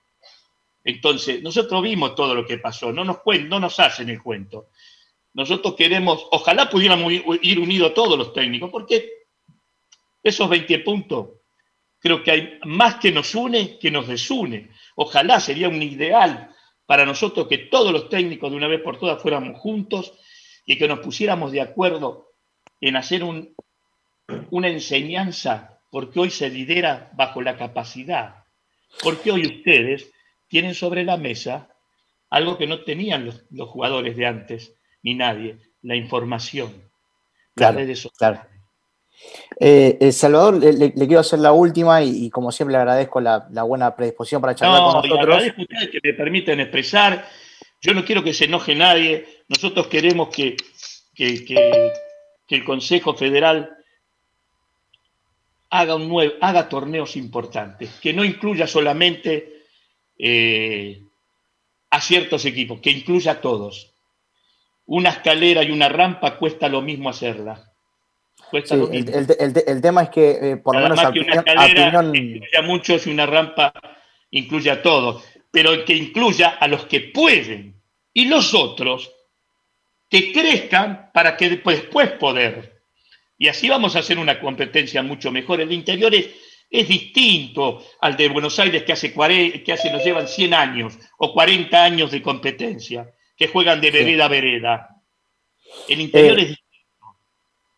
Entonces, 0.84 1.42
nosotros 1.44 1.82
vimos 1.84 2.16
todo 2.16 2.34
lo 2.34 2.46
que 2.46 2.58
pasó, 2.58 2.92
no 2.92 3.04
nos, 3.04 3.18
cuen- 3.18 3.48
no 3.48 3.60
nos 3.60 3.80
hacen 3.80 4.10
el 4.10 4.22
cuento. 4.22 4.70
Nosotros 5.34 5.76
queremos, 5.76 6.26
ojalá 6.32 6.70
pudiéramos 6.70 7.12
ir- 7.12 7.60
unidos 7.60 7.94
todos 7.94 8.18
los 8.18 8.34
técnicos, 8.34 8.70
porque 8.72 9.10
esos 10.24 10.50
20 10.50 10.80
puntos 10.80 11.30
creo 12.00 12.24
que 12.24 12.32
hay 12.32 12.60
más 12.66 12.96
que 12.96 13.12
nos 13.12 13.36
une 13.36 13.78
que 13.78 13.92
nos 13.92 14.08
desune. 14.08 14.72
Ojalá 14.96 15.40
sería 15.40 15.70
un 15.70 15.82
ideal 15.84 16.56
para 16.86 17.06
nosotros 17.06 17.48
que 17.48 17.58
todos 17.60 17.92
los 17.92 18.10
técnicos 18.10 18.50
de 18.50 18.58
una 18.58 18.68
vez 18.68 18.82
por 18.82 18.98
todas 18.98 19.22
fuéramos 19.22 19.60
juntos 19.60 20.14
y 20.66 20.78
que 20.78 20.88
nos 20.88 21.00
pusiéramos 21.00 21.52
de 21.52 21.62
acuerdo 21.62 22.32
en 22.82 22.96
hacer 22.96 23.24
un- 23.24 23.54
una 24.50 24.70
enseñanza, 24.70 25.80
porque 25.92 26.20
hoy 26.20 26.30
se 26.32 26.50
lidera 26.50 27.12
bajo 27.16 27.42
la 27.42 27.58
capacidad, 27.58 28.46
porque 29.04 29.32
hoy 29.32 29.46
ustedes 29.46 30.12
tienen 30.50 30.74
sobre 30.76 31.04
la 31.06 31.16
mesa 31.18 31.70
algo 32.30 32.58
que 32.58 32.68
no 32.68 32.84
tenían 32.84 33.26
los, 33.26 33.44
los 33.52 33.70
jugadores 33.70 34.18
de 34.18 34.26
antes, 34.26 34.74
ni 35.04 35.16
nadie, 35.16 35.58
la 35.82 35.96
información. 35.96 36.72
Claro, 37.56 37.80
las 37.80 37.86
redes 37.88 38.08
claro. 38.18 38.42
Eh, 39.60 39.98
eh, 40.00 40.12
Salvador, 40.12 40.56
le, 40.62 40.94
quiero 40.94 41.20
hacer 41.20 41.40
la 41.40 41.52
última 41.52 42.02
y, 42.04 42.26
y 42.26 42.30
como 42.30 42.52
siempre 42.52 42.74
le 42.74 42.78
agradezco 42.80 43.20
la, 43.20 43.48
la 43.52 43.64
buena 43.64 43.96
predisposición 43.96 44.42
para 44.42 44.56
charlar 44.56 44.80
No, 44.80 44.92
con 44.92 45.06
y 45.06 45.10
nosotros. 45.10 45.20
agradezco 45.20 45.62
a 45.62 45.64
ustedes 45.64 45.90
que 45.90 46.00
me 46.04 46.14
permiten 46.14 46.60
expresar. 46.60 47.26
Yo 47.82 47.94
no 47.94 48.06
quiero 48.06 48.24
que 48.24 48.34
se 48.34 48.46
enoje 48.46 48.76
nadie. 48.76 49.26
Nosotros 49.48 49.88
queremos 49.88 50.30
que, 50.30 50.56
que- 51.16 51.44
que- 51.46 51.92
que 52.48 52.56
el 52.56 52.64
Consejo 52.64 53.14
Federal 53.14 53.70
haga, 55.70 55.96
un 55.96 56.08
nuevo, 56.08 56.34
haga 56.42 56.68
torneos 56.70 57.16
importantes, 57.16 58.00
que 58.02 58.14
no 58.14 58.24
incluya 58.24 58.66
solamente 58.68 59.59
eh, 60.20 61.02
a 61.90 62.02
ciertos 62.02 62.46
equipos, 62.46 62.80
que 62.82 62.92
incluya 62.92 63.32
a 63.34 63.42
todos. 63.42 63.94
Una 64.86 65.10
escalera 65.10 65.64
y 65.64 65.72
una 65.72 65.88
rampa 65.90 66.38
cuesta 66.38 66.68
lo 66.68 66.82
mismo 66.82 67.10
hacerla. 67.10 67.66
Cuesta 68.52 68.76
Sí, 68.76 68.82
lo 68.82 68.88
el, 68.92 69.06
mismo. 69.06 69.18
el- 69.18 69.36
el- 69.40 69.64
el 69.68 69.82
tema 69.82 70.04
es 70.04 70.10
que, 70.10 70.30
eh, 70.52 70.58
por 70.58 70.76
lo 70.76 70.82
menos, 70.82 70.98
más 70.98 71.06
a 71.08 71.12
que 71.12 71.20
una 71.20 71.40
opinión, 71.40 71.60
a 71.60 71.66
escalera 71.66 72.00
opinión- 72.00 72.16
incluye 72.16 72.58
a 72.58 72.62
muchos 72.64 73.08
y 73.08 73.12
una 73.12 73.26
rampa 73.26 73.74
incluye 74.32 74.70
a 74.72 74.82
todos, 74.82 75.24
pero 75.52 75.86
que 75.86 75.96
incluya 75.96 76.50
a 76.50 76.68
los 76.68 76.86
que 76.86 77.00
pueden 77.02 77.76
y 78.14 78.26
los 78.26 78.54
otros 78.54 79.12
que 80.10 80.32
crezcan 80.34 81.12
para 81.14 81.38
que 81.38 81.50
después, 81.50 81.82
después 81.82 82.12
poder. 82.14 82.82
Y 83.38 83.48
así 83.48 83.70
vamos 83.70 83.96
a 83.96 84.00
hacer 84.00 84.18
una 84.20 84.40
competencia 84.40 85.02
mucho 85.04 85.32
mejor. 85.32 85.62
El 85.62 85.72
interior 85.72 86.14
es, 86.14 86.28
es 86.70 86.88
distinto 86.88 87.82
al 88.02 88.16
de 88.16 88.30
Buenos 88.30 88.60
Aires 88.60 88.84
que 88.84 88.94
hace, 88.94 89.12
que 89.14 89.74
hace 89.74 89.92
nos 89.92 90.04
llevan 90.04 90.28
100 90.28 90.54
años 90.54 90.98
o 91.18 91.34
40 91.34 91.84
años 91.84 92.12
de 92.12 92.22
competencia, 92.22 93.12
que 93.36 93.48
juegan 93.48 93.82
de 93.82 93.92
vereda 93.92 94.26
a 94.26 94.28
vereda. 94.28 95.02
El 95.88 96.02
interior 96.02 96.38
Eh, 96.40 96.42
es 96.44 96.48
distinto. 96.50 96.66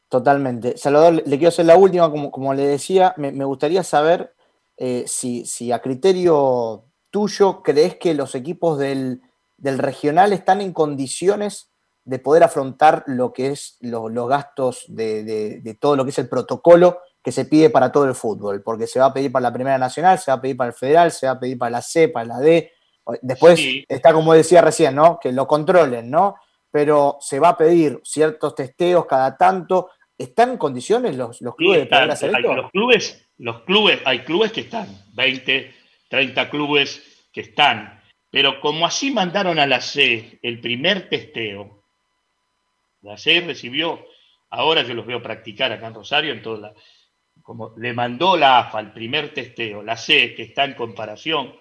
Totalmente. 0.10 0.78
Salvador, 0.78 1.14
le 1.14 1.24
le 1.26 1.38
quiero 1.38 1.50
hacer 1.50 1.66
la 1.66 1.78
última, 1.78 2.10
como, 2.12 2.32
como 2.32 2.54
le 2.54 2.64
decía, 2.68 3.14
me, 3.18 3.32
me 3.32 3.46
gustaría 3.46 3.84
saber 3.84 4.34
eh, 4.78 5.06
si, 5.08 5.46
si 5.46 5.72
a 5.72 5.80
criterio 5.80 6.86
tuyo 7.12 7.62
crees 7.62 7.96
que 7.96 8.14
los 8.14 8.36
equipos 8.36 8.78
del, 8.78 9.22
del 9.58 9.78
regional 9.78 10.34
están 10.34 10.60
en 10.62 10.74
condiciones 10.74 11.70
de 12.04 12.20
poder 12.20 12.44
afrontar 12.44 13.04
lo 13.08 13.32
que 13.32 13.48
es 13.48 13.78
lo- 13.80 14.10
los 14.10 14.28
gastos 14.28 14.86
de, 14.88 15.24
de- 15.24 15.60
de 15.62 15.74
todo 15.76 15.96
lo 15.96 16.04
que 16.04 16.10
es 16.10 16.18
el 16.20 16.28
protocolo 16.28 17.00
que 17.24 17.32
se 17.32 17.46
pide 17.46 17.70
para 17.70 17.92
todo 17.92 18.06
el 18.06 18.16
fútbol, 18.16 18.64
porque 18.64 18.88
se 18.88 19.00
va 19.00 19.08
a 19.08 19.14
pedir 19.14 19.32
para 19.32 19.44
la 19.44 19.54
Primera 19.54 19.78
Nacional, 19.78 20.18
se 20.18 20.32
va 20.32 20.38
a 20.38 20.42
pedir 20.42 20.58
para 20.58 20.70
el 20.70 20.74
Federal, 20.76 21.12
se 21.12 21.28
va 21.28 21.34
a 21.34 21.40
pedir 21.40 21.58
para 21.58 21.70
la 21.72 21.82
C, 21.82 22.10
para 22.10 22.26
la 22.26 22.40
D. 22.40 22.72
Después 23.22 23.60
Sí. 23.60 23.86
está 23.88 24.14
como 24.14 24.34
decía 24.34 24.62
recién, 24.62 24.96
¿no? 24.96 25.20
Que 25.22 25.32
lo 25.32 25.48
controlen, 25.48 26.10
¿no? 26.10 26.36
Pero 26.72 27.18
se 27.20 27.40
va 27.40 27.50
a 27.50 27.58
pedir 27.58 28.00
ciertos 28.04 28.56
testeos 28.56 29.06
cada 29.06 29.38
tanto. 29.38 29.90
¿Están 30.18 30.52
en 30.52 30.58
condiciones 30.58 31.16
los, 31.16 31.42
los 31.42 31.54
Sí, 31.54 31.58
clubes 31.58 31.78
de 31.78 31.84
están. 31.84 32.00
poder 32.00 32.12
hacer 32.12 32.36
Hay- 32.36 32.42
esto? 32.44 32.56
los 32.56 32.72
clubes, 32.72 33.28
los 33.38 33.62
clubes, 33.64 34.00
hay 34.06 34.20
clubes 34.20 34.52
que 34.52 34.62
están, 34.62 34.88
20, 35.14 35.74
30 36.10 36.50
clubes 36.50 37.02
que 37.34 37.42
están, 37.42 38.02
pero 38.30 38.60
como 38.62 38.86
así 38.86 39.12
mandaron 39.12 39.60
a 39.60 39.66
la 39.68 39.82
C 39.82 40.40
el 40.42 40.60
primer 40.62 41.10
testeo, 41.10 41.84
la 43.02 43.18
C 43.18 43.42
recibió, 43.42 44.00
ahora 44.50 44.84
yo 44.84 44.94
los 44.94 45.06
veo 45.06 45.22
practicar 45.24 45.72
acá 45.72 45.88
en 45.88 45.96
Rosario, 45.96 46.34
en 46.34 46.42
toda 46.42 46.60
la, 46.60 46.74
como 47.52 47.74
le 47.78 47.92
mandó 47.92 48.38
la 48.38 48.60
AFA 48.60 48.80
el 48.80 48.94
primer 48.94 49.34
testeo, 49.34 49.84
la 49.84 49.98
C 49.98 50.34
que 50.36 50.44
está 50.44 50.64
en 50.64 50.74
comparación 50.74 51.54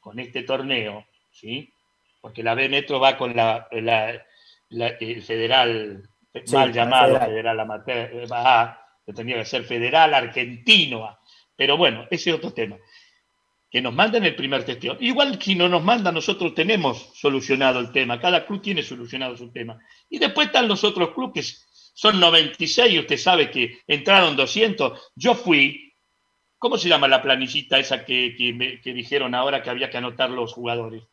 con 0.00 0.18
este 0.18 0.42
torneo, 0.42 1.04
¿sí? 1.30 1.70
Porque 2.22 2.42
la 2.42 2.54
B 2.54 2.70
Metro 2.70 2.98
va 2.98 3.18
con 3.18 3.36
la, 3.36 3.68
la- 3.72 4.22
la- 4.70 4.88
el 4.98 5.20
federal 5.22 6.08
Sí, 6.46 6.54
mal 6.54 6.72
llamado 6.72 7.08
federal. 7.08 7.28
federal, 7.28 7.60
amateur, 7.60 8.26
que 9.04 9.12
tendría 9.12 9.36
que 9.36 9.44
ser 9.44 9.64
federal 9.64 10.14
argentino. 10.14 11.18
Pero 11.54 11.76
bueno, 11.76 12.06
ese 12.10 12.30
es 12.30 12.36
otro 12.36 12.54
tema. 12.54 12.78
Que 13.70 13.82
nos 13.82 13.92
manden 13.92 14.24
el 14.24 14.34
primer 14.34 14.64
testeo. 14.64 14.96
Igual 14.98 15.38
si 15.42 15.54
no 15.54 15.68
nos 15.68 15.84
mandan, 15.84 16.14
nosotros 16.14 16.54
tenemos 16.54 17.10
solucionado 17.14 17.80
el 17.80 17.92
tema. 17.92 18.18
Cada 18.18 18.46
club 18.46 18.62
tiene 18.62 18.82
solucionado 18.82 19.36
su 19.36 19.52
tema. 19.52 19.78
Y 20.08 20.18
después 20.18 20.46
están 20.46 20.68
los 20.68 20.82
otros 20.84 21.10
clubes 21.10 21.34
que 21.34 21.40
son 21.94 22.20
96 22.20 22.92
y 22.92 22.98
usted 22.98 23.16
sabe 23.16 23.50
que 23.50 23.78
entraron 23.86 24.36
200. 24.36 25.12
Yo 25.14 25.34
fui, 25.34 25.94
¿cómo 26.58 26.76
se 26.76 26.88
llama 26.88 27.08
la 27.08 27.22
planillita 27.22 27.78
esa 27.78 28.04
que, 28.04 28.34
que 28.36 28.52
me- 28.52 28.80
que 28.80 28.92
dijeron 28.92 29.34
ahora 29.34 29.62
que 29.62 29.70
había 29.70 29.88
que 29.88 29.96
anotar 29.98 30.28
los 30.30 30.52
jugadores? 30.52 31.04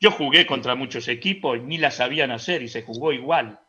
Yo 0.00 0.10
jugué 0.10 0.46
contra 0.46 0.74
muchos 0.74 1.06
equipos 1.08 1.58
y 1.58 1.60
ni 1.60 1.76
la 1.78 1.90
sabían 1.90 2.30
hacer 2.30 2.62
y 2.62 2.68
se 2.68 2.82
jugó 2.82 3.12
igual. 3.12 3.60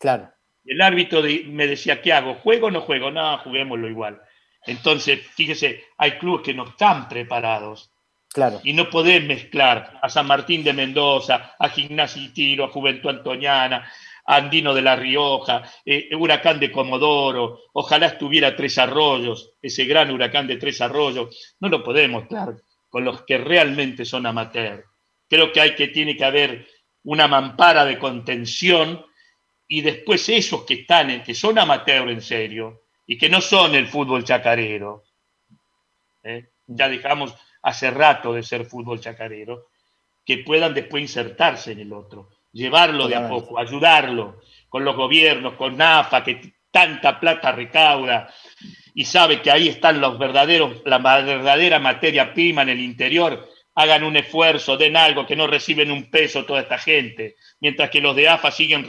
Claro. 0.00 0.32
El 0.64 0.80
árbitro 0.80 1.20
de- 1.22 1.44
me 1.46 1.66
decía, 1.66 2.00
¿qué 2.02 2.12
hago? 2.12 2.34
¿Juego 2.36 2.68
o 2.68 2.70
no 2.70 2.80
juego? 2.80 3.10
No, 3.10 3.38
juguémoslo 3.38 3.88
igual. 3.88 4.20
Entonces, 4.64 5.20
fíjese, 5.28 5.84
hay 5.98 6.12
clubes 6.12 6.42
que 6.42 6.54
no 6.54 6.66
están 6.68 7.08
preparados 7.08 7.90
Claro. 8.32 8.60
y 8.64 8.72
no 8.72 8.90
podés 8.90 9.22
mezclar 9.22 9.98
a 10.02 10.08
San 10.08 10.26
Martín 10.26 10.64
de 10.64 10.72
Mendoza, 10.72 11.54
a 11.58 11.68
Gimnasia 11.68 12.20
y 12.22 12.28
Tiro, 12.30 12.64
a 12.64 12.68
Juventud 12.68 13.10
Antoniana, 13.10 13.88
Andino 14.26 14.74
de 14.74 14.82
La 14.82 14.96
Rioja, 14.96 15.62
eh, 15.84 16.08
Huracán 16.14 16.58
de 16.58 16.72
Comodoro, 16.72 17.60
ojalá 17.72 18.06
estuviera 18.06 18.56
Tres 18.56 18.78
Arroyos, 18.78 19.52
ese 19.62 19.84
gran 19.84 20.10
huracán 20.10 20.46
de 20.46 20.56
Tres 20.56 20.80
Arroyos, 20.80 21.56
no 21.60 21.68
lo 21.68 21.82
podemos 21.82 22.22
mezclar 22.22 22.56
con 22.88 23.04
los 23.04 23.22
que 23.22 23.38
realmente 23.38 24.04
son 24.04 24.26
amateurs. 24.26 24.84
Creo 25.28 25.52
que 25.52 25.60
hay 25.60 25.74
que, 25.74 25.88
tiene 25.88 26.16
que 26.16 26.24
haber 26.24 26.66
una 27.04 27.28
mampara 27.28 27.84
de 27.84 27.98
contención 27.98 29.04
y 29.68 29.82
después 29.82 30.28
esos 30.28 30.64
que 30.64 30.74
están, 30.74 31.22
que 31.22 31.34
son 31.34 31.58
amateurs 31.58 32.10
en 32.10 32.22
serio 32.22 32.84
y 33.06 33.18
que 33.18 33.28
no 33.28 33.40
son 33.40 33.74
el 33.74 33.86
fútbol 33.86 34.24
chacarero, 34.24 35.04
¿eh? 36.22 36.48
ya 36.66 36.88
dejamos 36.88 37.34
hace 37.62 37.90
rato 37.90 38.32
de 38.32 38.42
ser 38.42 38.64
fútbol 38.64 39.00
chacarero, 39.00 39.66
que 40.24 40.38
puedan 40.38 40.74
después 40.74 41.02
insertarse 41.02 41.72
en 41.72 41.80
el 41.80 41.92
otro, 41.92 42.30
llevarlo 42.56 43.06
de 43.06 43.14
a 43.16 43.28
poco, 43.28 43.58
ayudarlo 43.58 44.40
con 44.68 44.84
los 44.84 44.96
gobiernos, 44.96 45.54
con 45.54 45.76
NAFA, 45.76 46.24
que 46.24 46.54
tanta 46.70 47.20
plata 47.20 47.52
recauda 47.52 48.28
y 48.94 49.04
sabe 49.04 49.40
que 49.42 49.50
ahí 49.50 49.68
están 49.68 50.00
los 50.00 50.18
verdaderos, 50.18 50.82
la 50.84 50.98
verdadera 50.98 51.78
materia 51.78 52.32
prima 52.32 52.62
en 52.62 52.70
el 52.70 52.80
interior, 52.80 53.48
hagan 53.74 54.04
un 54.04 54.16
esfuerzo, 54.16 54.76
den 54.76 54.96
algo, 54.96 55.26
que 55.26 55.36
no 55.36 55.46
reciben 55.46 55.90
un 55.90 56.10
peso 56.10 56.44
toda 56.44 56.60
esta 56.60 56.78
gente, 56.78 57.36
mientras 57.60 57.90
que 57.90 58.00
los 58.00 58.16
de 58.16 58.28
AFA 58.28 58.50
siguen, 58.50 58.86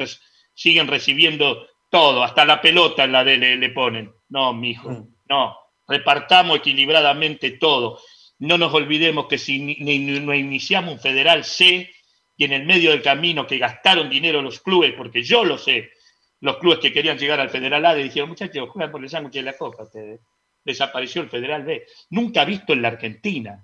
siguen 0.54 0.88
recibiendo 0.88 1.68
todo, 1.90 2.24
hasta 2.24 2.46
la 2.46 2.62
pelota 2.62 3.04
en 3.04 3.12
la 3.12 3.24
de 3.24 3.38
le, 3.38 3.58
le 3.58 3.70
ponen. 3.70 4.12
No, 4.30 4.54
mijo, 4.54 4.90
no, 5.30 5.58
repartamos 5.88 6.58
equilibradamente 6.58 7.52
todo. 7.52 8.00
No 8.40 8.58
nos 8.58 8.74
olvidemos 8.74 9.28
que 9.28 9.38
si 9.38 9.60
ni, 9.60 9.76
ni- 9.80 10.20
no 10.20 10.34
iniciamos 10.34 10.94
un 10.96 11.00
federal 11.00 11.44
C 11.44 11.90
y 12.38 12.46
en 12.46 12.54
el 12.54 12.66
medio 12.66 12.92
del 12.92 13.02
camino 13.02 13.46
que 13.48 13.58
gastaron 13.58 14.10
dinero 14.10 14.42
los 14.42 14.62
clubes, 14.62 14.94
porque 14.96 15.24
yo 15.24 15.44
lo 15.44 15.58
sé, 15.58 15.92
los 16.40 16.58
clubes 16.58 16.80
que 16.80 16.94
querían 16.94 17.18
llegar 17.18 17.40
al 17.40 17.50
Federal 17.50 17.84
A 17.86 17.94
le 17.96 18.04
dijeron, 18.04 18.30
muchachos, 18.30 18.70
juegan 18.70 18.92
por 18.92 19.04
el 19.04 19.10
sándwich 19.10 19.34
de 19.34 19.42
la 19.42 19.58
copa 19.58 19.84
ustedes. 19.84 20.22
Desapareció 20.64 21.22
el 21.24 21.30
Federal 21.30 21.64
B. 21.64 21.86
Nunca 22.12 22.46
visto 22.46 22.74
en 22.74 22.82
la 22.84 22.90
Argentina. 22.90 23.64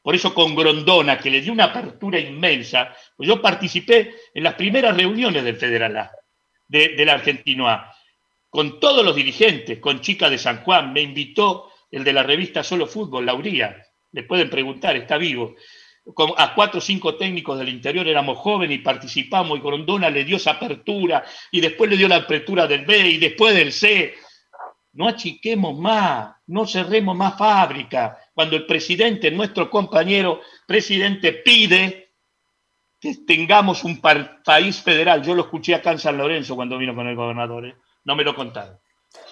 Por 0.00 0.14
eso 0.14 0.32
con 0.32 0.54
Grondona, 0.54 1.18
que 1.18 1.30
le 1.30 1.40
dio 1.42 1.52
una 1.52 1.64
apertura 1.64 2.18
inmensa, 2.18 2.94
pues 3.16 3.28
yo 3.28 3.42
participé 3.42 4.14
en 4.32 4.42
las 4.44 4.54
primeras 4.54 4.96
reuniones 4.96 5.44
del 5.44 5.56
Federal 5.56 5.96
A, 5.98 6.10
de- 6.66 6.90
del 6.96 7.08
Argentino 7.10 7.68
A, 7.68 7.92
con 8.48 8.80
todos 8.80 9.04
los 9.04 9.14
dirigentes, 9.14 9.80
con 9.80 10.00
Chica 10.00 10.30
de 10.30 10.38
San 10.38 10.62
Juan, 10.62 10.92
me 10.94 11.02
invitó 11.02 11.70
el 11.90 12.04
de 12.04 12.12
la 12.14 12.22
revista 12.22 12.62
Solo 12.62 12.86
Fútbol, 12.86 13.26
Lauría, 13.26 13.84
le 14.12 14.22
pueden 14.22 14.48
preguntar, 14.48 14.96
está 14.96 15.18
vivo. 15.18 15.54
A 16.38 16.54
cuatro 16.54 16.78
o 16.78 16.80
cinco 16.80 17.16
técnicos 17.16 17.58
del 17.58 17.68
interior 17.68 18.08
éramos 18.08 18.38
jóvenes 18.38 18.78
y 18.78 18.82
participamos 18.82 19.58
y 19.58 19.60
Grondona 19.60 20.08
le 20.08 20.24
dio 20.24 20.36
esa 20.36 20.52
apertura 20.52 21.24
y 21.50 21.60
después 21.60 21.90
le 21.90 21.98
dio 21.98 22.08
la 22.08 22.16
apertura 22.16 22.66
del 22.66 22.86
B 22.86 23.08
y 23.08 23.18
después 23.18 23.54
del 23.54 23.72
C. 23.72 24.14
No 24.94 25.06
achiquemos 25.06 25.78
más, 25.78 26.34
no 26.46 26.66
cerremos 26.66 27.14
más 27.14 27.36
fábrica. 27.36 28.18
Cuando 28.32 28.56
el 28.56 28.64
presidente, 28.64 29.30
nuestro 29.30 29.68
compañero 29.68 30.40
presidente, 30.66 31.32
pide 31.32 32.14
que 32.98 33.14
tengamos 33.26 33.84
un 33.84 34.00
país 34.00 34.80
federal. 34.80 35.22
Yo 35.22 35.34
lo 35.34 35.42
escuché 35.42 35.74
acá 35.74 35.92
en 35.92 35.98
San 35.98 36.16
Lorenzo 36.16 36.56
cuando 36.56 36.78
vino 36.78 36.94
con 36.94 37.06
el 37.06 37.16
gobernador. 37.16 37.66
¿eh? 37.66 37.76
No 38.04 38.16
me 38.16 38.24
lo 38.24 38.34
contaron. 38.34 38.78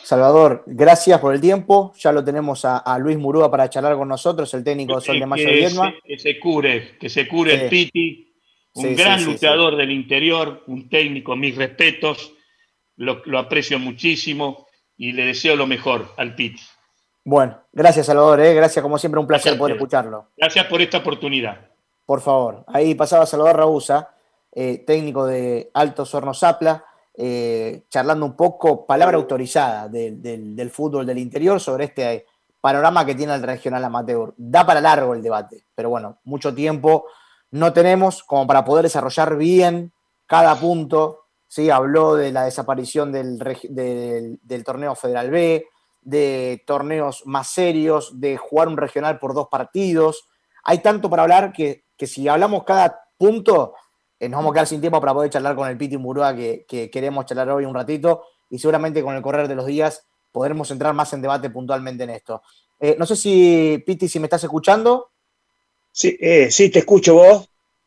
Salvador, 0.03 0.62
gracias 0.66 1.18
por 1.20 1.35
el 1.35 1.41
tiempo. 1.41 1.93
Ya 1.99 2.12
lo 2.12 2.22
tenemos 2.24 2.64
a, 2.64 2.79
a 2.79 2.99
Luis 2.99 3.18
Murúa 3.18 3.51
para 3.51 3.68
charlar 3.68 3.97
con 3.97 4.09
nosotros, 4.09 4.53
el 4.55 4.62
técnico 4.64 4.95
de 4.97 5.01
Sol 5.01 5.18
de 5.18 5.27
Mayo 5.27 5.47
de 5.49 5.53
que, 5.53 5.70
se, 5.70 5.95
que 6.05 6.18
se 6.18 6.39
cure, 6.41 6.99
que 6.99 7.09
se 7.09 7.29
cure 7.29 7.53
Sí. 7.57 7.62
el 7.64 7.68
Piti, 7.68 8.35
un 8.74 8.85
Sí, 8.85 8.95
gran 8.95 9.18
sí, 9.18 9.24
luchador 9.27 9.77
del 9.77 9.91
interior, 9.91 10.62
un 10.68 10.89
técnico, 10.89 11.35
mis 11.35 11.57
respetos, 11.57 12.33
lo, 12.97 13.22
lo 13.24 13.39
aprecio 13.39 13.79
muchísimo 13.79 14.66
y 14.97 15.12
le 15.12 15.24
deseo 15.27 15.57
lo 15.57 15.66
mejor 15.66 16.12
al 16.16 16.35
Piti. 16.35 16.62
Bueno, 17.24 17.61
gracias 17.72 18.07
Salvador, 18.07 18.41
¿eh? 18.41 18.55
gracias 18.55 18.83
como 18.83 18.99
siempre, 18.99 19.20
un 19.20 19.27
placer 19.27 19.47
Gracias 19.53 19.59
poder 19.59 19.74
escucharlo. 19.77 20.29
Gracias 20.37 20.66
por 20.66 20.81
esta 20.81 20.99
oportunidad. 20.99 21.68
Por 22.05 22.20
favor, 22.20 22.64
ahí 22.68 22.95
pasaba 22.95 23.27
Salvador 23.27 23.57
Raúza, 23.57 24.11
eh, 24.53 24.85
técnico 24.87 25.27
de 25.27 25.68
Altos 25.74 26.14
Hornos 26.14 26.39
Zapla. 26.39 26.85
Eh, 27.19 27.85
charlando 27.89 28.27
un 28.27 28.37
poco, 28.37 28.85
palabra 28.87 29.17
autorizada 29.17 29.89
del, 29.89 30.71
fútbol 30.71 31.07
del 31.07 31.19
interior 31.19 31.61
sobre 31.61 31.85
este 31.85 32.27
panorama 32.61 33.07
que 33.07 33.14
tiene 33.14 33.35
el 33.35 33.43
regional 33.43 33.85
amateur. 33.85 34.35
Da 34.37 34.67
para 34.67 34.81
largo 34.81 35.14
el 35.14 35.23
debate, 35.23 35.67
pero 35.75 35.91
bueno, 35.91 36.19
mucho 36.25 36.55
tiempo 36.55 37.07
no 37.51 37.73
tenemos 37.73 38.23
como 38.23 38.47
para 38.47 38.64
poder 38.64 38.85
desarrollar 38.85 39.37
bien 39.37 39.93
cada 40.27 40.55
punto. 40.57 41.27
¿sí? 41.47 41.71
Habló 41.71 42.17
de 42.17 42.33
la 42.33 42.45
desaparición 42.45 43.12
del, 43.12 43.39
torneo 44.64 44.95
Federal 44.95 45.31
B, 45.31 45.67
de 46.03 46.62
torneos 46.67 47.23
más 47.25 47.49
serios, 47.49 48.21
de 48.21 48.37
jugar 48.37 48.69
un 48.69 48.77
regional 48.77 49.19
por 49.19 49.33
dos 49.33 49.49
partidos. 49.49 50.29
Hay 50.64 50.79
tanto 50.79 51.09
para 51.09 51.23
hablar 51.23 51.53
que, 51.53 51.85
si 51.99 52.29
hablamos 52.29 52.64
cada 52.64 53.09
punto, 53.17 53.75
nos 54.21 54.31
vamos 54.31 54.51
a 54.51 54.55
quedar 54.55 54.67
sin 54.67 54.81
tiempo 54.81 55.01
para 55.01 55.14
poder 55.14 55.31
charlar 55.31 55.55
con 55.55 55.69
el 55.69 55.77
Piti 55.77 55.97
Murúa 55.97 56.35
que, 56.35 56.64
que, 56.67 56.91
queremos 56.91 57.27
charlar 57.27 57.51
hoy 57.51 57.64
un 57.64 57.75
ratito 57.75 58.25
y 58.51 58.59
seguramente 58.59 59.03
con 59.03 59.14
el 59.14 59.23
correr 59.23 59.49
de 59.49 59.55
los 59.55 59.67
días 59.67 60.07
podremos 60.33 60.71
entrar 60.71 60.95
más 60.95 61.12
en 61.12 61.23
debate 61.23 61.51
puntualmente 61.51 62.05
en 62.05 62.11
esto. 62.11 62.43
Eh, 62.79 62.97
no 62.99 63.07
sé 63.07 63.17
si, 63.17 63.83
Piti, 63.87 64.09
si 64.09 64.21
me 64.21 64.27
estás 64.27 64.45
escuchando. 64.45 65.12
Sí, 65.91 66.17
eh, 66.21 66.51
sí, 66.51 66.71
te 66.71 66.81
escucho 66.81 67.14
vos. 67.14 67.49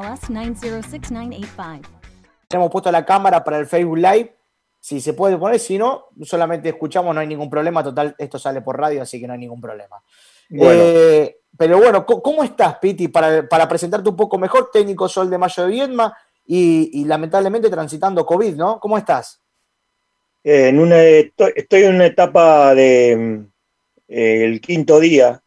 906985. 0.00 1.82
Hemos 2.50 2.70
puesto 2.70 2.90
la 2.90 3.04
cámara 3.04 3.44
para 3.44 3.58
el 3.58 3.66
Facebook 3.66 3.98
Live. 3.98 4.36
Si 4.80 5.00
se 5.00 5.12
puede 5.12 5.36
poner, 5.36 5.60
si 5.60 5.78
no, 5.78 6.06
solamente 6.22 6.70
escuchamos, 6.70 7.14
no 7.14 7.20
hay 7.20 7.26
ningún 7.26 7.50
problema. 7.50 7.84
Total, 7.84 8.14
esto 8.18 8.38
sale 8.38 8.62
por 8.62 8.78
radio, 8.78 9.02
así 9.02 9.20
que 9.20 9.26
no 9.26 9.34
hay 9.34 9.38
ningún 9.38 9.60
problema. 9.60 10.02
Eh, 10.50 11.36
pero 11.56 11.78
bueno, 11.78 12.06
¿cómo 12.06 12.42
estás, 12.42 12.78
Piti? 12.78 13.08
Para, 13.08 13.68
presentarte 13.68 14.08
un 14.08 14.16
poco 14.16 14.38
mejor, 14.38 14.70
técnico 14.72 15.08
Sol 15.08 15.28
de 15.30 15.38
Mayo 15.38 15.64
de 15.64 15.70
Viedma 15.70 16.16
y, 16.46 17.04
lamentablemente 17.04 17.68
transitando 17.68 18.24
COVID, 18.24 18.56
¿no? 18.56 18.80
¿Cómo 18.80 18.98
estás? 18.98 19.42
en 20.42 20.78
una, 20.78 20.98
estoy 21.02 21.82
en 21.82 21.96
una 21.96 22.06
etapa 22.06 22.74
de 22.74 23.44
eh, 24.08 24.44
el 24.44 24.60
quinto 24.62 24.98
día 24.98 25.42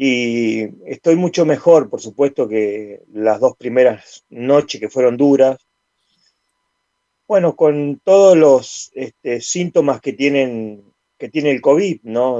y 0.00 0.62
estoy 0.86 1.16
mucho 1.16 1.44
mejor, 1.44 1.90
por 1.90 2.00
supuesto, 2.00 2.46
que 2.46 3.02
las 3.12 3.40
dos 3.40 3.56
primeras 3.56 4.24
noches 4.30 4.80
que 4.80 4.88
fueron 4.88 5.16
duras. 5.16 5.58
Bueno, 7.26 7.56
con 7.56 8.00
todos 8.04 8.36
los 8.36 8.92
este, 8.94 9.40
síntomas 9.40 10.00
que, 10.00 10.12
tienen, 10.12 10.84
que 11.18 11.28
tiene 11.28 11.50
el 11.50 11.60
COVID, 11.60 12.02
¿no? 12.04 12.38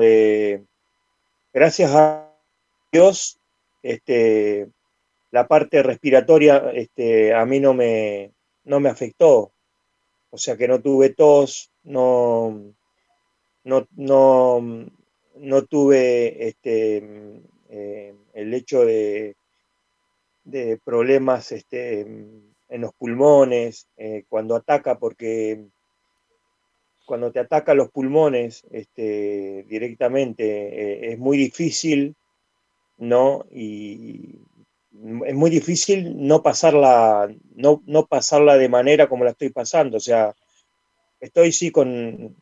gracias 1.52 1.90
a 1.92 2.32
Dios, 2.92 3.40
este, 3.82 4.68
la 5.32 5.48
parte 5.48 5.82
respiratoria 5.82 6.70
este, 6.72 7.34
a 7.34 7.44
mí 7.44 7.58
no 7.58 7.74
me, 7.74 8.30
no 8.62 8.78
me 8.78 8.88
afectó. 8.88 9.52
O 10.30 10.38
sea 10.38 10.56
que 10.56 10.68
no 10.68 10.80
tuve 10.80 11.08
tos, 11.08 11.72
no, 11.82 12.72
no, 13.64 13.88
no, 13.96 14.90
no 15.40 15.64
tuve 15.64 16.48
este, 16.48 17.42
eh, 17.68 18.14
el 18.34 18.54
hecho 18.54 18.84
de, 18.84 19.36
de 20.44 20.78
problemas 20.84 21.52
este, 21.52 22.00
en 22.00 22.80
los 22.80 22.92
pulmones, 22.94 23.88
eh, 23.96 24.24
cuando 24.28 24.56
ataca, 24.56 24.98
porque 24.98 25.66
cuando 27.06 27.32
te 27.32 27.40
ataca 27.40 27.74
los 27.74 27.90
pulmones 27.90 28.64
este, 28.70 29.64
directamente 29.68 30.44
eh, 30.44 31.12
es 31.12 31.18
muy 31.18 31.38
difícil, 31.38 32.14
¿no? 32.98 33.46
Y 33.50 34.40
es 35.24 35.34
muy 35.34 35.50
difícil 35.50 36.26
no 36.26 36.42
pasarla, 36.42 37.32
no, 37.54 37.82
no 37.86 38.06
pasarla 38.06 38.56
de 38.56 38.68
manera 38.68 39.08
como 39.08 39.24
la 39.24 39.30
estoy 39.30 39.50
pasando. 39.50 39.96
O 39.96 40.00
sea, 40.00 40.34
estoy 41.20 41.52
sí 41.52 41.70
con 41.70 42.36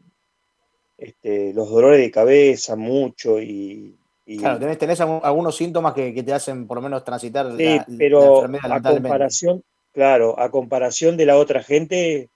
este, 0.99 1.53
los 1.53 1.69
dolores 1.71 2.01
de 2.01 2.11
cabeza 2.11 2.77
mucho 2.77 3.41
y, 3.41 3.99
claro, 4.39 4.77
tenés, 4.77 5.01
algunos 5.01 5.57
síntomas 5.57 5.95
que, 5.95 6.13
te 6.23 6.33
hacen 6.33 6.67
por 6.67 6.79
lo 6.79 6.83
menos 6.83 7.05
transitar 7.05 7.55
sí, 7.57 7.79
pero 7.99 8.45
a 8.45 8.83
comparación, 8.83 9.63
claro, 9.93 10.39
a 10.39 10.51
comparación 10.51 11.17
de 11.17 11.27
la 11.27 11.37
otra 11.37 11.63
gente 11.63 12.31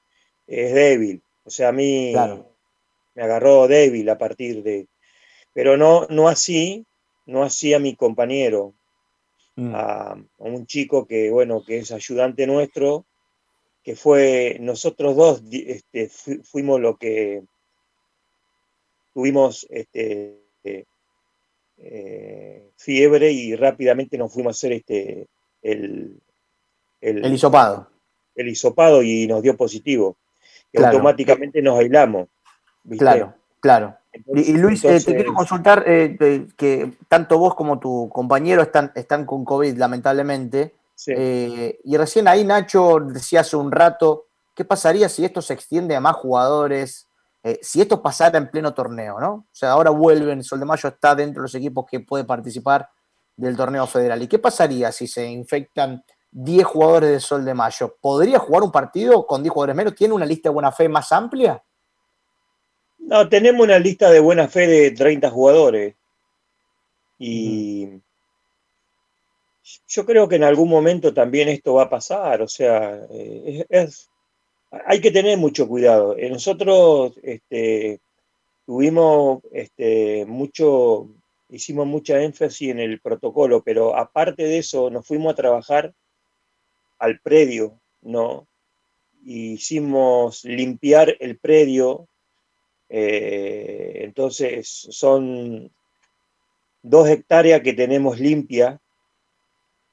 es 0.46 0.74
débil. 0.74 1.22
O 1.44 1.50
sea, 1.50 1.68
a 1.68 1.72
mí 1.72 2.12
me 3.14 3.22
agarró 3.22 3.66
débil 3.66 4.08
a 4.08 4.18
partir 4.18 4.62
de... 4.62 4.88
Pero 5.52 5.76
no, 5.76 6.06
no 6.10 6.28
así, 6.28 6.86
no 7.26 7.42
así 7.42 7.74
a 7.74 7.78
mi 7.78 7.96
compañero, 7.96 8.74
mm. 9.56 9.74
a, 9.74 10.16
un 10.38 10.66
chico 10.66 11.06
que, 11.06 11.30
bueno, 11.30 11.64
que 11.64 11.78
es 11.78 11.90
ayudante 11.90 12.46
nuestro, 12.46 13.06
que 13.82 13.96
fue, 13.96 14.58
nosotros 14.60 15.16
dos 15.16 15.42
este, 15.50 16.08
fuimos 16.44 16.80
lo 16.80 16.96
que 16.98 17.42
tuvimos 19.12 19.66
este, 19.70 20.40
eh, 21.82 22.72
fiebre 22.76 23.32
y 23.32 23.56
rápidamente 23.56 24.18
nos 24.18 24.32
fuimos 24.32 24.50
a 24.50 24.56
hacer 24.56 24.72
este, 24.72 25.28
el, 25.62 26.20
el, 27.00 27.32
hisopado. 27.32 27.88
El 28.34 28.48
hisopado 28.48 29.02
y 29.02 29.26
nos 29.26 29.42
dio 29.42 29.56
positivo. 29.56 30.18
Y 30.72 30.82
automáticamente 30.82 31.62
nos 31.62 31.78
aislamos. 31.78 32.28
Claro, 32.98 33.34
claro. 33.60 33.96
y, 34.34 34.52
Luis, 34.52 34.84
eh, 34.84 35.00
te 35.00 35.14
quiero 35.14 35.32
consultar 35.32 35.84
eh, 35.86 36.46
que 36.56 36.92
tanto 37.08 37.38
vos 37.38 37.54
como 37.54 37.78
tu 37.78 38.10
compañero 38.12 38.62
están, 38.62 38.92
están 38.94 39.24
con 39.24 39.44
COVID, 39.44 39.76
lamentablemente. 39.76 40.74
y 41.06 41.96
recién 41.96 42.28
ahí 42.28 42.44
Nacho 42.44 43.00
decía 43.00 43.40
hace 43.40 43.56
un 43.56 43.72
rato, 43.72 44.26
¿qué 44.54 44.66
pasaría 44.66 45.08
si 45.08 45.24
esto 45.24 45.40
se 45.40 45.54
extiende 45.54 45.96
a 45.96 46.00
más 46.00 46.16
jugadores? 46.16 47.09
Eh, 47.42 47.58
si 47.62 47.80
esto 47.80 48.02
pasara 48.02 48.38
en 48.38 48.50
pleno 48.50 48.74
torneo, 48.74 49.18
¿no? 49.18 49.32
O 49.32 49.48
sea, 49.50 49.72
ahora 49.72 49.90
vuelven, 49.90 50.44
Sol 50.44 50.60
de 50.60 50.66
Mayo 50.66 50.88
está 50.88 51.14
dentro 51.14 51.40
de 51.40 51.44
los 51.44 51.54
equipos 51.54 51.86
que 51.90 52.00
puede 52.00 52.24
participar 52.24 52.88
del 53.34 53.56
torneo 53.56 53.86
federal. 53.86 54.22
¿Y 54.22 54.28
qué 54.28 54.38
pasaría 54.38 54.92
si 54.92 55.06
se 55.06 55.26
infectan 55.26 56.04
10 56.30 56.66
jugadores 56.66 57.10
de 57.10 57.20
Sol 57.20 57.44
de 57.44 57.54
Mayo? 57.54 57.96
¿Podría 58.00 58.38
jugar 58.38 58.62
un 58.62 58.70
partido 58.70 59.26
con 59.26 59.42
10 59.42 59.52
jugadores 59.52 59.76
menos? 59.76 59.94
¿Tiene 59.94 60.12
una 60.12 60.26
lista 60.26 60.50
de 60.50 60.54
buena 60.54 60.70
fe 60.70 60.88
más 60.88 61.10
amplia? 61.12 61.62
No, 62.98 63.28
tenemos 63.28 63.62
una 63.62 63.78
lista 63.78 64.10
de 64.10 64.20
buena 64.20 64.46
fe 64.46 64.66
de 64.66 64.90
30 64.90 65.30
jugadores. 65.30 65.96
Y 67.18 67.88
yo 69.88 70.04
creo 70.04 70.28
que 70.28 70.36
en 70.36 70.44
algún 70.44 70.68
momento 70.68 71.14
también 71.14 71.48
esto 71.48 71.74
va 71.74 71.84
a 71.84 71.90
pasar. 71.90 72.42
O 72.42 72.48
sea, 72.48 73.00
eh, 73.10 73.64
es, 73.68 74.10
hay 74.70 75.00
que 75.00 75.10
tener 75.10 75.36
mucho 75.38 75.66
cuidado. 75.68 76.16
Eh, 76.16 76.30
nosotros 76.30 77.18
este, 77.22 78.00
tuvimos 78.66 79.42
este, 79.52 80.24
mucho, 80.26 81.08
hicimos 81.48 81.86
mucha 81.86 82.22
énfasis 82.22 82.70
en 82.70 82.78
el 82.80 83.00
protocolo, 83.00 83.62
pero 83.62 83.96
aparte 83.96 84.44
de 84.44 84.58
eso 84.58 84.90
nos 84.90 85.06
fuimos 85.06 85.32
a 85.32 85.36
trabajar 85.36 85.92
al 86.98 87.18
predio, 87.20 87.80
¿no? 88.02 88.46
Hicimos 89.24 90.44
limpiar 90.44 91.16
el 91.20 91.38
predio, 91.38 92.06
eh, 92.88 94.00
entonces 94.04 94.68
son 94.68 95.70
dos 96.82 97.08
hectáreas 97.08 97.60
que 97.60 97.72
tenemos 97.72 98.18
limpia 98.18 98.80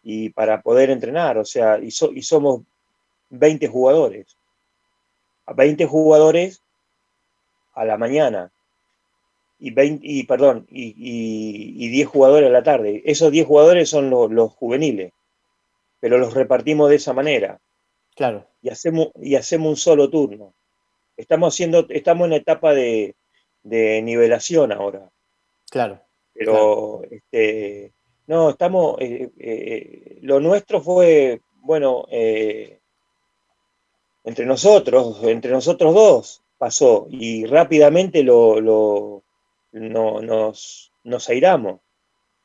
y 0.04 0.30
para 0.30 0.62
poder 0.62 0.90
entrenar, 0.90 1.38
o 1.38 1.44
sea, 1.44 1.80
y, 1.80 1.92
somos 1.92 2.62
20 3.30 3.68
jugadores 3.68 4.37
20 5.54 5.86
jugadores 5.86 6.64
a 7.74 7.86
la 7.86 7.98
mañana 7.98 8.52
y, 9.60 9.72
20, 9.72 10.06
y 10.06 10.24
perdón, 10.24 10.68
y, 10.70 11.90
10 11.90 12.08
jugadores 12.08 12.50
a 12.50 12.54
la 12.54 12.64
tarde. 12.64 13.02
Esos 13.06 13.32
10 13.32 13.48
jugadores 13.48 13.90
son 13.90 14.10
los, 14.10 14.52
juveniles, 14.54 15.14
pero 16.00 16.18
los 16.18 16.34
repartimos 16.34 16.90
de 16.90 16.96
esa 16.98 17.14
manera. 17.14 17.60
Claro. 18.16 18.48
Y 18.62 18.70
hacemos, 18.70 19.10
y 19.16 19.36
hacemos 19.36 19.70
un 19.70 19.78
solo 19.78 20.10
turno. 20.10 20.54
Estamos 21.16 21.54
haciendo, 21.54 21.86
estamos 21.90 22.28
en 22.28 22.34
etapa 22.34 22.74
de, 22.74 23.16
nivelación 23.64 24.72
ahora. 24.72 25.10
Claro. 25.70 26.02
Pero 26.34 27.02
este 27.10 27.94
no, 28.28 28.50
estamos 28.50 28.98
eh, 29.00 29.32
eh, 29.40 30.20
lo 30.22 30.42
nuestro 30.42 30.82
fue, 30.82 31.42
bueno, 31.62 32.06
eh, 32.12 32.82
entre 34.28 34.46
nosotros, 34.46 35.20
entre 35.24 35.52
nosotros 35.52 35.94
dos 35.96 36.42
pasó 36.58 37.08
y 37.10 37.46
rápidamente 37.46 38.24
lo, 38.24 38.60
lo 38.60 39.24
no, 39.72 40.22
nos, 40.22 40.92
nos 41.04 41.30
airamos. 41.30 41.80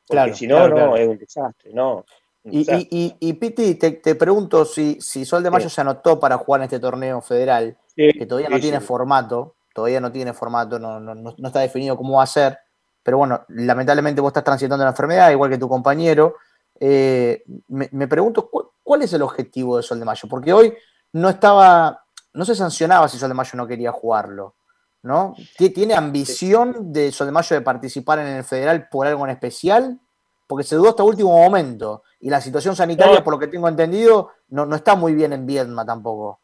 Porque 0.07 0.15
Claro, 0.23 0.35
si 0.35 0.47
no, 0.47 0.55
claro, 0.57 0.69
no, 0.69 0.75
claro. 0.75 0.97
es 0.97 1.07
un 1.09 1.17
desastre, 1.17 1.73
no. 1.73 2.05
un 2.43 2.53
Y, 2.53 2.59
desastre. 2.59 2.87
y, 2.91 3.05
y, 3.19 3.29
y, 3.29 3.33
Piti, 3.33 3.75
te, 3.75 3.91
te 3.91 4.15
pregunto 4.15 4.65
si, 4.65 4.99
si 5.01 5.25
Sol 5.25 5.43
de 5.43 5.49
Mayo 5.51 5.69
Sí. 5.69 5.75
se 5.75 5.81
anotó 5.81 6.19
para 6.19 6.37
jugar 6.37 6.61
en 6.61 6.65
este 6.65 6.79
torneo 6.79 7.21
federal, 7.21 7.77
Sí, 7.95 8.11
que 8.13 8.25
todavía 8.25 8.49
no 8.49 8.55
sí, 8.57 8.61
tiene 8.63 8.79
formato, 8.79 9.55
todavía 9.73 9.99
no 10.01 10.11
tiene 10.11 10.33
formato, 10.33 10.79
no, 10.79 10.99
no, 10.99 11.13
no- 11.15 11.35
no 11.37 11.47
está 11.47 11.59
definido 11.59 11.95
cómo 11.97 12.17
va 12.17 12.23
a 12.23 12.27
ser, 12.27 12.57
pero 13.03 13.17
bueno, 13.17 13.43
lamentablemente 13.49 14.21
vos 14.21 14.29
estás 14.29 14.43
transitando 14.43 14.83
la 14.83 14.91
enfermedad, 14.91 15.31
igual 15.31 15.49
que 15.51 15.57
tu 15.57 15.67
compañero. 15.69 16.35
Eh, 16.79 17.43
me, 17.67 17.87
me 17.91 18.07
pregunto, 18.07 18.49
¿cuál, 18.49 18.65
cuál 18.81 19.01
es 19.03 19.13
el 19.13 19.21
objetivo 19.21 19.77
de 19.77 19.83
Sol 19.83 19.99
de 19.99 20.05
Mayo? 20.05 20.27
Porque 20.29 20.51
hoy 20.53 20.73
no 21.13 21.29
estaba, 21.29 22.03
no 22.33 22.45
se 22.45 22.55
sancionaba 22.55 23.07
si 23.07 23.17
Sol 23.17 23.29
de 23.29 23.35
Mayo 23.35 23.51
no 23.55 23.67
quería 23.67 23.91
jugarlo, 23.91 24.55
¿no? 25.03 25.35
¿Tie- 25.57 25.73
¿Tiene 25.73 25.93
ambición 25.93 26.91
de 26.91 27.11
Sol 27.11 27.27
de 27.27 27.31
Mayo 27.33 27.55
de 27.55 27.61
participar 27.61 28.19
en 28.19 28.27
el 28.27 28.43
federal 28.43 28.87
por 28.89 29.07
algo 29.07 29.23
en 29.25 29.31
especial? 29.31 29.99
Porque 30.47 30.63
se 30.65 30.75
dudó 30.75 30.89
hasta 30.89 31.03
último 31.03 31.31
momento. 31.31 32.03
Y 32.19 32.29
la 32.29 32.41
situación 32.41 32.75
sanitaria, 32.75 33.19
No. 33.19 33.23
por 33.23 33.33
lo 33.33 33.39
que 33.39 33.47
tengo 33.47 33.67
entendido, 33.67 34.31
no, 34.49 34.65
no 34.65 34.75
está 34.75 34.95
muy 34.95 35.13
bien 35.15 35.33
en 35.33 35.45
Viedma 35.45 35.85
tampoco. 35.85 36.39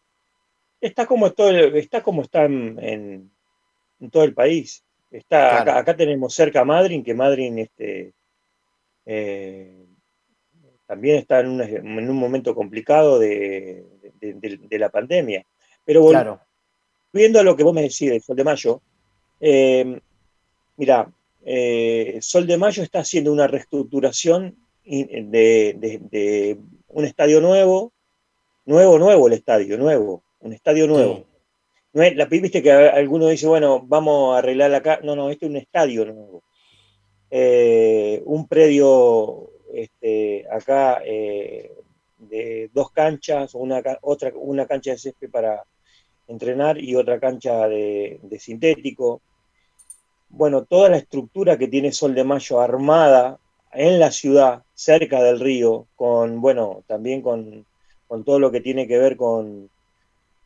Está 0.81 1.05
como 1.05 1.31
todo 1.33 1.49
está 1.51 2.01
como 2.01 2.21
está 2.21 2.45
en, 2.45 3.29
todo 4.11 4.23
el 4.23 4.33
país. 4.33 4.83
Está, 5.11 5.49
Claro. 5.49 5.61
acá, 5.71 5.77
acá 5.79 5.97
tenemos 5.97 6.33
cerca 6.33 6.61
a 6.61 6.65
Madryn, 6.65 7.03
que 7.03 7.13
Madryn 7.13 7.59
este, 7.59 8.13
eh, 9.05 9.85
también 10.85 11.17
está 11.17 11.39
en, 11.41 11.47
una- 11.49 11.65
en 11.65 12.09
un 12.09 12.15
momento 12.17 12.55
complicado 12.55 13.19
de, 13.19 13.85
de- 14.19 14.33
de- 14.33 14.59
de 14.67 14.79
la 14.79 14.89
pandemia. 14.89 15.43
Pero 15.85 16.03
vol- 16.03 16.11
Claro. 16.11 16.39
volviendo 17.13 17.39
a 17.39 17.43
lo 17.43 17.55
que 17.55 17.63
vos 17.63 17.73
me 17.73 17.81
decís 17.81 18.09
de 18.09 18.19
Sol 18.19 18.35
de 18.35 18.43
Mayo, 18.43 18.81
eh, 19.39 19.99
mira, 20.77 21.11
eh, 21.45 22.17
Sol 22.21 22.45
de 22.45 22.57
Mayo 22.57 22.83
está 22.83 22.99
haciendo 22.99 23.31
una 23.31 23.47
reestructuración 23.47 24.55
de, 24.85 25.75
de- 25.77 25.99
de 26.09 26.57
un 26.89 27.05
estadio 27.05 27.39
nuevo, 27.41 27.93
nuevo, 28.65 28.97
nuevo 28.99 29.27
el 29.27 29.33
estadio, 29.33 29.77
nuevo, 29.77 30.23
un 30.39 30.53
estadio 30.53 30.87
nuevo. 30.87 31.25
No 31.93 32.03
es, 32.03 32.15
la, 32.15 32.25
viste 32.25 32.61
que 32.61 32.71
alguno 32.71 33.27
dice, 33.27 33.47
bueno, 33.47 33.81
vamos 33.83 34.35
a 34.35 34.39
arreglar 34.39 34.73
acá. 34.75 34.99
No, 35.03 35.15
no, 35.15 35.29
este 35.31 35.45
es 35.45 35.49
un 35.49 35.57
estadio 35.57 36.05
nuevo. 36.05 36.43
Eh, 37.31 38.21
un 38.25 38.47
predio 38.47 39.51
este, 39.73 40.45
acá 40.51 41.01
eh, 41.05 41.71
de 42.19 42.69
dos 42.73 42.91
canchas, 42.91 43.55
una, 43.55 43.81
otra, 44.01 44.31
una 44.35 44.67
cancha 44.67 44.91
de 44.91 44.97
césped 44.97 45.29
para 45.31 45.63
entrenar 46.27 46.77
y 46.77 46.95
otra 46.95 47.19
cancha 47.19 47.67
de, 47.67 48.19
de 48.21 48.39
sintético. 48.39 49.21
Bueno, 50.29 50.65
toda 50.65 50.89
la 50.89 50.97
estructura 50.97 51.57
que 51.57 51.67
tiene 51.67 51.91
Sol 51.91 52.13
de 52.13 52.23
Mayo 52.23 52.59
armada 52.61 53.39
en 53.71 53.99
la 53.99 54.11
ciudad, 54.11 54.63
cerca 54.73 55.23
del 55.23 55.39
río, 55.39 55.87
con, 55.95 56.39
bueno, 56.41 56.83
también 56.87 57.21
con, 57.21 57.65
con 58.07 58.23
todo 58.23 58.39
lo 58.39 58.51
que 58.51 58.61
tiene 58.61 58.87
que 58.87 58.97
ver 58.99 59.15
con, 59.17 59.69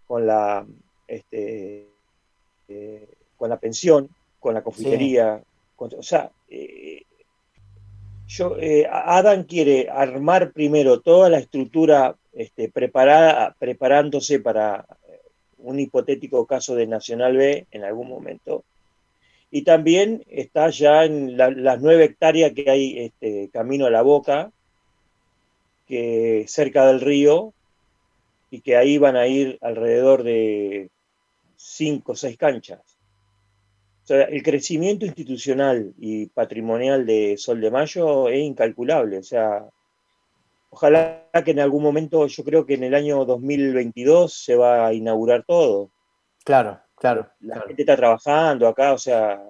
con 0.08 0.26
la 0.26 0.66
este, 1.08 1.88
eh, 2.70 3.08
con 3.38 3.50
la 3.50 3.60
pensión, 3.60 4.10
con 4.40 4.54
la 4.54 4.64
confitería, 4.64 5.42
con- 5.76 5.94
o 5.98 6.04
sea, 6.04 6.32
eh, 6.50 7.04
yo, 8.36 8.58
eh, 8.60 8.88
Adam 8.90 9.44
quiere 9.44 9.90
armar 9.90 10.52
primero 10.52 11.02
toda 11.02 11.30
la 11.30 11.38
estructura 11.40 12.16
este, 12.34 12.70
preparada, 12.70 13.56
preparándose 13.60 14.40
para 14.40 14.86
eh, 15.08 15.20
un 15.60 15.80
hipotético 15.80 16.46
caso 16.48 16.76
de 16.76 16.88
Nacional 16.88 17.38
B 17.38 17.68
en 17.72 17.84
algún 17.84 18.08
momento. 18.10 18.64
Y 19.52 19.62
también 19.62 20.24
está 20.30 20.70
ya 20.72 21.06
en 21.06 21.38
la- 21.38 21.52
las 21.52 21.80
nueve 21.80 22.06
hectáreas 22.06 22.54
que 22.54 22.70
hay 22.70 23.00
este, 23.00 23.50
camino 23.54 23.86
a 23.86 23.92
la 23.92 24.02
boca, 24.02 24.52
que 25.88 26.46
cerca 26.48 26.88
del 26.88 27.02
río, 27.02 27.54
y 28.50 28.62
que 28.62 28.78
ahí 28.78 28.98
van 28.98 29.16
a 29.16 29.28
ir 29.28 29.58
alrededor 29.62 30.24
de 30.24 30.90
cinco 31.56 32.14
o 32.14 32.16
seis 32.16 32.38
canchas. 32.38 32.93
O 34.04 34.06
sea, 34.06 34.24
el 34.24 34.44
crecimiento 34.44 35.06
institucional 35.06 35.94
y 35.98 36.26
patrimonial 36.28 37.06
de 37.06 37.38
Sol 37.38 37.62
de 37.62 37.72
Mayo 37.72 38.28
es 38.28 38.40
incalculable. 38.40 39.18
O 39.18 39.24
sea, 39.24 39.66
ojalá 40.70 41.30
que 41.46 41.52
en 41.52 41.62
algún 41.62 41.84
momento, 41.84 42.28
yo 42.28 42.44
creo 42.44 42.66
que 42.66 42.74
en 42.74 42.84
el 42.84 42.96
año 42.96 43.24
2022 43.24 44.34
se 44.34 44.56
va 44.56 44.88
a 44.88 44.94
inaugurar 44.94 45.46
todo. 45.46 45.90
Claro, 46.44 46.82
claro. 46.98 47.30
La 47.40 47.54
claro. 47.54 47.68
gente 47.68 47.84
está 47.84 47.96
trabajando 47.96 48.68
acá, 48.68 48.92
o 48.92 48.98
sea, 48.98 49.42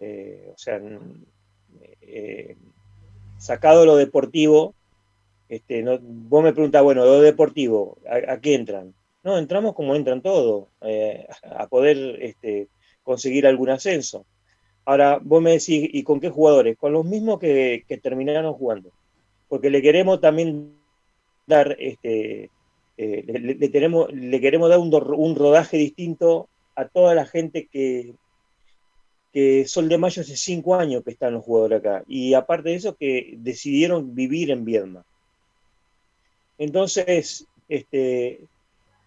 eh, 0.00 0.52
o 0.54 0.58
sea, 0.58 0.78
eh, 2.02 2.56
sacado 3.38 3.86
lo 3.86 3.96
deportivo, 3.96 4.74
este, 5.48 5.82
no, 5.82 5.98
vos 6.00 6.44
me 6.44 6.52
preguntás, 6.52 6.82
bueno, 6.82 7.04
lo 7.06 7.20
deportivo, 7.20 7.96
¿a, 8.06 8.32
a 8.34 8.40
qué 8.40 8.54
entran? 8.54 8.94
No, 9.22 9.38
entramos 9.38 9.74
como 9.74 9.94
entran 9.94 10.20
todos, 10.20 10.66
eh, 10.80 11.26
a 11.56 11.66
poder 11.68 12.18
este, 12.20 12.68
conseguir 13.02 13.46
algún 13.46 13.70
ascenso. 13.70 14.24
Ahora, 14.84 15.20
vos 15.22 15.40
me 15.40 15.52
decís, 15.52 15.88
¿y 15.92 16.02
con 16.02 16.20
qué 16.20 16.30
jugadores? 16.30 16.76
Con 16.76 16.92
los 16.92 17.04
mismos 17.04 17.38
que, 17.38 17.84
que 17.86 17.98
terminaron 17.98 18.52
jugando. 18.54 18.90
Porque 19.48 19.70
le 19.70 19.82
queremos 19.82 20.20
también 20.20 20.74
dar, 21.46 21.76
este, 21.78 22.50
eh, 22.96 23.24
le, 23.58 23.68
tenemos, 23.68 24.12
le 24.12 24.40
queremos 24.40 24.68
dar 24.68 24.78
un 24.78 25.36
rodaje 25.36 25.76
distinto 25.76 26.48
a 26.74 26.88
toda 26.88 27.14
la 27.14 27.26
gente 27.26 27.68
que, 27.70 28.14
que 29.32 29.66
Sol 29.66 29.88
de 29.88 29.98
Mayo 29.98 30.22
hace 30.22 30.36
cinco 30.36 30.74
años 30.74 31.02
que 31.04 31.10
están 31.10 31.34
los 31.34 31.44
jugadores 31.44 31.80
acá. 31.80 32.04
Y 32.06 32.34
aparte 32.34 32.70
de 32.70 32.76
eso, 32.76 32.96
que 32.96 33.34
decidieron 33.38 34.14
vivir 34.14 34.50
en 34.50 34.64
Viedma. 34.64 35.04
Entonces, 36.58 37.46
este, 37.68 38.46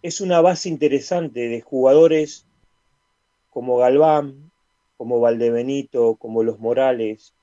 es 0.01 0.21
una 0.21 0.41
base 0.41 0.69
interesante 0.69 1.47
de 1.47 1.61
jugadores 1.61 2.44
como 3.55 3.77
Galván, 3.77 4.51
como 4.97 5.21
Valdebenito, 5.21 6.17
como 6.17 6.43
Los 6.43 6.59
Morales, 6.59 7.33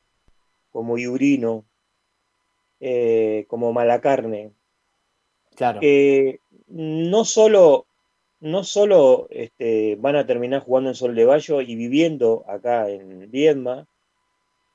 como 0.71 0.99
Iurino, 0.99 1.65
eh, 2.81 3.47
como 3.49 3.73
Malacarne, 3.73 4.53
Claro. 5.55 5.81
que 5.81 6.41
no 6.69 7.25
solo, 7.25 7.87
no 8.41 8.63
solo 8.63 9.27
este, 9.31 9.97
van 9.97 10.17
a 10.17 10.27
terminar 10.27 10.61
jugando 10.61 10.91
en 10.91 10.97
Sol 10.97 11.15
de 11.15 11.25
Bayo 11.25 11.63
y 11.63 11.77
viviendo 11.77 12.45
acá 12.47 12.91
en 12.91 13.31
Viedma, 13.31 13.89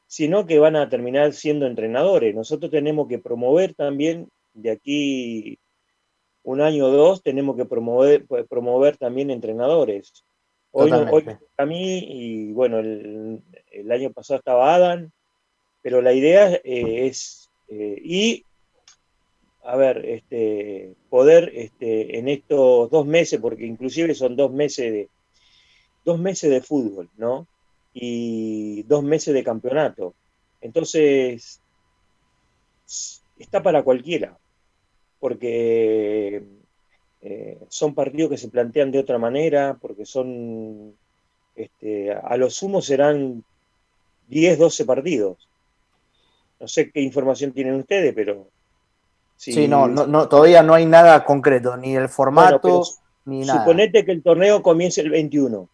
sino 0.08 0.48
que 0.48 0.58
van 0.58 0.76
a 0.76 0.90
terminar 0.90 1.34
siendo 1.34 1.68
entrenadores. 1.68 2.34
Nosotros 2.34 2.72
tenemos 2.72 3.08
que 3.08 3.20
promover 3.20 3.76
también, 3.76 4.28
de 4.56 4.72
aquí 4.72 5.60
un 6.42 6.62
año 6.62 6.88
o 6.88 6.90
dos, 6.90 7.22
tenemos 7.22 7.56
que 7.56 7.66
promover, 7.66 8.26
promover 8.50 8.98
también 8.98 9.30
entrenadores. 9.30 10.26
Hoy, 10.80 10.92
no- 10.92 11.12
hoy 11.12 11.26
a 11.58 11.66
mí, 11.66 12.00
y 12.08 12.52
bueno, 12.54 12.80
el, 12.80 13.42
el 13.72 13.92
año 13.92 14.12
pasado 14.12 14.38
estaba 14.40 14.76
Adam, 14.76 15.10
pero 15.82 16.02
la 16.02 16.14
idea 16.14 16.54
eh, 16.64 17.08
es, 17.08 17.50
eh, 17.70 18.00
y 18.04 18.44
a 19.64 19.76
ver, 19.76 20.06
este, 20.06 20.94
poder 21.10 21.52
este, 21.56 22.20
en 22.20 22.28
estos 22.30 22.90
dos 22.90 23.06
meses, 23.06 23.40
porque 23.42 23.66
inclusive 23.66 24.14
son 24.16 24.36
dos 24.36 24.52
meses 24.52 24.92
de, 24.92 25.10
dos 26.06 26.20
meses 26.20 26.50
de 26.50 26.62
fútbol, 26.62 27.10
¿no? 27.18 27.48
Y 27.94 28.84
dos 28.84 29.04
meses 29.04 29.34
de 29.34 29.44
campeonato. 29.44 30.14
Entonces, 30.62 31.60
está 33.40 33.62
para 33.62 33.84
cualquiera, 33.84 34.38
porque 35.20 36.44
eh, 37.22 37.58
son 37.70 37.94
partidos 37.96 38.30
que 38.32 38.38
se 38.38 38.50
plantean 38.50 38.92
de 38.92 39.00
otra 39.00 39.18
manera, 39.18 39.78
porque 39.82 40.06
son, 40.06 40.94
este, 41.56 42.12
a 42.12 42.38
lo 42.38 42.50
sumo 42.50 42.82
serán 42.82 43.44
10, 44.28 44.60
12 44.60 44.86
partidos. 44.86 45.38
No 46.60 46.68
sé 46.68 46.92
qué 46.92 47.02
información 47.02 47.52
tienen 47.52 47.76
ustedes, 47.76 48.14
pero... 48.14 48.48
si- 49.36 49.54
Sí, 49.54 49.68
no, 49.68 49.88
no, 49.88 50.08
no, 50.08 50.28
todavía 50.28 50.64
no 50.64 50.74
hay 50.74 50.86
nada 50.86 51.24
concreto, 51.24 51.78
ni 51.78 51.96
el 51.96 52.10
formato, 52.10 52.84
ni 53.26 53.42
nada. 53.42 53.60
Suponete 53.60 54.04
que 54.06 54.12
el 54.12 54.24
torneo 54.24 54.62
comience 54.62 55.02
el 55.02 55.10
21. 55.12 55.70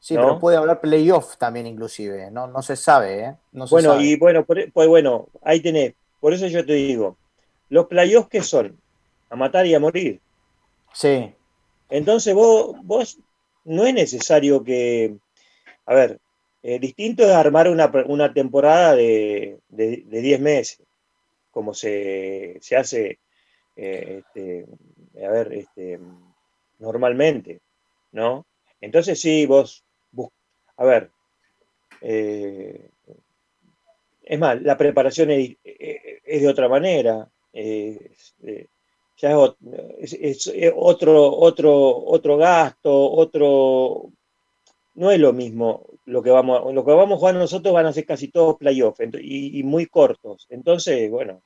Sí, 0.00 0.14
¿no? 0.14 0.20
pero 0.20 0.38
puede 0.38 0.56
haber 0.58 0.80
playoff 0.80 1.36
también 1.38 1.66
inclusive, 1.66 2.30
no, 2.30 2.46
no 2.46 2.60
se 2.62 2.76
sabe, 2.76 3.20
¿eh? 3.24 3.34
No 3.52 3.66
se 3.66 3.72
bueno, 3.72 3.90
sabe. 3.90 4.02
y 4.04 4.16
bueno, 4.16 4.44
por- 4.44 4.70
pues 4.72 4.88
bueno, 4.88 5.28
ahí 5.42 5.60
tenés. 5.60 5.94
Por 6.20 6.32
eso 6.34 6.46
yo 6.46 6.64
te 6.64 6.74
digo, 6.74 7.16
los 7.70 7.86
playoffs 7.86 8.28
que 8.28 8.42
son 8.42 8.76
a 9.30 9.36
matar 9.36 9.66
y 9.66 9.74
a 9.74 9.80
morir. 9.80 10.20
Sí, 10.94 11.34
Entonces 11.90 12.34
vos, 12.34 12.76
vos 12.84 13.18
no 13.64 13.86
es 13.86 13.94
necesario 13.94 14.64
que, 14.64 15.16
a 15.86 15.94
ver, 15.94 16.20
eh, 16.62 16.78
distinto 16.80 17.24
es 17.24 17.30
armar 17.32 17.68
una, 17.70 17.92
una 18.06 18.34
temporada 18.34 18.94
de, 18.96 19.60
de, 19.68 20.04
de 20.06 20.22
10 20.22 20.40
meses, 20.40 20.80
como 21.52 21.74
se, 21.74 22.58
se 22.62 22.76
hace 22.76 23.20
eh, 23.76 24.22
este, 24.24 24.66
a 25.26 25.30
ver, 25.30 25.52
este, 25.54 26.00
normalmente, 26.80 27.60
¿no? 28.12 28.46
Entonces 28.80 29.20
sí, 29.20 29.46
vos, 29.46 29.84
a 30.78 30.84
ver, 30.84 31.10
eh, 32.02 32.90
es 34.22 34.38
más, 34.38 34.60
la 34.62 34.76
preparación 34.76 35.30
es, 35.30 35.56
es- 35.62 36.42
de 36.42 36.48
otra 36.48 36.68
manera, 36.68 37.28
ya 39.16 39.30
es, 39.30 39.36
ot- 39.36 39.56
es- 39.98 40.12
es- 40.14 40.46
es 40.48 40.72
otro, 40.76 41.30
otro, 41.32 42.04
otro 42.06 42.36
gasto, 42.36 43.10
otro, 43.12 44.10
no 44.94 45.10
es 45.10 45.20
lo 45.20 45.32
mismo 45.32 45.86
lo 46.06 46.22
que 46.22 46.30
vamos, 46.30 46.74
lo 46.74 46.84
que 46.84 46.92
vamos 46.92 47.16
a 47.16 47.18
jugar 47.20 47.34
nosotros 47.36 47.72
van 47.74 47.86
a 47.86 47.92
ser 47.92 48.06
casi 48.06 48.28
todos 48.28 48.56
playoffs 48.58 49.00
y, 49.20 49.58
y 49.60 49.62
muy 49.62 49.86
cortos. 49.86 50.46
Entonces, 50.50 51.10
bueno, 51.10 51.42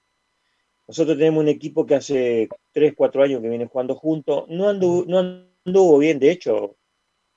nosotros 0.89 1.17
tenemos 1.19 1.43
un 1.43 1.49
equipo 1.49 1.87
que 1.87 1.95
hace 1.97 2.49
3, 2.73 2.95
4 2.97 3.23
años 3.23 3.41
que 3.43 3.49
viene 3.49 3.67
jugando 3.67 3.95
juntos. 3.95 4.45
No 4.49 4.69
anduvo, 4.69 5.05
no 5.07 5.19
anduvo 5.65 5.99
bien, 5.99 6.19
de 6.19 6.31
hecho, 6.33 6.77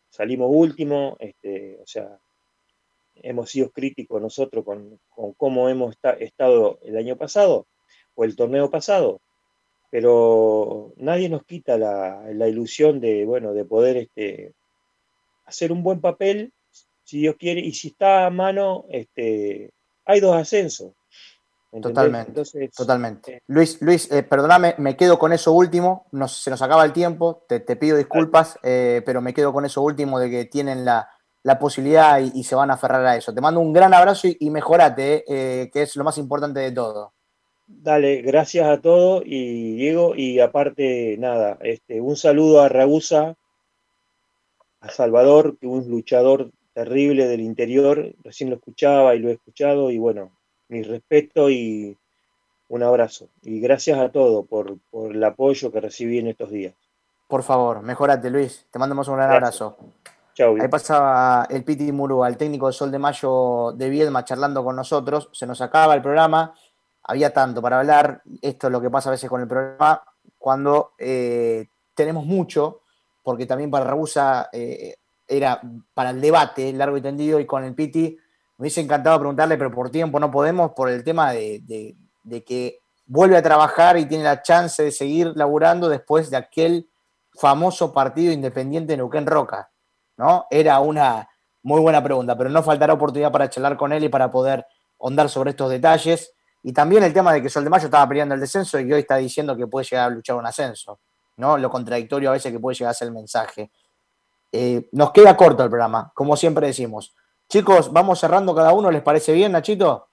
salimos 0.10 0.50
último, 0.54 1.18
este, 1.20 1.80
o 1.82 1.88
sea, 1.88 2.20
hemos 3.16 3.50
sido 3.52 3.70
críticos 3.72 4.22
nosotros 4.22 4.64
con, 4.66 5.00
con 5.10 5.34
cómo 5.34 5.70
hemos 5.70 5.92
esta- 5.92 6.14
estado 6.14 6.80
el 6.84 6.98
año 6.98 7.18
pasado 7.18 7.68
o 8.16 8.24
el 8.24 8.36
torneo 8.36 8.70
pasado, 8.70 9.22
pero 9.92 10.94
nadie 10.98 11.30
nos 11.30 11.44
quita 11.44 11.78
la, 11.78 12.24
la 12.34 12.48
ilusión 12.48 13.00
de, 13.00 13.26
bueno, 13.26 13.54
de 13.54 13.66
poder 13.66 13.98
este, 13.98 14.54
hacer 15.46 15.72
un 15.72 15.84
buen 15.84 16.00
papel, 16.02 16.52
si 17.04 17.20
Dios 17.20 17.36
quiere, 17.38 17.60
y 17.62 17.74
si 17.74 17.90
está 17.90 18.26
a 18.26 18.30
mano, 18.30 18.86
este, 18.90 19.70
hay 20.06 20.20
dos 20.22 20.36
ascensos. 20.36 20.94
¿entendés? 21.74 21.94
Totalmente, 21.96 22.30
Entonces, 22.30 22.72
totalmente. 22.72 23.42
Luis, 23.48 23.82
Luis, 23.82 24.12
eh, 24.12 24.24
perdóname, 24.24 24.76
me 24.78 24.96
quedo 24.96 25.20
con 25.20 25.34
eso 25.34 25.52
último. 25.52 26.06
Nos- 26.12 26.42
se 26.42 26.50
nos 26.50 26.62
acaba 26.62 26.84
el 26.86 26.94
tiempo, 26.94 27.44
te, 27.48 27.60
te 27.60 27.76
pido 27.76 27.98
disculpas, 27.98 28.58
eh, 28.64 29.02
pero 29.06 29.22
me 29.22 29.34
quedo 29.34 29.52
con 29.54 29.66
eso 29.66 29.82
último 29.82 30.20
de 30.20 30.30
que 30.30 30.46
tienen 30.46 30.84
la, 30.86 31.10
la 31.44 31.60
posibilidad 31.60 32.20
y, 32.20 32.32
y 32.34 32.44
se 32.44 32.56
van 32.56 32.72
a 32.72 32.76
aferrar 32.76 33.06
a 33.06 33.16
eso. 33.18 33.34
Te 33.34 33.42
mando 33.42 33.60
un 33.60 33.74
gran 33.74 33.94
abrazo 33.94 34.28
y, 34.28 34.38
y 34.40 34.50
mejorate, 34.50 35.16
eh, 35.16 35.24
eh, 35.64 35.70
que 35.72 35.82
es 35.84 35.96
lo 35.98 36.04
más 36.06 36.18
importante 36.18 36.60
de 36.62 36.72
todo. 36.72 37.14
Dale, 37.84 38.22
gracias 38.22 38.68
a 38.68 38.80
todos 38.80 39.24
y 39.26 39.76
Diego, 39.76 40.14
y 40.16 40.40
aparte, 40.40 41.16
nada, 41.18 41.58
este, 41.62 42.00
un 42.02 42.16
saludo 42.16 42.62
a 42.62 42.70
Ragusa, 42.70 43.36
a 44.82 44.90
Salvador, 44.90 45.58
que 45.58 45.68
un 45.68 45.90
luchador 45.90 46.52
terrible 46.74 47.28
del 47.28 47.42
interior, 47.42 48.14
recién 48.24 48.50
lo 48.50 48.58
escuchaba 48.58 49.16
y 49.16 49.20
lo 49.20 49.30
he 49.30 49.34
escuchado, 49.34 49.90
y 49.92 49.98
bueno, 49.98 50.32
mi 50.70 50.84
respeto 50.84 51.50
y 51.50 51.98
un 52.70 52.84
abrazo. 52.84 53.28
Y 53.42 53.60
gracias 53.60 54.00
a 54.00 54.10
todos 54.10 54.48
por, 54.48 54.78
por 54.90 55.16
el 55.16 55.24
apoyo 55.24 55.72
que 55.72 55.82
recibí 55.82 56.20
en 56.20 56.28
estos 56.28 56.50
días. 56.52 56.74
Por 57.28 57.44
favor, 57.44 57.82
mejorate, 57.82 58.30
Luis. 58.30 58.68
Te 58.72 58.80
mandamos 58.80 59.08
un 59.08 59.16
gran 59.16 59.30
Gracias. 59.30 59.62
abrazo. 59.62 59.78
Chau. 60.34 60.58
Ahí 60.62 60.68
pasaba 60.68 61.48
el 61.50 61.64
Piti 61.64 61.92
Murúa, 61.92 62.28
el 62.28 62.38
técnico 62.38 62.68
de 62.68 62.74
Sol 62.74 62.92
de 62.92 63.00
Mayo 63.00 63.74
de 63.74 63.90
Viedma, 63.90 64.24
charlando 64.24 64.64
con 64.64 64.76
nosotros. 64.76 65.30
Se 65.34 65.46
nos 65.46 65.62
acaba 65.62 65.94
el 65.96 66.02
programa. 66.02 66.54
Había 67.04 67.34
tanto 67.34 67.62
para 67.62 67.80
hablar. 67.80 68.22
Esto 68.42 68.68
es 68.68 68.72
lo 68.72 68.82
que 68.82 68.90
pasa 68.90 69.10
a 69.10 69.12
veces 69.12 69.30
con 69.30 69.42
el 69.42 69.48
programa 69.48 70.02
cuando 70.38 70.94
eh, 70.98 71.68
tenemos 71.94 72.26
mucho, 72.26 72.82
porque 73.24 73.46
también 73.46 73.70
para 73.72 73.86
Ragusa 73.86 74.50
eh, 74.52 74.96
era 75.28 75.62
para 75.94 76.10
el 76.12 76.22
debate 76.22 76.72
largo 76.74 76.98
y 76.98 77.02
tendido, 77.02 77.40
y 77.40 77.46
con 77.46 77.64
el 77.64 77.74
Piti 77.76 78.18
me 78.58 78.64
hubiese 78.64 78.82
encantado 78.82 79.18
preguntarle, 79.20 79.58
pero 79.58 79.72
por 79.72 79.90
tiempo 79.90 80.20
no 80.20 80.30
podemos, 80.30 80.72
por 80.72 80.90
el 80.90 81.04
tema 81.04 81.32
de, 81.32 81.62
de- 82.24 82.44
que 82.44 82.80
vuelve 83.06 83.36
a 83.38 83.42
trabajar 83.42 83.98
y 83.98 84.06
tiene 84.06 84.24
la 84.24 84.42
chance 84.42 84.84
de 84.84 84.92
seguir 84.92 85.34
laburando 85.36 85.90
después 85.90 86.30
de 86.30 86.38
aquel 86.38 86.90
famoso 87.34 87.92
partido 87.92 88.32
independiente 88.32 88.94
de 88.94 88.98
Neuquén 88.98 89.26
Roca. 89.26 89.72
¿no? 90.18 90.46
Era 90.50 90.80
una 90.80 91.28
muy 91.64 91.82
buena 91.82 92.04
pregunta, 92.04 92.38
pero 92.38 92.50
no 92.50 92.62
faltará 92.64 92.94
oportunidad 92.94 93.32
para 93.32 93.50
charlar 93.50 93.78
con 93.78 93.92
él 93.92 94.04
y 94.04 94.10
para 94.10 94.30
poder 94.32 94.66
ondar 94.98 95.30
sobre 95.30 95.52
estos 95.52 95.70
detalles. 95.70 96.34
Y 96.64 96.74
también 96.74 97.04
el 97.04 97.14
tema 97.14 97.34
de 97.34 97.42
que 97.42 97.50
Sol 97.50 97.64
de 97.64 97.70
Mayo 97.70 97.86
estaba 97.86 98.08
peleando 98.08 98.36
el 98.36 98.42
descenso 98.42 98.80
y 98.80 98.92
hoy 98.92 99.02
está 99.02 99.18
diciendo 99.18 99.56
que 99.56 99.68
puede 99.68 99.86
llegar 99.86 100.12
a 100.12 100.14
luchar 100.14 100.36
un 100.36 100.46
ascenso, 100.46 101.00
¿no? 101.38 101.58
Lo 101.58 101.70
contradictorio 101.70 102.30
a 102.30 102.34
veces 102.34 102.52
que 102.52 102.60
puede 102.60 102.78
llegar 102.78 102.92
a 102.92 102.94
ser 102.94 103.08
el 103.08 103.14
mensaje. 103.14 103.72
Eh, 104.52 104.88
nos 104.92 105.12
queda 105.12 105.36
corto 105.36 105.64
el 105.64 105.70
programa, 105.70 106.12
como 106.14 106.36
siempre 106.36 106.68
decimos. 106.68 107.16
Chicos, 107.50 107.92
vamos 107.92 108.20
cerrando 108.20 108.54
cada 108.54 108.74
uno, 108.74 108.92
¿les 108.92 109.02
parece 109.02 109.34
bien, 109.34 109.54
Nachito? 109.54 110.08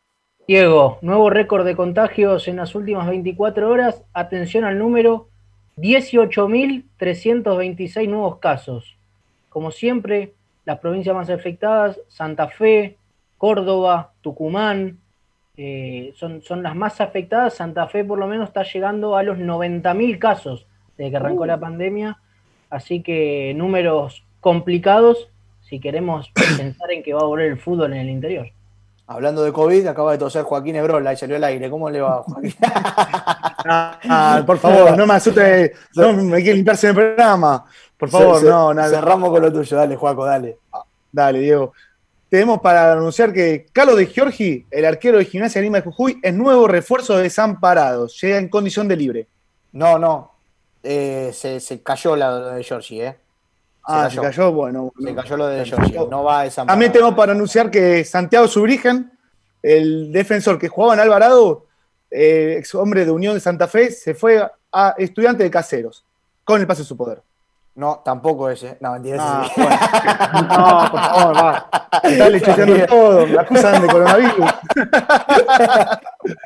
Diego, 0.46 0.99
nuevo 1.03 1.28
récord 1.28 1.66
de 1.66 1.76
contagios 1.76 2.49
en 2.49 2.57
las 2.57 2.74
últimas 2.74 3.07
24 3.07 3.68
horas. 3.68 4.03
Atención 4.14 4.64
al 4.64 4.78
número, 4.78 5.28
18.326 5.76 8.09
nuevos 8.09 8.38
casos. 8.38 8.96
Como 9.51 9.70
siempre, 9.70 10.32
las 10.64 10.78
provincias 10.78 11.14
más 11.14 11.28
afectadas, 11.28 12.01
Santa 12.09 12.49
Fe, 12.49 12.96
Córdoba, 13.36 14.12
Tucumán, 14.22 14.99
eh, 15.59 16.14
son, 16.16 16.40
son 16.40 16.62
las 16.62 16.74
más 16.74 17.00
afectadas. 17.02 17.54
Santa 17.54 17.86
Fe 17.88 18.04
por 18.04 18.18
lo 18.18 18.26
menos 18.26 18.48
está 18.48 18.62
llegando 18.62 19.16
a 19.16 19.22
los 19.22 19.36
90.000 19.38 20.18
casos 20.18 20.66
desde 20.96 21.11
que 21.11 21.16
arrancó 21.18 21.42
Uh. 21.42 21.46
la 21.46 21.59
pandemia. 21.61 22.18
Así 22.70 23.02
que 23.02 23.52
números 23.56 24.24
complicados 24.40 25.28
si 25.62 25.80
queremos 25.80 26.30
pensar 26.56 26.90
en 26.92 27.02
que 27.02 27.12
va 27.12 27.20
a 27.20 27.24
volver 27.24 27.46
el 27.50 27.59
fútbol 27.59 27.92
en 27.92 27.98
el 28.00 28.09
interior. 28.11 28.46
Hablando 29.11 29.42
de 29.42 29.52
COVID, 29.52 29.86
acaba 29.86 30.12
de 30.12 30.18
toser 30.18 30.42
Joaquín 30.44 30.76
Ebrola 30.76 31.12
y 31.12 31.16
salió 31.16 31.36
al 31.36 31.44
aire. 31.44 31.68
¿Cómo 31.70 31.88
le 31.90 32.00
va, 32.02 32.22
Joaquín? 32.22 32.54
Ah, 33.70 34.42
por 34.46 34.59
favor, 34.59 34.96
no 34.96 35.06
me 35.06 35.14
asuste. 35.14 35.72
No 35.96 36.12
me 36.12 36.36
quiere 36.42 36.56
limpiarse 36.56 36.86
en 36.88 36.90
el 36.90 36.96
programa. 36.96 37.64
Por 37.96 38.09
favor, 38.09 38.38
ce- 38.40 38.46
no, 38.48 38.72
nada. 38.72 38.88
Cerramos 38.88 39.30
con 39.30 39.42
lo 39.42 39.52
tuyo, 39.52 39.76
dale, 39.76 39.96
Juaco, 39.96 40.24
dale. 40.24 40.59
Dale, 41.11 41.40
Diego. 41.40 41.72
Tenemos 42.29 42.61
para 42.61 42.93
anunciar 42.93 43.33
que 43.33 43.66
Carlos 43.72 43.97
de 43.97 44.07
Giorgi, 44.07 44.66
el 44.70 44.85
arquero 44.85 45.18
de 45.18 45.24
Gimnasia 45.24 45.62
Lima 45.62 45.79
de 45.79 45.85
Jujuy, 45.85 46.20
es 46.22 46.35
nuevo 46.35 46.68
refuerzo 46.68 47.16
de 47.16 47.22
Desamparados. 47.22 48.20
Llega 48.20 48.37
en 48.37 48.49
condición 48.49 48.87
de 48.87 48.97
libre. 48.97 49.29
No, 49.72 49.99
no. 49.99 50.33
Eh, 50.83 51.31
se, 51.33 51.59
se 51.61 51.83
cayó 51.83 52.16
la 52.16 52.55
de 52.55 52.62
Georgie, 52.62 53.07
¿eh? 53.07 53.16
Ah, 53.83 54.11
se 54.11 54.20
cayó, 54.20 54.53
bueno. 54.53 54.93
Se 55.03 55.14
cayó 55.14 55.37
lo 55.39 55.47
de 55.47 55.64
Georgie. 55.64 55.99
No 56.11 56.22
va 56.22 56.41
a 56.41 56.47
esa 56.47 56.66
También 56.66 56.93
tengo 56.93 57.16
para 57.16 57.33
anunciar 57.33 57.70
que 57.70 58.05
Santiago 58.05 58.47
Subrigen, 58.47 59.11
el 59.62 60.12
defensor 60.12 60.59
que 60.59 60.68
jugaba 60.68 60.95
en 60.95 61.01
Alvarado, 61.01 61.64
eh, 62.11 62.57
ex 62.59 62.74
hombre 62.74 63.07
de 63.07 63.11
Unión 63.11 63.35
de 63.35 63.41
Santa 63.41 63.66
Fe, 63.66 63.91
se 63.91 64.14
fue 64.14 64.47
a 64.70 64.95
estudiante 64.99 65.43
de 65.43 65.51
caseros, 65.51 66.05
con 66.45 66.61
el 66.61 66.66
pase 66.66 66.83
de 66.83 66.89
su 66.89 66.97
poder. 66.97 67.22
No, 67.79 68.03
tampoco 68.05 68.51
ese. 68.51 68.76
No, 68.81 68.95
mentira. 68.95 69.18
Ah, 69.20 69.49
sí. 69.55 69.61
No, 69.62 70.91
por 70.91 71.01
favor, 71.01 71.37
va. 71.37 71.70
Dale 72.18 72.41
chequeando 72.41 72.87
todo, 72.87 73.26
me 73.29 73.39
acusan 73.39 73.83
de 73.83 73.87
coronavirus. 73.87 74.51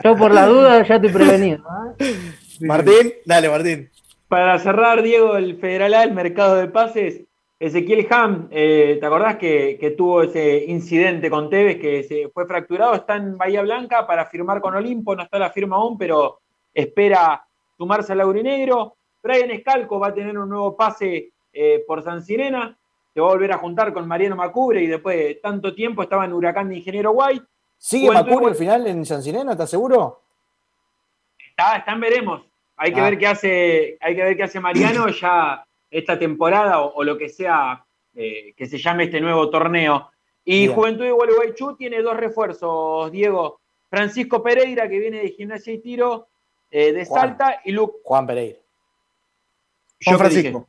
Yo 0.05 0.17
por 0.17 0.35
la 0.35 0.47
duda 0.47 0.83
ya 0.87 1.01
te 1.01 1.07
he 1.07 1.11
prevenido. 1.11 1.65
¿eh? 1.99 2.17
Martín, 2.61 3.15
dale, 3.25 3.49
Martín. 3.49 3.91
Para 4.29 4.59
cerrar, 4.59 5.01
Diego, 5.01 5.39
el 5.39 5.57
Federal 5.57 5.95
A, 5.95 6.03
el 6.03 6.13
mercado 6.13 6.57
de 6.57 6.69
pases, 6.69 7.23
Ezequiel 7.59 8.07
Ham, 8.11 8.49
eh, 8.51 8.99
¿te 9.01 9.07
acordás 9.07 9.37
que, 9.37 9.79
que 9.81 9.93
tuvo 9.93 10.23
ese 10.23 10.67
incidente 10.67 11.31
con 11.31 11.49
Tevez 11.49 11.81
que 11.81 12.03
se 12.03 12.29
fue 12.29 12.47
fracturado? 12.47 12.95
Está 12.95 13.17
en 13.17 13.39
Bahía 13.39 13.63
Blanca 13.63 14.07
para 14.07 14.27
firmar 14.27 14.61
con 14.61 14.75
Olimpo, 14.75 15.17
no 15.17 15.23
está 15.23 15.39
la 15.39 15.49
firma 15.51 15.77
aún, 15.77 15.97
pero 15.97 16.41
espera 16.75 17.43
sumarse 17.79 18.13
al 18.13 18.19
Laurinegro. 18.19 18.97
Brian 19.23 19.51
Escalco 19.51 19.99
va 19.99 20.09
a 20.09 20.15
tener 20.15 20.37
un 20.39 20.49
nuevo 20.49 20.77
pase 20.77 21.31
eh, 21.53 21.85
por 21.87 22.03
San 22.03 22.23
Sirena, 22.23 22.77
se 23.15 23.21
va 23.21 23.29
a 23.29 23.33
volver 23.33 23.53
a 23.53 23.59
juntar 23.59 23.93
con 23.93 24.09
Mariano 24.09 24.37
Macubre 24.37 24.83
y 24.83 24.87
después 24.87 25.17
de 25.17 25.35
tanto 25.37 25.75
tiempo 25.75 26.03
estaba 26.03 26.25
en 26.25 26.33
Huracán 26.33 26.69
de 26.69 26.77
Ingeniero 26.77 27.13
White. 27.13 27.45
¿Sigue 27.79 28.09
Juventud 28.09 28.31
igual- 28.33 28.47
al 28.53 28.55
final 28.57 28.87
en 28.87 29.05
San 29.07 29.23
Sirena? 29.23 29.53
¿Estás 29.53 29.71
seguro? 29.71 30.23
Está, 31.51 31.77
está 31.77 31.93
en 31.93 32.01
veremos. 32.01 32.43
Hay 32.77 32.93
que 32.93 33.01
Ah. 33.01 33.05
ver 33.05 33.19
qué 33.19 33.27
hace, 33.27 33.99
hay 34.01 34.17
que 34.17 34.23
ver 34.25 34.37
qué 34.37 34.43
hace 34.45 34.61
Mariano 34.61 35.09
ya 35.09 35.65
esta 35.91 36.19
temporada 36.19 36.81
o, 36.81 36.95
o 36.95 37.05
lo 37.05 37.19
que 37.19 37.29
sea 37.29 37.85
eh, 38.15 38.53
que 38.57 38.67
se 38.67 38.79
llame 38.79 39.05
este 39.05 39.21
nuevo 39.21 39.49
torneo. 39.51 40.11
Y 40.45 40.61
Bien. 40.67 40.75
Juventud 40.75 41.05
de 41.05 41.13
Gualeguaychú 41.13 41.77
tiene 41.77 42.03
dos 42.03 42.17
refuerzos, 42.17 43.11
Diego. 43.13 43.61
Francisco 43.89 44.43
Pereira, 44.43 44.89
que 44.89 44.99
viene 44.99 45.19
de 45.23 45.29
Gimnasia 45.31 45.73
y 45.75 45.79
Tiro 45.79 46.29
eh, 46.71 46.93
de 46.93 47.05
Juan. 47.05 47.21
Salta, 47.21 47.61
y 47.65 47.73
Lu 47.73 48.01
Juan 48.03 48.27
Pereira. 48.27 48.59
Juan 50.05 50.19
Francisco. 50.19 50.67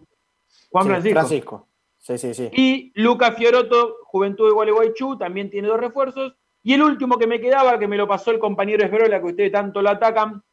Juan 0.70 0.84
Sí, 0.86 0.90
Francisco. 0.90 1.20
Francisco. 1.20 1.68
Sí, 2.00 2.18
sí, 2.18 2.34
sí. 2.34 2.50
Y 2.54 2.92
Lucas 3.02 3.36
Fioroto, 3.38 3.96
Juventud 4.06 4.46
de 4.48 4.54
Gualeguaychú, 4.54 5.18
también 5.18 5.50
tiene 5.50 5.68
dos 5.70 5.80
refuerzos. 5.80 6.34
Y 6.64 6.74
el 6.74 6.84
último 6.84 7.18
que 7.18 7.28
me 7.28 7.40
quedaba, 7.40 7.80
que 7.80 7.88
me 7.88 7.98
lo 7.98 8.08
pasó 8.08 8.32
el 8.32 8.40
compañero 8.40 8.84
Esberola, 8.84 9.20
que 9.20 9.28
ustedes 9.28 9.52
tanto 9.52 9.82
lo 9.82 9.90
atacan, 9.90 10.44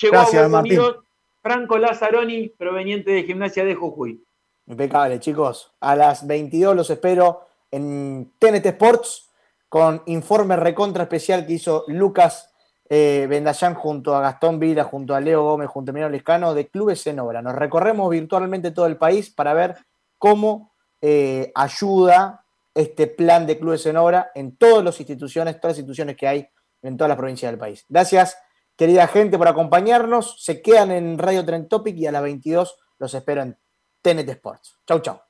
llegó 0.00 0.12
Gracias, 0.14 0.44
a 0.44 0.48
Martín. 0.48 0.72
Unidos, 0.78 1.04
Franco 1.42 1.78
Lazzaroni, 1.78 2.48
proveniente 2.50 3.10
de 3.10 3.22
Gimnasia 3.24 3.64
de 3.64 3.74
Jujuy. 3.74 4.22
Impecable, 4.66 5.20
chicos. 5.20 5.72
A 5.80 5.94
las 5.96 6.26
22 6.26 6.74
los 6.74 6.90
espero 6.90 7.42
en 7.70 8.32
TNT 8.38 8.66
Sports 8.66 9.30
con 9.68 10.02
informe 10.06 10.56
recontra 10.56 11.04
especial 11.04 11.46
que 11.46 11.54
hizo 11.54 11.84
Lucas 11.88 12.52
eh, 12.88 13.28
junto 13.74 14.14
a 14.14 14.20
Gastón 14.20 14.58
Vila, 14.58 14.84
junto 14.84 15.14
a 15.14 15.20
Leo 15.20 15.42
Gómez, 15.42 15.68
junto 15.68 15.90
a 15.90 15.92
Emiliano 15.92 16.12
Liscano, 16.12 16.54
de 16.54 16.68
Clubes 16.68 17.06
en 17.06 17.20
Obra. 17.20 17.42
Nos 17.42 17.54
recorremos 17.54 18.10
virtualmente 18.10 18.70
todo 18.70 18.86
el 18.86 18.96
país 18.96 19.30
para 19.30 19.54
ver 19.54 19.76
cómo 20.18 20.74
eh, 21.00 21.52
ayuda 21.54 22.44
este 22.74 23.06
plan 23.06 23.46
de 23.46 23.58
Clubes 23.58 23.86
en 23.86 23.96
Obra 23.96 24.30
en 24.34 24.56
todas 24.56 24.84
las 24.84 25.00
instituciones, 25.00 25.60
todas 25.60 25.72
las 25.72 25.78
instituciones 25.78 26.16
que 26.16 26.28
hay 26.28 26.48
en 26.82 26.96
todas 26.96 27.08
las 27.08 27.18
provincias 27.18 27.50
del 27.50 27.58
país. 27.58 27.84
Gracias, 27.88 28.38
querida 28.76 29.06
gente, 29.08 29.38
por 29.38 29.48
acompañarnos. 29.48 30.42
Se 30.42 30.62
quedan 30.62 30.90
en 30.90 31.18
Radio 31.18 31.44
Trend 31.44 31.68
Topic 31.68 31.96
y 31.96 32.06
a 32.06 32.12
las 32.12 32.22
22 32.22 32.76
los 32.98 33.14
espero 33.14 33.42
en 33.42 33.58
TNT 34.02 34.28
Sports. 34.30 34.78
Chau, 34.86 35.00
chau. 35.00 35.25